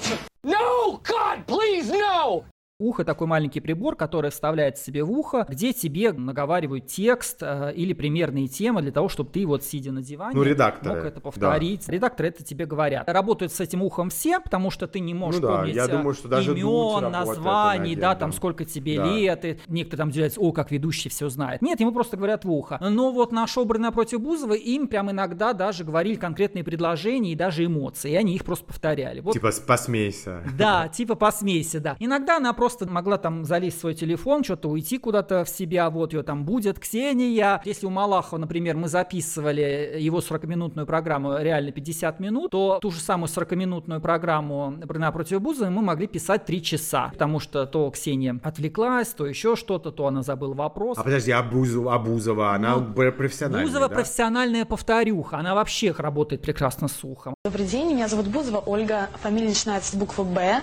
No, 0.44 1.00
God, 1.04 1.46
please, 1.46 1.90
no. 1.90 2.44
Ухо 2.82 3.04
такой 3.04 3.28
маленький 3.28 3.60
прибор, 3.60 3.94
который 3.94 4.30
вставляется 4.32 4.84
себе 4.84 5.04
в 5.04 5.10
ухо, 5.12 5.46
где 5.48 5.72
тебе 5.72 6.12
наговаривают 6.12 6.88
текст 6.88 7.38
э, 7.40 7.72
или 7.76 7.92
примерные 7.92 8.48
темы 8.48 8.82
для 8.82 8.90
того, 8.90 9.08
чтобы 9.08 9.30
ты 9.30 9.46
вот 9.46 9.62
сидя 9.62 9.92
на 9.92 10.02
диване 10.02 10.34
Ну, 10.34 10.42
редакторы, 10.42 10.96
мог 10.96 11.04
это 11.04 11.20
повторить. 11.20 11.88
Редакторы 11.88 12.30
это 12.30 12.42
тебе 12.42 12.66
говорят. 12.66 13.08
Работают 13.08 13.52
с 13.52 13.60
этим 13.60 13.82
ухом 13.82 14.10
все, 14.10 14.40
потому 14.40 14.70
что 14.72 14.88
ты 14.88 14.98
не 14.98 15.14
можешь 15.14 15.40
Ну 15.40 15.46
да, 15.46 15.56
помнить 15.58 15.76
я 15.76 15.84
э, 15.84 15.88
думаю, 15.88 16.14
что 16.14 16.26
даже 16.26 16.52
имен, 16.58 17.12
названий, 17.12 17.94
да, 17.94 18.16
там 18.16 18.30
да. 18.30 18.36
сколько 18.36 18.64
тебе 18.64 18.96
Да. 18.96 19.06
лет. 19.06 19.44
И 19.44 19.58
некоторые 19.68 19.98
там 19.98 20.08
удивляются, 20.08 20.40
о, 20.40 20.50
как 20.50 20.72
ведущий 20.72 21.08
все 21.08 21.28
знает. 21.28 21.62
Нет, 21.62 21.78
ему 21.78 21.92
просто 21.92 22.16
говорят 22.16 22.44
в 22.44 22.50
ухо. 22.50 22.78
Но 22.80 23.12
вот 23.12 23.30
на 23.30 23.46
шоу 23.46 23.64
«Бородина 23.64 23.92
против 23.92 24.20
Бузовой» 24.20 24.58
им 24.58 24.88
прям 24.88 25.08
иногда 25.10 25.52
даже 25.52 25.84
говорили 25.84 26.16
конкретные 26.16 26.64
предложения 26.64 27.30
и 27.32 27.36
даже 27.36 27.64
эмоции, 27.64 28.10
и 28.10 28.16
они 28.16 28.34
их 28.34 28.44
просто 28.44 28.64
повторяли. 28.66 29.20
Вот 29.20 29.34
Типа, 29.34 29.50
посмейся. 29.64 30.42
да, 30.58 30.88
типа 30.88 31.14
посмейся, 31.14 31.78
да. 31.78 31.96
Иногда 32.00 32.38
она 32.38 32.52
просто 32.52 32.71
могла 32.80 33.18
там 33.18 33.44
залезть 33.44 33.76
в 33.78 33.80
свой 33.80 33.94
телефон, 33.94 34.44
что-то 34.44 34.68
уйти 34.68 34.98
куда-то 34.98 35.44
в 35.44 35.48
себя, 35.48 35.88
вот 35.90 36.12
ее 36.12 36.22
там 36.22 36.44
будет 36.44 36.78
Ксения. 36.78 37.60
Если 37.64 37.86
у 37.86 37.90
Малахова, 37.90 38.38
например, 38.40 38.76
мы 38.76 38.88
записывали 38.88 39.96
его 39.98 40.18
40-минутную 40.18 40.86
программу 40.86 41.38
реально 41.38 41.72
50 41.72 42.20
минут, 42.20 42.50
то 42.50 42.78
ту 42.80 42.90
же 42.90 43.00
самую 43.00 43.28
40-минутную 43.28 44.00
программу 44.00 44.74
«Брына 44.84 45.12
против 45.12 45.40
Бузовой» 45.40 45.70
мы 45.70 45.82
могли 45.82 46.06
писать 46.06 46.44
3 46.44 46.62
часа, 46.62 47.08
потому 47.12 47.38
что 47.40 47.66
то 47.66 47.90
Ксения 47.90 48.38
отвлеклась, 48.42 49.08
то 49.08 49.26
еще 49.26 49.56
что-то, 49.56 49.90
то 49.90 50.06
она 50.06 50.22
забыла 50.22 50.54
вопрос. 50.54 50.98
А 50.98 51.02
подожди, 51.04 51.30
а 51.30 51.42
Бузу- 51.42 51.90
а 51.90 51.98
Бузова, 51.98 52.54
она 52.54 52.76
Ну, 52.76 52.92
профессиональная, 53.12 53.66
Бузова 53.66 53.88
да? 53.88 53.94
профессиональная 53.94 54.64
повторюха, 54.64 55.38
она 55.38 55.54
вообще 55.54 55.92
работает 55.96 56.42
прекрасно 56.42 56.88
с 56.88 57.04
ухом. 57.04 57.34
Добрый 57.44 57.66
день, 57.66 57.92
меня 57.94 58.08
зовут 58.08 58.26
Бузова 58.26 58.62
Ольга, 58.64 59.08
фамилия 59.22 59.48
начинается 59.48 59.92
с 59.92 59.94
буквы 59.94 60.24
Б. 60.24 60.62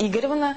Игоревна. 0.00 0.54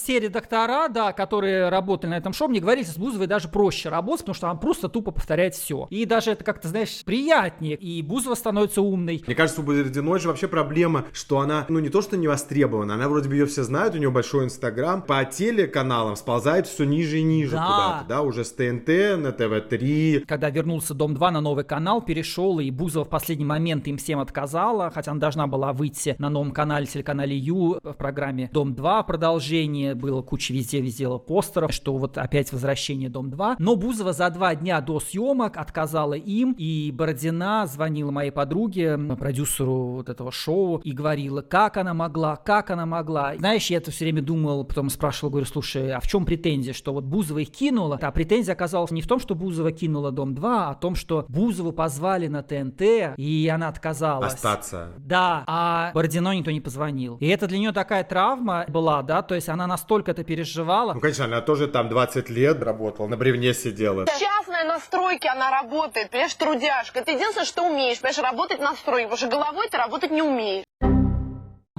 Все 0.00 0.18
редактора, 0.18 0.88
да, 0.88 1.12
которые 1.12 1.68
работали 1.68 2.12
на 2.12 2.16
этом 2.16 2.32
шоу, 2.32 2.48
мне 2.48 2.58
говорили, 2.60 2.86
с 2.86 2.96
Бузовой 2.96 3.26
даже 3.26 3.48
проще 3.48 3.90
работать, 3.90 4.20
потому 4.20 4.34
что 4.34 4.48
она 4.48 4.58
просто 4.58 4.88
тупо 4.88 5.10
повторяет 5.10 5.54
все. 5.54 5.86
И 5.90 6.06
даже 6.06 6.30
это 6.30 6.42
как-то, 6.42 6.68
знаешь, 6.68 7.02
приятнее. 7.04 7.76
И 7.76 8.00
Бузова 8.00 8.34
становится 8.34 8.80
умной. 8.80 9.22
Мне 9.26 9.36
кажется, 9.36 9.60
у 9.60 9.64
Бородиной 9.64 10.18
же 10.18 10.28
вообще 10.28 10.48
проблема, 10.48 11.04
что 11.12 11.40
она, 11.40 11.66
ну 11.68 11.80
не 11.80 11.90
то 11.90 12.00
что 12.00 12.16
не 12.16 12.28
востребована, 12.28 12.94
она 12.94 13.10
вроде 13.10 13.28
бы 13.28 13.34
ее 13.34 13.44
все 13.44 13.62
знают, 13.62 13.94
у 13.94 13.98
нее 13.98 14.10
большой 14.10 14.46
инстаграм, 14.46 15.02
по 15.02 15.22
телеканалам 15.26 16.16
сползает 16.16 16.66
все 16.66 16.84
ниже 16.84 17.18
и 17.18 17.22
ниже 17.22 17.52
Да. 17.56 17.66
куда-то, 17.66 18.04
да, 18.08 18.22
уже 18.22 18.44
с 18.44 18.52
ТНТ 18.52 18.88
на 19.18 19.32
ТВ-3, 19.32 20.24
Когда 20.26 20.48
вернулся 20.48 20.94
Дом-2 20.94 21.30
на 21.30 21.42
новый 21.42 21.64
канал, 21.64 22.00
перешел, 22.00 22.58
и 22.58 22.70
Бузова 22.70 23.04
в 23.04 23.08
последний 23.10 23.44
момент 23.44 23.86
им 23.86 23.98
всем 23.98 24.18
отказала, 24.18 24.90
хотя 24.90 25.10
она 25.10 25.20
должна 25.20 25.46
была 25.46 25.74
выйти 25.74 26.16
на 26.18 26.30
новом 26.30 26.52
канале, 26.52 26.86
телеканале 26.86 27.36
Ю, 27.36 27.78
в 27.82 27.92
программе 27.92 28.48
Дом-2 28.52 29.06
продолжение, 29.06 29.89
было 29.94 30.22
куча 30.22 30.52
везде-везде 30.52 31.08
постеров, 31.18 31.72
что 31.72 31.96
вот 31.96 32.18
опять 32.18 32.52
возвращение 32.52 33.08
Дом-2. 33.08 33.56
Но 33.58 33.76
Бузова 33.76 34.12
за 34.12 34.30
два 34.30 34.54
дня 34.54 34.80
до 34.80 35.00
съемок 35.00 35.56
отказала 35.56 36.14
им, 36.14 36.54
и 36.58 36.92
Бородина 36.94 37.66
звонила 37.66 38.10
моей 38.10 38.30
подруге, 38.30 38.98
продюсеру 39.18 39.96
вот 39.96 40.08
этого 40.08 40.30
шоу, 40.30 40.78
и 40.78 40.92
говорила, 40.92 41.42
как 41.42 41.76
она 41.76 41.94
могла, 41.94 42.36
как 42.36 42.70
она 42.70 42.86
могла. 42.86 43.36
Знаешь, 43.36 43.68
я 43.70 43.78
это 43.78 43.90
все 43.90 44.04
время 44.04 44.22
думал, 44.22 44.64
потом 44.64 44.90
спрашивал, 44.90 45.30
говорю, 45.30 45.46
слушай, 45.46 45.92
а 45.92 46.00
в 46.00 46.06
чем 46.06 46.24
претензия, 46.24 46.72
что 46.72 46.92
вот 46.92 47.04
Бузова 47.04 47.38
их 47.38 47.50
кинула? 47.50 47.98
А 48.00 48.10
претензия 48.10 48.54
оказалась 48.54 48.90
не 48.90 49.02
в 49.02 49.06
том, 49.06 49.20
что 49.20 49.34
Бузова 49.34 49.72
кинула 49.72 50.10
Дом-2, 50.10 50.40
а 50.44 50.70
о 50.70 50.74
том, 50.74 50.94
что 50.94 51.24
Бузову 51.28 51.72
позвали 51.72 52.28
на 52.28 52.42
ТНТ, 52.42 52.82
и 53.16 53.50
она 53.52 53.68
отказалась. 53.68 54.34
остаться. 54.34 54.88
Да, 54.98 55.44
а 55.46 55.90
Бородино 55.94 56.34
никто 56.34 56.50
не 56.50 56.60
позвонил. 56.60 57.16
И 57.20 57.26
это 57.26 57.46
для 57.46 57.58
нее 57.58 57.72
такая 57.72 58.04
травма 58.04 58.64
была, 58.68 59.02
да, 59.02 59.22
то 59.22 59.34
есть 59.34 59.48
она 59.48 59.66
настолько 59.80 60.10
это 60.10 60.24
переживала. 60.24 60.92
Ну, 60.94 61.00
конечно, 61.00 61.24
она 61.24 61.40
тоже 61.40 61.66
там 61.66 61.88
20 61.88 62.28
лет 62.30 62.62
работала, 62.62 63.06
на 63.06 63.16
бревне 63.16 63.54
сидела. 63.54 64.06
Частная 64.06 64.64
на 64.64 64.78
стройке 64.78 65.28
она 65.28 65.50
работает, 65.50 66.10
понимаешь, 66.10 66.34
трудяшка. 66.34 67.00
Это 67.00 67.12
единственное, 67.12 67.46
что 67.46 67.62
умеешь, 67.62 67.98
понимаешь, 68.00 68.18
работать 68.18 68.60
на 68.60 68.74
стройке, 68.74 69.08
потому 69.08 69.16
что 69.16 69.28
головой 69.28 69.68
ты 69.70 69.78
работать 69.78 70.10
не 70.10 70.22
умеешь. 70.22 70.64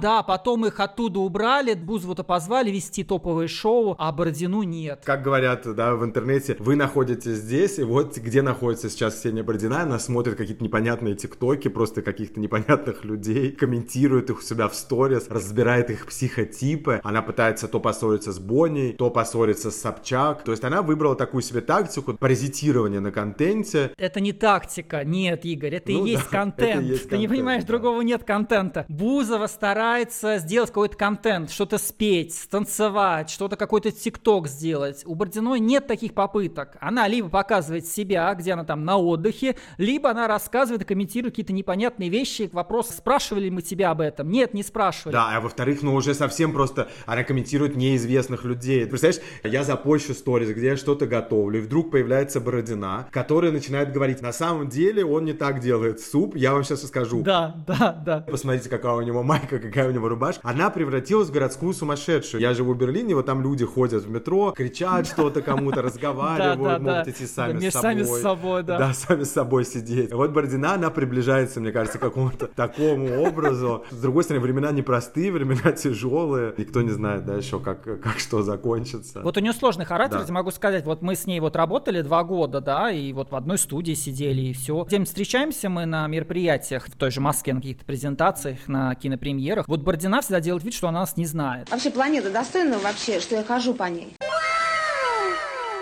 Да, 0.02 0.24
потом 0.24 0.66
их 0.66 0.80
оттуда 0.80 1.20
убрали, 1.20 1.74
Бузову-то 1.74 2.24
позвали 2.24 2.72
вести 2.72 3.04
топовые 3.04 3.46
шоу, 3.46 3.94
а 4.00 4.10
Бородину 4.10 4.64
нет. 4.64 5.02
Как 5.04 5.22
говорят, 5.22 5.62
да, 5.76 5.94
в 5.94 6.04
интернете, 6.04 6.56
вы 6.58 6.74
находитесь 6.74 7.36
здесь, 7.36 7.78
и 7.78 7.84
вот 7.84 8.16
где 8.16 8.42
находится 8.42 8.90
сейчас 8.90 9.14
Ксения 9.14 9.44
Бородина, 9.44 9.82
она 9.82 10.00
смотрит 10.00 10.34
какие-то 10.34 10.64
непонятные 10.64 11.14
тиктоки, 11.14 11.68
просто 11.68 12.02
каких-то 12.02 12.40
непонятных 12.40 13.04
людей, 13.04 13.52
комментирует 13.52 14.28
их 14.28 14.40
у 14.40 14.42
себя 14.42 14.66
в 14.66 14.74
сторис, 14.74 15.28
разбирает 15.30 15.88
их 15.90 16.06
психотипы, 16.06 17.00
она 17.04 17.22
пытается 17.22 17.68
то 17.68 17.78
поссориться 17.78 18.32
с 18.32 18.40
Бонни, 18.40 18.96
то 18.98 19.08
поссориться 19.08 19.70
с 19.70 19.76
Собчак, 19.76 20.42
то 20.42 20.50
есть 20.50 20.64
она 20.64 20.82
выбрала 20.82 21.14
такую 21.14 21.42
себе 21.42 21.60
тактику 21.60 22.14
паразитирования 22.14 22.98
на 22.98 23.12
контенте, 23.12 23.92
Это 23.96 24.18
не 24.18 24.32
тактика, 24.32 25.04
нет, 25.04 25.44
Игорь, 25.44 25.76
это 25.76 25.92
Ну 25.92 26.04
и 26.04 26.10
есть 26.10 26.28
да, 26.28 26.38
контент. 26.38 26.74
это 26.74 26.80
и 26.80 26.88
есть 26.88 27.08
Ты 27.08 27.18
не 27.18 27.26
контент, 27.26 27.30
понимаешь, 27.30 27.62
да. 27.62 27.68
другого 27.68 28.00
нет 28.00 28.24
контента. 28.24 28.84
Бузова 28.88 29.46
старается 29.46 29.91
сделать 30.00 30.70
какой-то 30.70 30.96
контент, 30.96 31.50
что-то 31.50 31.78
спеть, 31.78 32.34
станцевать, 32.34 33.30
что-то 33.30 33.56
какой-то 33.56 33.90
тикток 33.90 34.48
сделать. 34.48 35.02
У 35.06 35.14
Бородиной 35.14 35.60
нет 35.60 35.86
таких 35.86 36.14
попыток. 36.14 36.76
Она 36.80 37.08
либо 37.08 37.28
показывает 37.28 37.86
себя, 37.86 38.32
где 38.34 38.52
она 38.52 38.64
там 38.64 38.84
на 38.84 38.96
отдыхе, 38.96 39.56
либо 39.78 40.10
она 40.10 40.26
рассказывает 40.26 40.82
и 40.82 40.84
комментирует 40.84 41.34
какие-то 41.34 41.52
непонятные 41.52 42.08
вещи. 42.08 42.48
Вопрос, 42.52 42.90
спрашивали 42.90 43.50
мы 43.50 43.62
тебя 43.62 43.90
об 43.90 44.00
этом? 44.00 44.30
Нет, 44.30 44.54
не 44.54 44.62
спрашивали. 44.62 45.12
Да, 45.12 45.36
а 45.36 45.40
во-вторых, 45.40 45.82
ну 45.82 45.94
уже 45.94 46.14
совсем 46.14 46.52
просто 46.52 46.88
она 47.06 47.24
комментирует 47.24 47.76
неизвестных 47.76 48.44
людей. 48.44 48.86
Представляешь, 48.86 49.22
я 49.44 49.64
запощу 49.64 50.14
сторис, 50.14 50.50
где 50.50 50.68
я 50.68 50.76
что-то 50.76 51.06
готовлю, 51.06 51.58
и 51.58 51.62
вдруг 51.62 51.90
появляется 51.90 52.40
Бородина, 52.40 53.08
которая 53.10 53.52
начинает 53.52 53.92
говорить, 53.92 54.22
на 54.22 54.32
самом 54.32 54.68
деле 54.68 55.04
он 55.04 55.24
не 55.24 55.32
так 55.32 55.60
делает 55.60 56.00
суп, 56.00 56.36
я 56.36 56.52
вам 56.52 56.64
сейчас 56.64 56.82
расскажу. 56.82 57.22
Да, 57.22 57.56
да, 57.66 57.92
да. 58.04 58.20
Посмотрите, 58.20 58.68
какая 58.68 58.94
у 58.94 59.02
него 59.02 59.22
майка, 59.22 59.58
какая 59.72 59.88
у 59.88 59.92
него 59.92 60.08
рубашка. 60.08 60.46
Она 60.48 60.70
превратилась 60.70 61.28
в 61.28 61.32
городскую 61.32 61.72
сумасшедшую. 61.72 62.40
Я 62.40 62.54
живу 62.54 62.74
в 62.74 62.78
Берлине, 62.78 63.14
вот 63.14 63.26
там 63.26 63.42
люди 63.42 63.64
ходят 63.64 64.04
в 64.04 64.10
метро, 64.10 64.52
кричат 64.52 65.06
что-то 65.06 65.42
кому-то, 65.42 65.82
разговаривают, 65.82 66.82
могут 66.82 67.08
идти 67.08 67.26
сами 67.26 67.58
с 67.68 67.72
собой. 67.72 67.82
сами 67.82 68.02
с 68.02 68.22
собой, 68.22 68.62
да. 68.62 68.78
Да, 68.78 68.94
сами 68.94 69.24
с 69.24 69.32
собой 69.32 69.64
сидеть. 69.64 70.12
Вот 70.12 70.30
Бородина, 70.30 70.74
она 70.74 70.90
приближается, 70.90 71.60
мне 71.60 71.72
кажется, 71.72 71.98
к 71.98 72.02
какому-то 72.02 72.46
такому 72.48 73.22
образу. 73.22 73.84
С 73.90 74.00
другой 74.00 74.24
стороны, 74.24 74.42
времена 74.44 74.70
непростые, 74.72 75.32
времена 75.32 75.72
тяжелые. 75.72 76.54
Никто 76.58 76.82
не 76.82 76.90
знает, 76.90 77.24
да, 77.24 77.34
еще 77.34 77.58
как, 77.60 77.82
как 77.82 78.18
что 78.18 78.42
закончится. 78.42 79.20
Вот 79.22 79.36
у 79.36 79.40
нее 79.40 79.52
сложный 79.52 79.84
характер, 79.84 80.18
Да. 80.18 80.24
я 80.26 80.32
могу 80.32 80.50
сказать, 80.50 80.84
вот 80.84 81.02
мы 81.02 81.14
с 81.14 81.26
ней 81.26 81.40
вот 81.40 81.56
работали 81.56 82.02
два 82.02 82.24
года, 82.24 82.60
да, 82.60 82.90
и 82.90 83.12
вот 83.12 83.30
в 83.30 83.36
одной 83.36 83.58
студии 83.58 83.94
сидели, 83.94 84.40
и 84.42 84.52
все. 84.52 84.86
Мы 84.90 85.04
встречаемся 85.04 85.68
мы 85.68 85.86
на 85.86 86.06
мероприятиях, 86.06 86.86
в 86.86 86.96
той 86.96 87.10
же 87.10 87.20
Москве, 87.20 87.54
на 87.54 87.60
каких-то 87.60 87.84
презентациях, 87.84 88.58
на 88.68 88.94
кинопремьерах. 88.94 89.61
Вот 89.66 89.80
Бородина 89.80 90.20
всегда 90.20 90.40
делает 90.40 90.64
вид, 90.64 90.74
что 90.74 90.88
она 90.88 91.00
нас 91.00 91.16
не 91.16 91.26
знает. 91.26 91.70
Вообще 91.70 91.90
планета 91.90 92.30
достойна 92.30 92.78
вообще, 92.78 93.20
что 93.20 93.36
я 93.36 93.44
хожу 93.44 93.74
по 93.74 93.84
ней? 93.84 94.14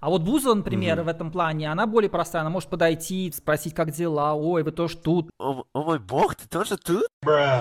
А 0.01 0.09
вот 0.09 0.23
Бузова, 0.23 0.55
например, 0.55 1.03
в 1.03 1.09
этом 1.09 1.31
плане, 1.31 1.71
она 1.71 1.87
более 1.87 2.09
простая. 2.11 2.41
Она 2.41 2.51
может 2.51 2.71
подойти, 2.71 3.31
спросить, 3.35 3.75
как 3.75 3.91
дела, 3.91 4.35
ой, 4.35 4.63
вы 4.63 4.73
тоже 4.73 4.97
тут, 4.97 5.31
О, 5.39 5.65
о 5.75 5.83
мой 5.83 5.99
бог, 5.99 6.35
ты 6.35 6.49
тоже 6.49 6.77
тут? 6.79 7.05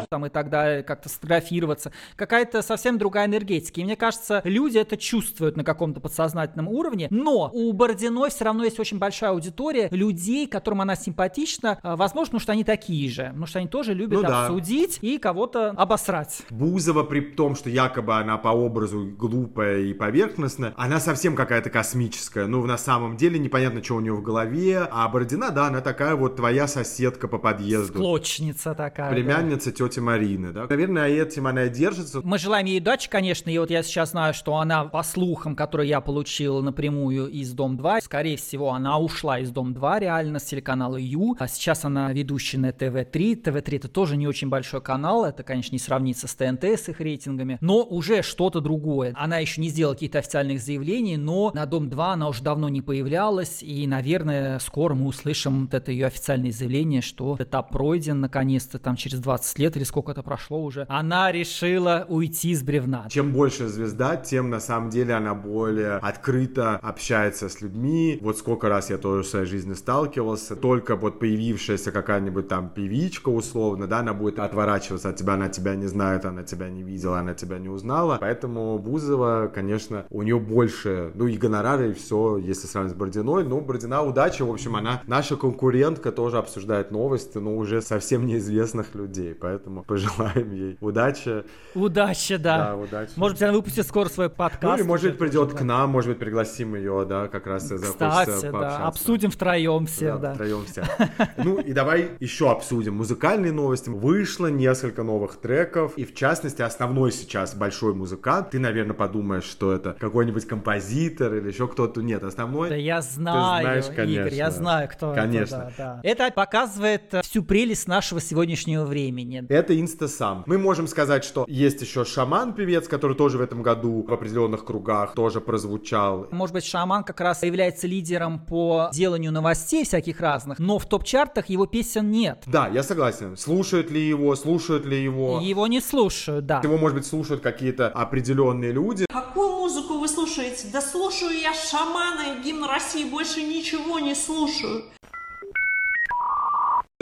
там 0.10 0.26
и 0.26 0.30
так 0.30 0.50
далее, 0.50 0.84
как-то 0.84 1.10
сфотографироваться. 1.10 1.92
Какая-то 2.16 2.62
совсем 2.62 2.98
другая 2.98 3.26
энергетика. 3.28 3.82
И 3.82 3.84
мне 3.84 3.98
кажется, 3.98 4.42
люди 4.46 4.78
это 4.78 4.96
чувствуют 4.96 5.58
на 5.58 5.66
каком-то 5.66 6.00
подсознательном 6.00 6.70
уровне. 6.70 7.08
Но 7.10 7.50
у 7.52 7.74
Бородиной 7.74 8.30
все 8.30 8.46
равно 8.46 8.64
есть 8.64 8.80
очень 8.80 9.00
большая 9.00 9.32
аудитория 9.32 9.90
людей, 9.92 10.48
которым 10.48 10.80
она 10.82 10.96
симпатична, 10.96 11.78
а, 11.84 11.98
возможно, 11.98 12.30
потому 12.30 12.40
что 12.40 12.52
они 12.54 12.64
такие 12.64 13.10
же. 13.10 13.26
Потому 13.26 13.46
что 13.48 13.60
они 13.60 13.68
тоже 13.68 13.94
любят 13.94 14.22
Ну 14.22 14.28
да. 14.28 14.46
обсудить 14.46 15.00
и 15.02 15.18
кого-то 15.18 15.72
обосрать. 15.72 16.44
Бузова, 16.50 17.04
при 17.04 17.20
том, 17.20 17.56
что 17.56 17.70
якобы 17.70 18.16
она 18.16 18.38
по 18.38 18.50
образу 18.50 19.06
глупая 19.18 19.80
и 19.80 19.94
поверхностная, 19.94 20.74
она 20.78 21.02
совсем 21.02 21.36
какая-то 21.36 21.70
космическая. 21.70 22.29
Ну, 22.36 22.66
на 22.66 22.78
самом 22.78 23.18
деле, 23.18 23.40
непонятно, 23.40 23.84
что 23.84 23.96
у 23.96 24.00
нее 24.00 24.14
в 24.14 24.22
голове. 24.22 24.88
А 24.92 25.08
Бородина, 25.08 25.52
да, 25.52 25.68
она 25.68 25.82
такая 25.82 26.16
вот 26.16 26.36
твоя 26.36 26.68
соседка 26.68 27.28
по 27.28 27.38
подъезду. 27.38 28.00
Склочница 28.00 28.74
такая. 28.76 29.10
да. 29.10 29.16
Племянница 29.16 29.72
тети 29.72 30.00
Марины, 30.00 30.52
да. 30.52 30.66
Наверное, 30.70 31.08
этим 31.08 31.48
она 31.48 31.66
и 31.66 31.70
держится. 31.70 32.22
Мы 32.24 32.38
желаем 32.38 32.66
ей 32.66 32.80
удачи, 32.80 33.10
конечно, 33.10 33.50
и 33.50 33.58
вот 33.58 33.70
я 33.72 33.84
сейчас 33.84 34.12
знаю, 34.12 34.34
что 34.34 34.56
она, 34.58 34.86
по 34.86 35.04
слухам, 35.04 35.56
которые 35.56 35.90
я 35.90 36.02
получил 36.02 36.62
напрямую 36.62 37.28
из 37.28 37.52
Дом-2, 37.54 38.02
скорее 38.04 38.38
всего, 38.38 38.72
она 38.72 38.98
ушла 39.00 39.40
из 39.40 39.52
Дом-2 39.52 40.00
реально 40.00 40.40
с 40.40 40.44
телеканала 40.44 40.98
Ю, 40.98 41.36
а 41.40 41.48
сейчас 41.48 41.86
она 41.86 42.12
ведущая 42.14 42.58
на 42.60 42.72
ТВ-3. 42.72 43.36
ТВ-3 43.44 43.76
это 43.78 43.88
тоже 43.88 44.18
не 44.18 44.28
очень 44.28 44.50
большой 44.50 44.82
канал, 44.82 45.26
это, 45.26 45.44
конечно, 45.44 45.74
не 45.74 45.80
сравнится 45.80 46.28
с 46.28 46.36
ТНТ 46.36 46.64
с 46.64 46.90
их 46.90 47.00
рейтингами, 47.00 47.58
но 47.62 47.84
уже 47.84 48.22
что-то 48.22 48.62
другое. 48.62 49.14
Она 49.16 49.40
еще 49.40 49.62
не 49.62 49.70
сделала 49.70 49.94
какие-то 49.94 50.20
официальных 50.20 50.62
заявлений, 50.62 51.18
но 51.18 51.52
на 51.54 51.66
Дом-2 51.66 52.16
она 52.20 52.28
уже 52.28 52.44
давно 52.44 52.68
не 52.68 52.82
появлялась, 52.82 53.64
и, 53.64 53.88
наверное, 53.88 54.60
скоро 54.60 54.94
мы 54.94 55.08
услышим 55.08 55.62
вот 55.62 55.74
это 55.74 55.92
ее 55.94 56.08
официальное 56.08 56.52
заявление, 56.52 57.02
что 57.02 57.38
этап 57.40 57.72
пройден 57.72 58.20
наконец-то, 58.20 58.78
там 58.78 58.98
через 58.98 59.20
20 59.20 59.58
лет 59.58 59.78
или 59.78 59.86
сколько 59.86 60.12
это 60.12 60.22
прошло 60.22 60.62
уже. 60.62 60.86
Она 60.90 61.32
решила 61.32 62.06
уйти 62.10 62.54
с 62.54 62.62
бревна. 62.62 63.08
Чем 63.10 63.32
больше 63.32 63.70
звезда, 63.70 64.18
тем 64.18 64.50
на 64.50 64.60
самом 64.60 64.90
деле 64.90 65.14
она 65.14 65.34
более 65.34 65.94
открыто 65.96 66.76
общается 66.76 67.48
с 67.48 67.62
людьми. 67.62 68.20
Вот 68.22 68.38
сколько 68.38 68.68
раз 68.68 68.90
я 68.90 68.98
тоже 68.98 69.24
в 69.24 69.28
своей 69.28 69.46
жизни 69.46 69.74
сталкивался. 69.74 70.58
Только 70.58 70.98
вот 70.98 71.20
появившаяся 71.20 71.94
какая-нибудь 71.94 72.50
там 72.50 72.70
певичка 72.70 73.30
условно, 73.30 73.88
да, 73.88 74.00
она 74.00 74.14
будет 74.14 74.40
отворачиваться 74.40 75.10
от 75.10 75.16
тебя, 75.16 75.36
она 75.36 75.48
тебя 75.48 75.76
не 75.76 75.88
знает, 75.88 76.26
она 76.26 76.44
тебя 76.44 76.70
не 76.70 76.84
видела, 76.84 77.20
она 77.20 77.34
тебя 77.34 77.60
не 77.60 77.70
узнала. 77.70 78.18
Поэтому 78.20 78.78
Бузова, 78.78 79.50
конечно, 79.54 80.06
у 80.10 80.22
нее 80.24 80.38
больше, 80.38 81.14
ну 81.16 81.28
и 81.28 81.38
гонорары, 81.38 81.92
и 81.92 81.94
все, 81.94 82.09
если 82.38 82.68
сравнивать 82.68 82.96
с 82.96 83.00
Бородиной. 83.00 83.44
Ну, 83.44 83.62
Бородина 83.62 84.04
удача, 84.04 84.46
в 84.46 84.52
общем, 84.52 84.76
она 84.76 85.02
наша 85.08 85.36
конкурентка, 85.36 86.12
тоже 86.12 86.38
обсуждает 86.38 86.92
новости, 86.92 87.38
но 87.38 87.56
уже 87.56 87.82
совсем 87.82 88.26
неизвестных 88.26 88.96
людей. 88.96 89.34
Поэтому 89.34 89.84
пожелаем 89.84 90.52
ей 90.52 90.78
удачи. 90.82 91.44
Удачи, 91.76 92.38
да. 92.38 92.70
Да, 92.70 92.76
удачи. 92.76 93.12
Может 93.16 93.38
быть, 93.38 93.44
она 93.44 93.54
выпустит 93.54 93.88
скоро 93.88 94.10
свой 94.10 94.30
подкаст. 94.30 94.64
Ну 94.64 94.76
или, 94.76 94.84
может 94.84 95.12
быть, 95.12 95.20
придет 95.20 95.54
к 95.54 95.60
да. 95.60 95.66
нам, 95.66 95.90
может 95.92 96.10
быть, 96.10 96.20
пригласим 96.20 96.76
ее, 96.76 97.06
да, 97.08 97.28
как 97.28 97.48
раз 97.48 97.72
и 97.72 97.78
захочется 97.78 98.36
Кстати, 98.36 98.52
да, 98.52 98.78
обсудим 98.88 99.32
втроем 99.32 99.86
все, 99.86 100.18
да. 100.18 100.34
втроем 100.34 100.66
все. 100.66 100.84
Ну 101.38 101.60
и 101.60 101.74
давай 101.74 102.12
еще 102.20 102.52
обсудим 102.52 102.96
музыкальные 102.96 103.52
новости. 103.52 103.90
Вышло 103.90 104.48
несколько 104.48 105.04
новых 105.04 105.38
треков, 105.38 105.94
и 105.96 106.06
в 106.06 106.14
частности, 106.14 106.62
основной 106.62 107.12
сейчас 107.12 107.56
большой 107.56 107.94
музыкант. 107.94 108.52
Ты, 108.52 108.60
наверное, 108.60 108.94
подумаешь, 108.94 109.44
что 109.44 109.72
это 109.72 109.96
какой-нибудь 110.00 110.46
композитор 110.46 111.34
или 111.36 111.48
еще 111.48 111.68
кто-то. 111.68 111.99
Нет, 112.02 112.24
основной... 112.24 112.70
Да 112.70 112.76
я 112.76 113.02
знаю, 113.02 113.62
знаешь, 113.64 113.86
Игорь, 113.86 113.96
конечно. 113.96 114.36
я 114.36 114.52
знаю, 114.52 114.90
кто 114.90 115.14
Конечно. 115.14 115.56
это. 115.56 115.74
да, 115.78 116.00
да. 116.02 116.02
Это 116.04 116.32
показывает 116.32 117.14
э, 117.14 117.22
всю 117.22 117.44
прелесть 117.44 117.88
нашего 117.88 118.22
сегодняшнего 118.22 118.86
времени. 118.86 119.46
Это 119.50 119.80
инстасам. 119.80 120.44
Мы 120.46 120.58
можем 120.58 120.88
сказать, 120.88 121.24
что 121.24 121.46
есть 121.48 121.82
еще 121.82 122.06
шаман-певец, 122.06 122.88
который 122.88 123.16
тоже 123.16 123.38
в 123.38 123.42
этом 123.42 123.62
году 123.62 124.06
в 124.08 124.14
определенных 124.14 124.66
кругах 124.66 125.14
тоже 125.14 125.42
прозвучал. 125.42 126.28
Может 126.32 126.54
быть, 126.54 126.66
Шаман 126.66 127.04
как 127.04 127.20
раз 127.22 127.44
является 127.44 127.88
лидером 127.88 128.40
по 128.40 128.90
деланию 128.94 129.32
новостей 129.32 129.84
всяких 129.84 130.20
разных, 130.20 130.60
но 130.60 130.78
в 130.78 130.86
топ-чартах 130.88 131.50
его 131.50 131.66
песен 131.66 132.12
нет. 132.12 132.44
Да, 132.46 132.68
я 132.68 132.84
согласен. 132.84 133.38
Слушают 133.38 133.92
ли 133.92 134.02
его, 134.08 134.36
слушают 134.36 134.86
ли 134.86 135.02
его. 135.02 135.40
Его 135.42 135.68
не 135.68 135.82
слушают, 135.82 136.46
да. 136.46 136.62
Его, 136.64 136.78
может 136.78 136.98
быть, 136.98 137.06
слушают 137.06 137.42
какие-то 137.42 137.88
определенные 137.88 138.72
люди. 138.72 139.06
Какую 139.12 139.39
музыку 139.70 140.00
вы 140.00 140.08
слушаете? 140.08 140.68
Да 140.74 140.82
слушаю 140.82 141.40
я 141.40 141.54
шамана 141.54 142.34
и 142.34 142.42
гимн 142.42 142.64
России, 142.64 143.04
больше 143.04 143.44
ничего 143.44 144.00
не 144.00 144.16
слушаю. 144.16 144.84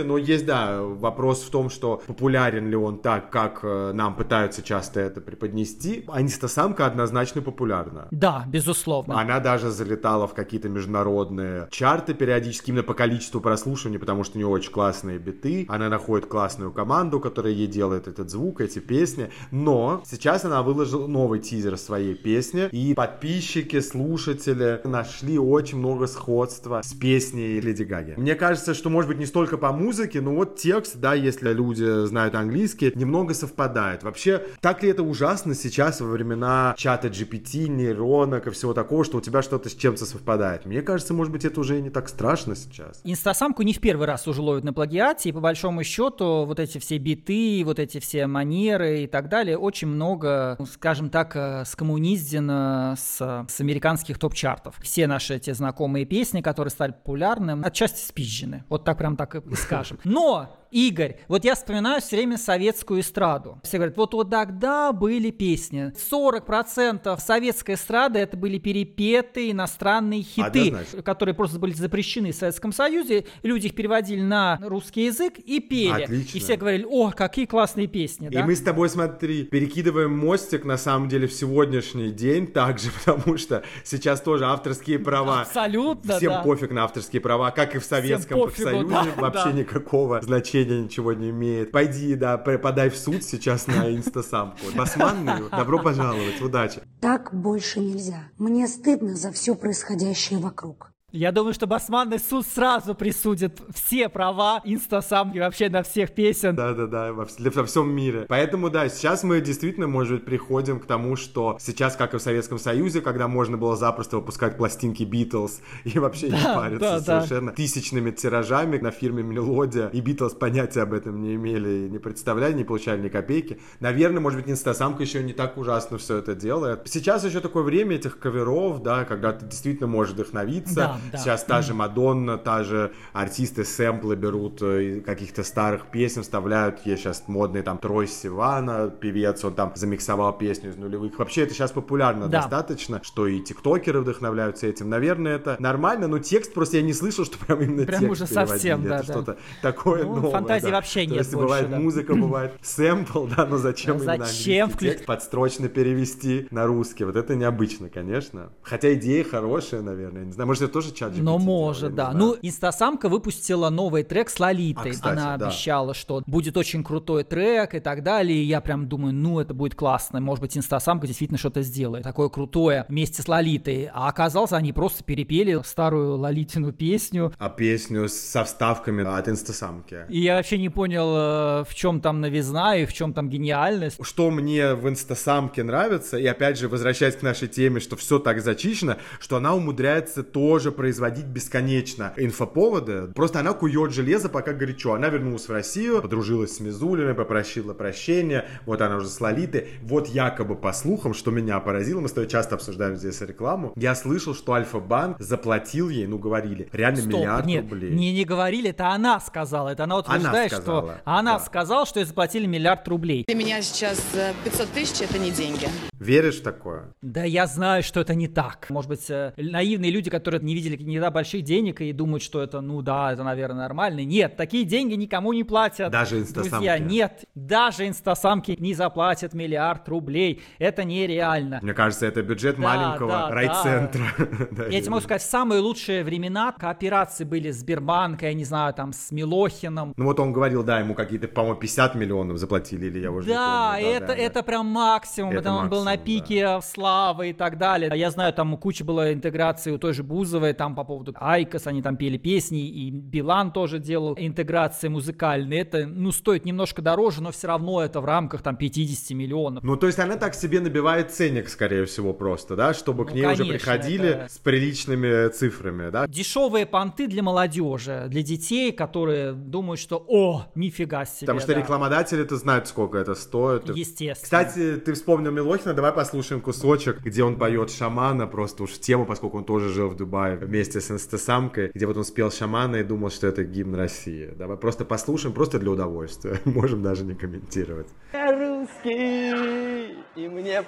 Но 0.05 0.19
есть, 0.19 0.45
да, 0.45 0.83
вопрос 0.83 1.41
в 1.41 1.49
том, 1.49 1.71
что 1.71 2.03
популярен 2.05 2.69
ли 2.69 2.75
он 2.75 2.99
так, 2.99 3.31
как 3.31 3.61
э, 3.63 3.93
нам 3.95 4.15
пытаются 4.15 4.61
часто 4.61 4.99
это 4.99 5.21
преподнести. 5.21 6.05
А 6.07 6.21
инстасамка 6.21 6.85
однозначно 6.85 7.41
популярна. 7.41 8.07
Да, 8.11 8.45
безусловно. 8.47 9.19
Она 9.19 9.39
даже 9.39 9.71
залетала 9.71 10.27
в 10.27 10.35
какие-то 10.35 10.69
международные 10.69 11.67
чарты 11.71 12.13
периодически 12.13 12.69
именно 12.69 12.83
по 12.83 12.93
количеству 12.93 13.41
прослушиваний, 13.41 13.97
потому 13.97 14.23
что 14.23 14.35
у 14.35 14.37
нее 14.37 14.47
очень 14.47 14.71
классные 14.71 15.17
биты. 15.17 15.65
Она 15.67 15.89
находит 15.89 16.27
классную 16.27 16.71
команду, 16.71 17.19
которая 17.19 17.53
ей 17.53 17.65
делает 17.65 18.07
этот 18.07 18.29
звук, 18.29 18.61
эти 18.61 18.77
песни. 18.77 19.31
Но 19.49 20.03
сейчас 20.05 20.45
она 20.45 20.61
выложила 20.61 21.07
новый 21.07 21.39
тизер 21.39 21.75
своей 21.75 22.13
песни, 22.13 22.69
и 22.71 22.93
подписчики, 22.93 23.79
слушатели 23.79 24.79
нашли 24.83 25.39
очень 25.39 25.79
много 25.79 26.05
сходства 26.05 26.83
с 26.83 26.93
песней 26.93 27.59
Леди 27.59 27.81
Гаги. 27.81 28.13
Мне 28.15 28.35
кажется, 28.35 28.75
что, 28.75 28.91
может 28.91 29.09
быть, 29.09 29.17
не 29.17 29.25
столько 29.25 29.57
по 29.57 29.71
музыке, 29.71 29.86
но 30.21 30.35
вот 30.35 30.57
текст, 30.57 30.97
да, 30.97 31.13
если 31.13 31.53
люди 31.53 32.05
знают 32.05 32.35
английский, 32.35 32.91
немного 32.95 33.33
совпадает. 33.33 34.03
Вообще, 34.03 34.43
так 34.59 34.83
ли 34.83 34.89
это 34.89 35.03
ужасно 35.03 35.55
сейчас 35.55 36.01
во 36.01 36.07
времена 36.07 36.73
чата 36.77 37.07
GPT, 37.07 37.67
нейронок 37.67 38.47
и 38.47 38.51
всего 38.51 38.73
такого, 38.73 39.03
что 39.03 39.17
у 39.17 39.21
тебя 39.21 39.41
что-то 39.41 39.69
с 39.69 39.73
чем-то 39.75 40.05
совпадает? 40.05 40.65
Мне 40.65 40.81
кажется, 40.81 41.13
может 41.13 41.31
быть, 41.31 41.45
это 41.45 41.59
уже 41.59 41.79
не 41.81 41.89
так 41.89 42.09
страшно 42.09 42.55
сейчас. 42.55 42.99
Инстасамку 43.03 43.63
не 43.63 43.73
в 43.73 43.79
первый 43.79 44.07
раз 44.07 44.27
уже 44.27 44.41
ловят 44.41 44.63
на 44.63 44.73
плагиате, 44.73 45.29
и 45.29 45.31
по 45.31 45.39
большому 45.39 45.83
счету 45.83 46.45
вот 46.45 46.59
эти 46.59 46.77
все 46.79 46.97
биты, 46.97 47.63
вот 47.63 47.79
эти 47.79 47.99
все 47.99 48.27
манеры 48.27 49.03
и 49.03 49.07
так 49.07 49.29
далее, 49.29 49.57
очень 49.57 49.87
много, 49.87 50.55
ну, 50.59 50.65
скажем 50.65 51.09
так, 51.09 51.35
э, 51.35 51.63
скоммуниздено 51.65 52.95
с, 52.97 53.45
с 53.47 53.61
американских 53.61 54.19
топ-чартов. 54.19 54.75
Все 54.81 55.07
наши 55.07 55.35
эти 55.35 55.51
знакомые 55.51 56.05
песни, 56.05 56.41
которые 56.41 56.71
стали 56.71 56.91
популярны, 56.91 57.61
отчасти 57.63 58.05
спизжены. 58.05 58.63
Вот 58.69 58.83
так 58.83 58.97
прям 58.97 59.15
так 59.15 59.35
и 59.35 59.41
скажем. 59.77 59.99
Но 60.03 60.49
Игорь, 60.71 61.17
вот 61.27 61.45
я 61.45 61.55
вспоминаю 61.55 62.01
все 62.01 62.17
время 62.17 62.37
советскую 62.37 63.01
эстраду. 63.01 63.59
Все 63.63 63.77
говорят, 63.77 63.97
вот, 63.97 64.13
вот 64.13 64.29
тогда 64.29 64.91
были 64.91 65.31
песни. 65.31 65.93
40% 66.11 67.19
советской 67.19 67.75
эстрады 67.75 68.19
это 68.19 68.35
были 68.35 68.57
перепетые 68.57 69.51
иностранные 69.51 70.23
хиты, 70.23 70.67
Однозначно. 70.67 71.01
которые 71.01 71.35
просто 71.35 71.59
были 71.59 71.73
запрещены 71.73 72.31
в 72.31 72.35
Советском 72.35 72.73
Союзе. 72.73 73.25
Люди 73.43 73.67
их 73.67 73.75
переводили 73.75 74.21
на 74.21 74.59
русский 74.61 75.05
язык 75.05 75.39
и 75.39 75.59
пели. 75.59 76.03
Отлично. 76.03 76.37
И 76.37 76.41
все 76.41 76.57
говорили, 76.57 76.85
о, 76.89 77.11
какие 77.11 77.45
классные 77.45 77.87
песни. 77.87 78.27
И 78.27 78.31
да? 78.31 78.45
мы 78.45 78.55
с 78.55 78.61
тобой, 78.61 78.89
смотри, 78.89 79.43
перекидываем 79.43 80.17
мостик, 80.17 80.65
на 80.65 80.77
самом 80.77 81.07
деле, 81.07 81.27
в 81.27 81.33
сегодняшний 81.33 82.11
день 82.11 82.47
также, 82.47 82.89
потому 83.05 83.37
что 83.37 83.63
сейчас 83.83 84.21
тоже 84.21 84.45
авторские 84.45 84.99
права. 84.99 85.41
Абсолютно, 85.41 86.17
Всем 86.17 86.33
да. 86.33 86.41
пофиг 86.41 86.71
на 86.71 86.83
авторские 86.83 87.21
права, 87.21 87.51
как 87.51 87.75
и 87.75 87.79
в 87.79 87.85
Советском 87.85 88.39
пофигу, 88.41 88.69
Союзе, 88.69 88.89
да, 89.15 89.21
вообще 89.21 89.45
да. 89.45 89.51
никакого 89.51 90.21
значения 90.21 90.56
ничего 90.65 91.13
не 91.13 91.29
имеет. 91.29 91.71
Пойди, 91.71 92.15
да, 92.15 92.37
подай 92.37 92.89
в 92.89 92.97
суд 92.97 93.23
сейчас 93.23 93.67
на 93.67 93.93
инстасамку. 93.95 94.57
Басманную, 94.75 95.49
добро 95.49 95.79
пожаловать, 95.79 96.41
удачи. 96.41 96.81
Так 97.01 97.33
больше 97.33 97.79
нельзя. 97.79 98.29
Мне 98.37 98.67
стыдно 98.67 99.15
за 99.15 99.31
все 99.31 99.55
происходящее 99.55 100.39
вокруг. 100.39 100.91
Я 101.13 101.31
думаю, 101.31 101.53
что 101.53 101.67
Басманный 101.67 102.19
суд 102.19 102.45
сразу 102.45 102.93
присудит 102.93 103.61
все 103.73 104.09
права 104.09 104.59
инстасамки 104.65 105.37
вообще 105.37 105.69
на 105.69 105.81
всех 105.81 106.13
песен. 106.13 106.53
Да-да-да, 106.53 107.13
во, 107.13 107.25
во 107.39 107.63
всем 107.65 107.89
мире. 107.89 108.25
Поэтому, 108.27 108.69
да, 108.69 108.89
сейчас 108.89 109.23
мы 109.23 109.39
действительно, 109.39 109.87
может 109.87 110.15
быть, 110.15 110.25
приходим 110.25 110.81
к 110.81 110.85
тому, 110.85 111.15
что 111.15 111.55
сейчас, 111.61 111.95
как 111.95 112.13
и 112.13 112.17
в 112.17 112.21
Советском 112.21 112.59
Союзе, 112.59 112.99
когда 112.99 113.29
можно 113.29 113.55
было 113.55 113.77
запросто 113.77 114.17
выпускать 114.17 114.57
пластинки 114.57 115.03
Битлз 115.03 115.61
и 115.85 115.97
вообще 115.97 116.25
не 116.27 116.43
Да, 116.43 116.55
париться 116.55 116.79
да, 116.81 116.99
да. 116.99 117.21
совершенно 117.21 117.53
тысячными 117.53 118.11
тиражами 118.11 118.77
на 118.77 118.91
фирме 118.91 119.23
Мелодия, 119.23 119.87
и 119.87 120.01
Битлз 120.01 120.33
понятия 120.33 120.81
об 120.81 120.91
этом 120.93 121.21
не 121.21 121.35
имели, 121.35 121.87
не 121.87 121.99
представляли, 121.99 122.51
не 122.51 122.65
получали 122.65 122.99
ни 122.99 123.07
копейки. 123.07 123.61
Наверное, 123.79 124.19
может 124.19 124.41
быть, 124.41 124.49
инстасамка 124.49 125.03
еще 125.03 125.23
не 125.23 125.31
так 125.31 125.57
ужасно 125.57 125.99
все 125.99 126.17
это 126.17 126.35
делает. 126.35 126.81
Сейчас 126.83 127.23
еще 127.23 127.39
такое 127.39 127.63
время 127.63 127.95
этих 127.95 128.19
каверов, 128.19 128.83
да, 128.83 129.05
когда 129.05 129.31
ты 129.31 129.45
действительно 129.45 129.87
можешь 129.87 130.13
вдохновиться, 130.13 130.75
Да. 130.75 130.96
Да, 131.05 131.11
да. 131.13 131.17
Сейчас 131.17 131.43
та 131.43 131.61
же 131.61 131.73
Мадонна, 131.73 132.37
та 132.37 132.63
же 132.63 132.91
артисты 133.13 133.63
сэмплы 133.63 134.15
берут 134.15 134.61
э, 134.61 135.01
каких-то 135.05 135.43
старых 135.43 135.87
песен, 135.91 136.23
вставляют. 136.23 136.85
Есть 136.85 137.03
сейчас 137.03 137.23
модный 137.27 137.61
там 137.61 137.77
Трой 137.77 138.07
Сивана, 138.07 138.89
певец, 138.89 139.43
он 139.45 139.53
там 139.53 139.71
замиксовал 139.75 140.37
песню 140.37 140.71
из 140.71 140.75
нулевых. 140.77 141.17
Вообще 141.19 141.43
это 141.43 141.53
сейчас 141.53 141.71
популярно 141.71 142.27
Да. 142.27 142.41
достаточно, 142.41 142.99
что 143.03 143.27
и 143.27 143.39
тиктокеры 143.41 144.01
вдохновляются 144.01 144.67
этим. 144.67 144.89
Наверное, 144.89 145.35
это 145.35 145.55
нормально, 145.59 146.07
но 146.07 146.19
текст 146.19 146.53
просто 146.53 146.77
я 146.77 146.83
не 146.83 146.93
слышал, 146.93 147.25
что 147.25 147.37
прям 147.37 147.61
именно 147.61 147.85
Прям 147.85 147.99
текст 148.01 148.11
уже 148.11 148.27
совсем, 148.27 148.83
да, 148.83 148.97
это 148.97 149.07
да. 149.07 149.13
что-то 149.13 149.37
такое 149.61 150.03
Ну, 150.03 150.15
новое. 150.15 150.31
фантазии 150.31 150.65
да. 150.67 150.71
вообще 150.73 151.03
То 151.05 151.09
нет 151.11 151.17
есть 151.19 151.31
больше, 151.33 151.45
бывает 151.45 151.69
да. 151.69 151.79
музыка, 151.79 152.15
бывает 152.15 152.53
сэмпл, 152.61 153.25
да, 153.35 153.45
но 153.45 153.57
зачем 153.57 153.97
Ну, 153.97 154.03
именно 154.03 154.25
зачем 154.25 154.65
английский 154.65 154.85
вклю- 154.85 154.89
текст 154.91 155.05
подстрочно 155.05 155.69
перевести 155.69 156.47
на 156.51 156.65
русский? 156.65 157.03
Вот 157.05 157.15
это 157.15 157.35
необычно, 157.35 157.89
конечно. 157.89 158.49
Хотя 158.63 158.93
идея 158.93 159.23
хорошая, 159.23 159.81
наверное. 159.81 160.25
Не 160.25 160.31
знаю, 160.31 160.47
может, 160.47 160.63
это 160.63 160.73
тоже 160.73 160.86
чат 160.93 161.17
Но 161.17 161.37
GPT 161.37 161.39
может, 161.39 161.95
делал, 161.95 162.07
я 162.07 162.13
да. 162.13 162.17
Ну, 162.17 162.35
Инстасамка 162.41 163.09
выпустила 163.09 163.69
новый 163.69 164.03
трек 164.03 164.29
с 164.29 164.39
Лолитой. 164.39 164.91
А, 164.91 164.93
кстати, 164.93 165.13
Она 165.13 165.37
да. 165.37 165.47
обещала, 165.47 165.93
что 165.93 166.23
будет 166.25 166.57
очень 166.57 166.83
крутой 166.83 167.23
трек 167.23 167.75
и 167.75 167.79
так 167.79 168.03
далее. 168.03 168.37
И 168.37 168.45
я 168.45 168.61
прям 168.61 168.87
думаю, 168.87 169.13
ну, 169.13 169.39
это 169.39 169.53
будет 169.53 169.75
классно. 169.75 170.19
Может 170.19 170.41
быть, 170.41 170.57
Инстасамка 170.57 171.07
действительно 171.07 171.37
что-то 171.37 171.61
сделает. 171.61 172.03
Такое 172.03 172.29
крутое 172.29 172.85
вместе 172.89 173.21
с 173.21 173.27
Лолитой. 173.27 173.89
А 173.93 174.07
оказалось, 174.07 174.53
они 174.53 174.73
просто 174.73 175.03
перепели 175.03 175.59
старую 175.63 176.17
Лолитину 176.17 176.71
песню. 176.71 177.33
А 177.37 177.49
песню 177.49 178.07
со 178.09 178.43
вставками 178.43 179.03
от 179.05 179.27
инстасамки. 179.27 180.05
И 180.09 180.19
я 180.19 180.35
вообще 180.35 180.57
не 180.57 180.69
понял, 180.69 181.07
э, 181.15 181.63
в 181.67 181.75
чем 181.75 182.01
там 182.01 182.21
новизна 182.21 182.75
и 182.75 182.85
в 182.85 182.93
чем 182.93 183.13
там 183.13 183.29
гениальность. 183.29 183.97
Что 184.01 184.29
мне 184.31 184.73
в 184.73 184.87
инстасамке 184.87 185.63
нравится, 185.63 186.17
и 186.17 186.25
опять 186.25 186.57
же, 186.57 186.67
возвращаясь 186.67 187.15
к 187.15 187.21
нашей 187.21 187.47
теме, 187.47 187.79
что 187.79 187.95
все 187.95 188.19
так 188.19 188.41
зачищено, 188.41 188.97
что 189.19 189.37
она 189.37 189.53
умудряется 189.55 190.23
тоже 190.23 190.71
производить 190.77 191.25
бесконечно 191.25 192.13
инфоповоды. 192.15 193.07
Просто 193.13 193.41
она 193.41 193.51
кует 193.51 193.91
железо, 193.91 194.29
пока 194.29 194.53
горячо. 194.53 194.93
Она 194.93 195.09
вернулась 195.09 195.49
в 195.49 195.51
Россию, 195.51 196.01
подружилась 196.01 196.55
с 196.55 196.59
Мизулиной, 196.61 197.13
попросила 197.13 197.73
прощения. 197.73 198.45
Вот 198.65 198.81
она 198.81 198.97
уже 198.97 199.09
с 199.09 199.19
Лолитой. 199.19 199.67
Вот 199.81 200.07
якобы 200.07 200.55
по 200.55 200.71
слухам, 200.71 201.13
что 201.13 201.31
меня 201.31 201.59
поразило, 201.59 201.99
мы 201.99 202.07
с 202.07 202.13
тобой 202.13 202.29
часто 202.29 202.55
обсуждаем 202.55 202.95
здесь 202.95 203.19
рекламу, 203.21 203.73
я 203.75 203.95
слышал, 203.95 204.33
что 204.33 204.53
Альфа-банк 204.53 205.17
заплатил 205.19 205.89
ей, 205.89 206.07
ну 206.07 206.17
говорили, 206.17 206.69
реально 206.71 207.01
Стоп, 207.01 207.13
миллиард 207.13 207.45
нет, 207.45 207.63
рублей. 207.69 207.91
не, 207.91 208.13
не 208.13 208.23
говорили, 208.23 208.69
это 208.69 208.89
она 208.89 209.19
сказала. 209.19 209.69
Это 209.69 209.83
она 209.83 209.97
утверждает, 209.97 210.51
что 210.51 210.61
сказала, 210.61 211.01
она 211.03 211.37
да. 211.37 211.43
сказала, 211.43 211.85
что 211.85 211.99
ей 211.99 212.05
заплатили 212.05 212.45
миллиард 212.45 212.87
рублей. 212.87 213.25
Для 213.27 213.35
меня 213.35 213.61
сейчас 213.61 213.99
э, 214.13 214.33
500 214.43 214.69
тысяч 214.69 215.01
это 215.01 215.17
не 215.17 215.31
деньги. 215.31 215.67
Веришь 215.99 216.39
в 216.39 216.43
такое? 216.43 216.93
Да 217.01 217.23
я 217.23 217.47
знаю, 217.47 217.83
что 217.83 218.01
это 218.01 218.13
не 218.13 218.27
так. 218.27 218.67
Может 218.69 218.89
быть, 218.89 219.09
э, 219.09 219.33
наивные 219.37 219.91
люди, 219.91 220.09
которые 220.09 220.41
не 220.41 220.53
видели 220.69 220.89
никогда 220.89 221.11
больших 221.11 221.43
денег 221.43 221.81
и 221.81 221.91
думают, 221.93 222.23
что 222.23 222.41
это, 222.41 222.61
ну 222.61 222.81
да, 222.81 223.13
это, 223.13 223.23
наверное, 223.23 223.61
нормально. 223.61 224.03
Нет, 224.03 224.35
такие 224.35 224.63
деньги 224.65 224.93
никому 224.93 225.33
не 225.33 225.43
платят. 225.43 225.91
Даже 225.91 226.19
инстасамки? 226.19 226.49
Друзья, 226.51 226.79
нет, 226.79 227.25
даже 227.35 227.87
инстасамки 227.87 228.55
не 228.59 228.73
заплатят 228.73 229.33
миллиард 229.33 229.87
рублей. 229.89 230.41
Это 230.59 230.83
нереально. 230.83 231.59
Мне 231.61 231.73
кажется, 231.73 232.05
это 232.05 232.21
бюджет 232.21 232.55
Да, 232.57 232.61
маленького 232.61 233.09
да, 233.09 233.29
райцентра. 233.29 234.03
Да, 234.51 234.65
Я 234.67 234.81
тебе 234.81 234.91
могу 234.91 235.01
сказать, 235.01 235.21
самые 235.21 235.61
лучшие 235.61 236.03
времена 236.03 236.51
кооперации 236.51 237.23
были 237.23 237.51
с 237.51 237.57
Сбербанка, 237.59 238.27
я 238.27 238.33
не 238.33 238.45
знаю, 238.45 238.73
там, 238.73 238.93
с 238.93 239.11
Милохиным. 239.11 239.93
Ну 239.95 240.05
вот 240.05 240.19
он 240.19 240.33
говорил, 240.33 240.63
да, 240.63 240.79
ему 240.79 240.93
какие-то, 240.93 241.27
по-моему, 241.27 241.59
50 241.59 241.95
миллионов 241.95 242.37
заплатили, 242.37 242.85
или 242.87 242.99
я 242.99 243.11
уже 243.11 243.27
Да, 243.27 243.75
не 243.77 243.83
помню. 243.83 243.97
это, 243.97 244.13
это 244.13 244.43
прям 244.43 244.65
максимум. 244.67 245.31
Это 245.31 245.39
Это 245.41 245.51
он 245.51 245.69
был 245.69 245.83
на 245.83 245.91
максимум, 245.91 246.05
пике 246.05 246.59
славы 246.61 247.29
и 247.29 247.33
так 247.33 247.57
далее. 247.57 247.89
А 247.91 247.95
Я 247.95 248.11
знаю, 248.11 248.33
там 248.33 248.55
куча 248.57 248.83
была 248.83 249.13
интеграции 249.13 249.71
у 249.71 249.77
той 249.77 249.93
же 249.93 250.03
Бузовой, 250.03 250.53
там 250.57 250.75
по 250.75 250.83
поводу 250.83 251.13
IQOS, 251.15 251.67
они 251.67 251.81
там 251.81 251.95
пели 251.97 252.17
песни, 252.17 252.67
и 252.67 252.91
Билан 252.91 253.51
тоже 253.51 253.79
делал 253.79 254.15
интеграции 254.17 254.87
музыкальные. 254.87 255.61
Это, 255.61 255.85
ну, 255.87 256.11
стоит 256.11 256.45
немножко 256.45 256.81
дороже, 256.81 257.21
но 257.21 257.31
все 257.31 257.47
равно 257.47 257.81
это 257.81 258.01
в 258.01 258.05
рамках 258.05 258.41
там 258.41 258.55
50 258.55 259.11
миллионов. 259.15 259.63
Ну, 259.63 259.75
то 259.77 259.87
есть 259.87 259.99
она 259.99 260.17
так 260.17 260.33
себе 260.35 260.59
набивает 260.59 261.11
ценник, 261.11 261.49
скорее 261.49 261.85
всего, 261.85 262.13
просто, 262.13 262.55
да, 262.55 262.73
чтобы 262.73 263.05
к 263.05 263.09
Ну, 263.09 263.15
ней 263.15 263.25
уже 263.25 263.37
конечно, 263.43 263.53
приходили 263.53 264.09
это- 264.09 264.33
с 264.33 264.37
приличными 264.37 265.29
цифрами, 265.29 265.89
да? 265.89 266.07
Дешевые 266.07 266.65
понты 266.65 267.07
для 267.07 267.23
молодежи, 267.23 268.05
для 268.09 268.23
детей, 268.23 268.71
которые 268.71 269.33
думают, 269.33 269.79
что 269.79 270.03
«О, 270.07 270.45
нифига 270.55 271.05
себе». 271.05 271.27
Потому 271.27 271.39
что 271.39 271.53
да». 271.53 271.59
рекламодатели-то 271.61 272.35
знают, 272.37 272.67
сколько 272.67 272.97
это 272.97 273.15
стоит. 273.15 273.69
Естественно. 273.75 274.15
Кстати, 274.23 274.77
ты 274.77 274.93
вспомнил 274.93 275.31
Милохина, 275.31 275.73
давай 275.73 275.91
послушаем 275.91 276.41
кусочек, 276.41 277.01
где 277.01 277.23
он 277.23 277.37
поет 277.37 277.71
шамана, 277.71 278.27
просто 278.27 278.63
уж 278.63 278.71
в 278.71 278.79
тему, 278.79 279.05
поскольку 279.05 279.37
он 279.37 279.43
тоже 279.45 279.69
жил 279.69 279.89
в 279.89 279.95
Дубае 279.95 280.37
вместе 280.47 280.79
с 280.81 280.89
инстасамкой, 280.91 281.71
где 281.73 281.85
вот 281.85 281.97
он 281.97 282.03
спел 282.03 282.31
шамана 282.31 282.77
и 282.77 282.83
думал, 282.83 283.09
что 283.11 283.27
это 283.27 283.43
гимн 283.43 283.75
России. 283.75 284.31
Давай 284.35 284.57
просто 284.57 284.85
послушаем, 284.85 285.33
просто 285.35 285.59
для 285.59 285.69
удовольствия. 285.71 286.39
Можем 286.45 286.81
даже 286.81 287.03
не 287.03 287.13
комментировать. 287.15 287.87
Я 288.13 288.31
русский, 288.31 289.95
и 290.15 290.27
мне 290.29 290.63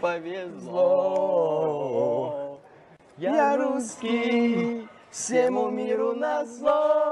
повезло. 1.19 2.59
Я 3.17 3.57
русский, 3.57 4.87
всему 5.11 5.69
миру 5.69 6.13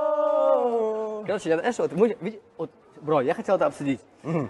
назло. 0.07 1.23
Короче, 1.25 1.49
я, 1.49 1.57
знаешь, 1.57 1.77
вот 1.79 1.91
мы, 1.93 2.15
вот, 2.57 2.71
бро, 3.01 3.21
я 3.21 3.33
хотел 3.33 3.55
это 3.55 3.65
обсудить. 3.65 3.99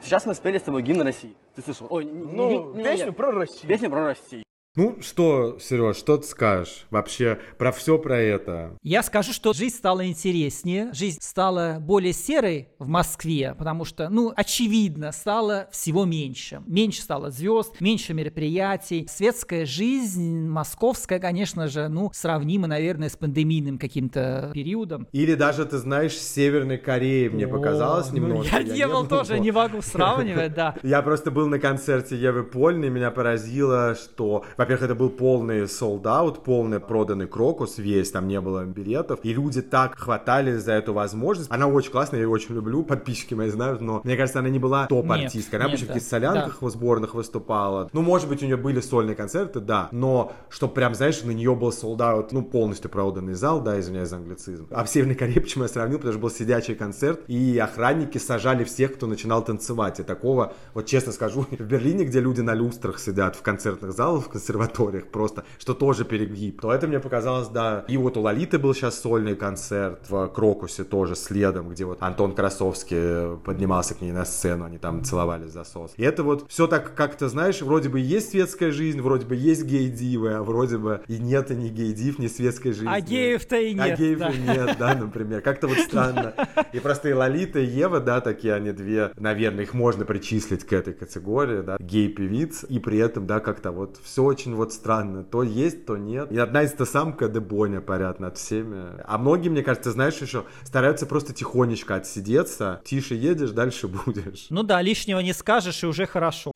Сейчас 0.02 0.26
мы 0.26 0.34
спели 0.36 0.58
с 0.58 0.64
тобой 0.64 0.82
гимн 0.82 1.02
России. 1.02 1.36
Ты 1.56 1.62
слышал? 1.62 1.88
Ой, 1.90 2.06
не- 2.06 2.12
не- 2.12 2.34
Ну, 2.36 2.50
не- 2.50 2.58
не- 2.78 2.84
песню 2.84 3.14
про 3.14 3.32
Россию. 3.32 3.68
Песню 3.68 3.90
про 3.90 4.06
Россию. 4.06 4.44
Ну 4.78 4.98
что, 5.02 5.58
Сереж, 5.60 5.98
что 5.98 6.18
ты 6.18 6.28
скажешь 6.28 6.86
вообще 6.92 7.40
про 7.58 7.72
все 7.72 7.98
про 7.98 8.20
это? 8.20 8.78
Я 8.84 9.02
скажу, 9.02 9.34
что 9.34 9.52
жизнь 9.54 9.76
стала 9.76 10.06
интереснее, 10.06 10.94
жизнь 10.94 11.18
стала 11.20 11.78
более 11.80 12.14
серой 12.14 12.70
в 12.78 12.88
Москве, 12.88 13.56
потому 13.58 13.86
что, 13.86 14.08
ну, 14.10 14.32
очевидно, 14.36 15.12
стало 15.12 15.68
всего 15.72 16.06
меньше. 16.06 16.62
Меньше 16.68 17.02
стало 17.02 17.32
звезд, 17.32 17.82
меньше 17.82 18.14
мероприятий. 18.14 19.08
Светская 19.10 19.66
жизнь 19.66 20.48
московская, 20.48 21.18
конечно 21.18 21.68
же, 21.68 21.88
ну, 21.88 22.12
сравнима, 22.14 22.68
наверное, 22.68 23.10
с 23.10 23.18
пандемийным 23.18 23.80
каким-то 23.80 24.52
периодом. 24.54 25.08
Или 25.12 25.34
даже, 25.34 25.66
ты 25.66 25.80
знаешь, 25.80 26.16
с 26.16 26.34
Северной 26.36 26.78
Кореей 26.78 27.30
мне 27.30 27.48
показалось 27.48 28.10
О, 28.10 28.12
ну, 28.12 28.18
немножко. 28.18 28.58
я 28.58 28.62
не 28.62 28.88
был 28.88 29.02
был, 29.02 29.08
тоже, 29.08 29.40
не 29.40 29.50
могу 29.50 29.82
сравнивать, 29.82 30.54
да. 30.54 30.76
Я 30.84 31.02
просто 31.02 31.32
был 31.32 31.48
на 31.48 31.58
концерте 31.58 32.16
Евы 32.16 32.44
Польной, 32.44 32.92
меня 32.92 33.10
поразило, 33.10 33.96
что, 33.96 34.46
во-первых, 34.68 34.84
это 34.84 34.96
был 34.96 35.10
полный 35.10 35.62
sold 35.62 36.02
out, 36.02 36.44
полный 36.44 36.82
проданный 36.82 37.26
крокус 37.26 37.78
весь, 37.78 38.12
там 38.12 38.28
не 38.28 38.42
было 38.42 38.66
билетов, 38.66 39.20
и 39.24 39.34
люди 39.34 39.62
так 39.62 39.98
хватались 39.98 40.62
за 40.62 40.74
эту 40.74 40.94
возможность. 40.94 41.50
Она 41.50 41.68
очень 41.68 41.92
классная, 41.92 42.20
я 42.20 42.26
ее 42.26 42.30
очень 42.30 42.54
люблю, 42.54 42.84
подписчики 42.84 43.34
мои 43.34 43.50
знают, 43.50 43.80
но 43.80 44.02
мне 44.04 44.18
кажется, 44.18 44.40
она 44.40 44.50
не 44.50 44.60
была 44.60 44.88
топ-артисткой. 44.88 45.60
Она 45.60 45.68
обычно 45.68 45.86
в 45.86 45.88
да, 45.88 45.94
каких-то 45.94 46.10
солянках 46.10 46.62
в 46.62 46.70
сборных 46.70 47.14
выступала. 47.14 47.90
Ну, 47.94 48.02
может 48.02 48.28
быть, 48.28 48.44
у 48.44 48.46
нее 48.46 48.58
были 48.58 48.82
сольные 48.82 49.16
концерты, 49.16 49.62
да, 49.62 49.88
но 49.94 50.34
что 50.50 50.68
прям, 50.68 50.96
знаешь, 50.96 51.24
на 51.24 51.32
нее 51.32 51.56
был 51.56 51.70
sold 51.70 52.00
out, 52.00 52.30
ну, 52.32 52.44
полностью 52.44 52.90
проданный 52.90 53.36
зал, 53.36 53.62
да, 53.62 53.80
извиняюсь 53.80 54.10
за 54.10 54.18
англицизм. 54.18 54.68
А 54.72 54.84
в 54.84 54.90
Северной 54.90 55.16
Корее 55.16 55.40
почему 55.40 55.64
я 55.64 55.70
сравнил, 55.70 55.98
потому 56.00 56.12
что 56.12 56.22
был 56.22 56.30
сидячий 56.30 56.76
концерт, 56.76 57.22
и 57.28 57.58
охранники 57.58 58.18
сажали 58.18 58.66
всех, 58.66 58.96
кто 58.96 59.08
начинал 59.08 59.46
танцевать. 59.46 60.02
И 60.02 60.04
такого, 60.04 60.54
вот 60.74 60.88
честно 60.88 61.14
скажу, 61.14 61.46
в 61.52 61.64
Берлине, 61.64 62.04
где 62.04 62.20
люди 62.20 62.42
на 62.42 62.54
люстрах 62.54 63.00
сидят 63.00 63.38
в 63.38 63.42
концертных 63.42 63.94
залах, 63.94 64.26
в 64.26 64.30
консерваториях 64.58 65.08
просто, 65.08 65.44
что 65.60 65.74
тоже 65.74 66.06
перегиб, 66.06 66.62
то 66.62 66.72
это 66.72 66.88
мне 66.88 67.00
показалось, 67.00 67.48
да. 67.50 67.86
И 67.88 67.98
вот 67.98 68.18
у 68.18 68.22
Лолиты 68.22 68.58
был 68.58 68.74
сейчас 68.74 69.00
сольный 69.00 69.36
концерт 69.36 70.10
в 70.10 70.28
Крокусе 70.28 70.84
тоже 70.84 71.16
следом, 71.16 71.70
где 71.70 71.86
вот 71.86 71.98
Антон 72.02 72.34
Красовский 72.34 73.38
поднимался 73.38 73.94
к 73.94 74.02
ней 74.02 74.12
на 74.12 74.26
сцену, 74.26 74.66
они 74.66 74.78
там 74.78 75.04
целовались 75.04 75.52
за 75.52 75.64
сос. 75.64 75.94
И 75.98 76.04
это 76.04 76.24
вот 76.24 76.46
все 76.50 76.68
так 76.68 76.96
как-то, 76.96 77.30
знаешь, 77.30 77.62
вроде 77.62 77.90
бы 77.90 78.00
есть 78.00 78.32
светская 78.32 78.72
жизнь, 78.72 79.02
вроде 79.02 79.26
бы 79.26 79.36
есть 79.36 79.64
гей-дивы, 79.64 80.34
а 80.34 80.44
вроде 80.44 80.78
бы 80.78 81.02
и 81.08 81.18
нет 81.18 81.52
и 81.52 81.56
ни 81.56 81.70
гей-див, 81.70 82.20
ни 82.20 82.28
светской 82.28 82.72
жизни. 82.72 82.90
А 82.90 83.00
геев-то 83.00 83.58
и 83.58 83.74
нет. 83.74 83.94
А 83.94 83.96
геев 83.96 84.20
да. 84.20 84.30
и 84.30 84.38
нет, 84.38 84.76
да, 84.80 84.96
например. 84.96 85.42
Как-то 85.42 85.68
вот 85.68 85.78
странно. 85.78 86.34
И 86.74 86.80
просто 86.80 87.10
и 87.10 87.14
Лолита, 87.14 87.60
и 87.60 87.66
Ева, 87.66 88.00
да, 88.00 88.22
такие 88.22 88.54
они 88.54 88.72
две, 88.72 89.12
наверное, 89.18 89.64
их 89.64 89.74
можно 89.74 90.06
причислить 90.06 90.64
к 90.64 90.74
этой 90.74 90.94
категории, 90.94 91.62
да, 91.62 91.78
гей-певиц, 91.80 92.66
и 92.70 92.80
при 92.80 92.98
этом, 92.98 93.28
да, 93.28 93.40
как-то 93.40 93.72
вот 93.72 94.00
все 94.04 94.34
очень 94.38 94.54
вот 94.54 94.72
странно. 94.72 95.24
То 95.24 95.42
есть, 95.42 95.88
то 95.88 95.98
нет. 95.98 96.32
И 96.32 96.38
одна 96.38 96.62
из 96.62 96.76
самка 96.88 97.28
Дебоня 97.28 97.82
парят 97.82 98.20
над 98.20 98.38
всеми. 98.38 99.02
А 99.04 99.18
многие, 99.18 99.50
мне 99.50 99.64
кажется, 99.64 99.92
знаешь, 99.92 100.18
еще 100.18 100.44
стараются 100.64 101.08
просто 101.08 101.34
тихонечко 101.34 101.96
отсидеться. 101.96 102.82
Тише 102.86 103.16
едешь, 103.16 103.50
дальше 103.50 103.88
будешь. 104.06 104.46
Ну 104.52 104.62
да, 104.62 104.80
лишнего 104.84 105.20
не 105.22 105.34
скажешь, 105.34 105.84
и 105.84 105.88
уже 105.88 106.06
хорошо. 106.06 106.52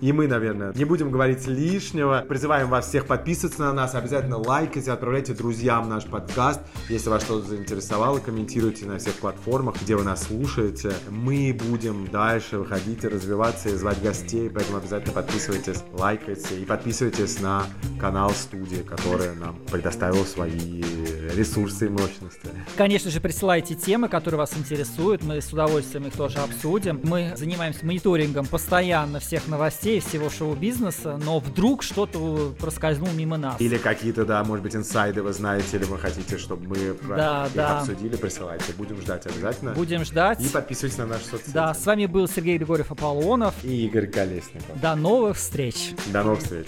И 0.00 0.12
мы, 0.12 0.28
наверное, 0.28 0.72
не 0.74 0.84
будем 0.84 1.10
говорить 1.10 1.46
лишнего. 1.46 2.24
Призываем 2.28 2.68
вас 2.68 2.88
всех 2.88 3.06
подписываться 3.06 3.60
на 3.60 3.72
нас, 3.72 3.94
обязательно 3.96 4.38
лайкайте, 4.38 4.92
отправляйте 4.92 5.34
друзьям 5.34 5.88
наш 5.88 6.04
подкаст. 6.04 6.60
Если 6.88 7.08
вас 7.08 7.22
что-то 7.24 7.48
заинтересовало, 7.48 8.18
комментируйте 8.18 8.86
на 8.86 8.98
всех 8.98 9.14
платформах, 9.14 9.80
где 9.82 9.96
вы 9.96 10.04
нас 10.04 10.26
слушаете. 10.26 10.92
Мы 11.10 11.58
будем 11.68 12.06
дальше 12.06 12.58
выходить 12.58 13.02
и 13.02 13.08
развиваться, 13.08 13.70
и 13.70 13.74
звать 13.74 14.00
гостей, 14.00 14.48
поэтому 14.48 14.78
обязательно 14.78 15.14
подписывайтесь, 15.14 15.82
лайкайте 15.92 16.60
и 16.60 16.64
подписывайтесь 16.64 17.40
на 17.40 17.64
канал 18.00 18.30
студии, 18.30 18.82
которая 18.82 19.34
нам 19.34 19.56
предоставила 19.70 20.24
свои 20.24 20.82
ресурсы 21.34 21.86
и 21.86 21.88
мощности. 21.88 22.48
Конечно 22.76 23.10
же, 23.10 23.20
присылайте 23.20 23.74
темы, 23.74 24.08
которые 24.08 24.38
вас 24.38 24.56
интересуют, 24.56 25.24
мы 25.24 25.40
с 25.40 25.52
удовольствием 25.52 26.06
их 26.06 26.14
тоже 26.14 26.38
обсудим. 26.38 27.00
Мы 27.02 27.32
занимаемся 27.36 27.84
мониторингом 27.84 28.46
постоянно 28.46 29.18
всех 29.18 29.48
новостей, 29.48 29.87
всего 30.00 30.28
шоу-бизнеса, 30.30 31.18
но 31.24 31.38
вдруг 31.38 31.82
что-то 31.82 32.54
проскользнул 32.58 33.10
мимо 33.12 33.36
нас. 33.38 33.60
Или 33.60 33.78
какие-то, 33.78 34.24
да, 34.24 34.44
может 34.44 34.62
быть, 34.62 34.76
инсайды 34.76 35.22
вы 35.22 35.32
знаете, 35.32 35.78
или 35.78 35.84
вы 35.84 35.98
хотите, 35.98 36.36
чтобы 36.38 36.68
мы 36.68 36.96
да, 37.08 37.46
их 37.46 37.54
да. 37.54 37.78
обсудили, 37.80 38.16
присылайте. 38.16 38.72
Будем 38.76 39.00
ждать 39.00 39.26
обязательно. 39.26 39.72
Будем 39.72 40.04
ждать. 40.04 40.44
И 40.44 40.48
подписывайтесь 40.48 40.98
на 40.98 41.06
наши 41.06 41.24
соцсети. 41.24 41.50
Да, 41.54 41.72
с 41.72 41.84
вами 41.86 42.06
был 42.06 42.28
Сергей 42.28 42.58
Григорьев 42.58 42.92
Аполлонов. 42.92 43.54
И 43.64 43.86
Игорь 43.86 44.08
Колесников. 44.08 44.80
До 44.80 44.94
новых 44.94 45.36
встреч. 45.36 45.94
До 46.12 46.22
новых 46.22 46.40
встреч. 46.40 46.66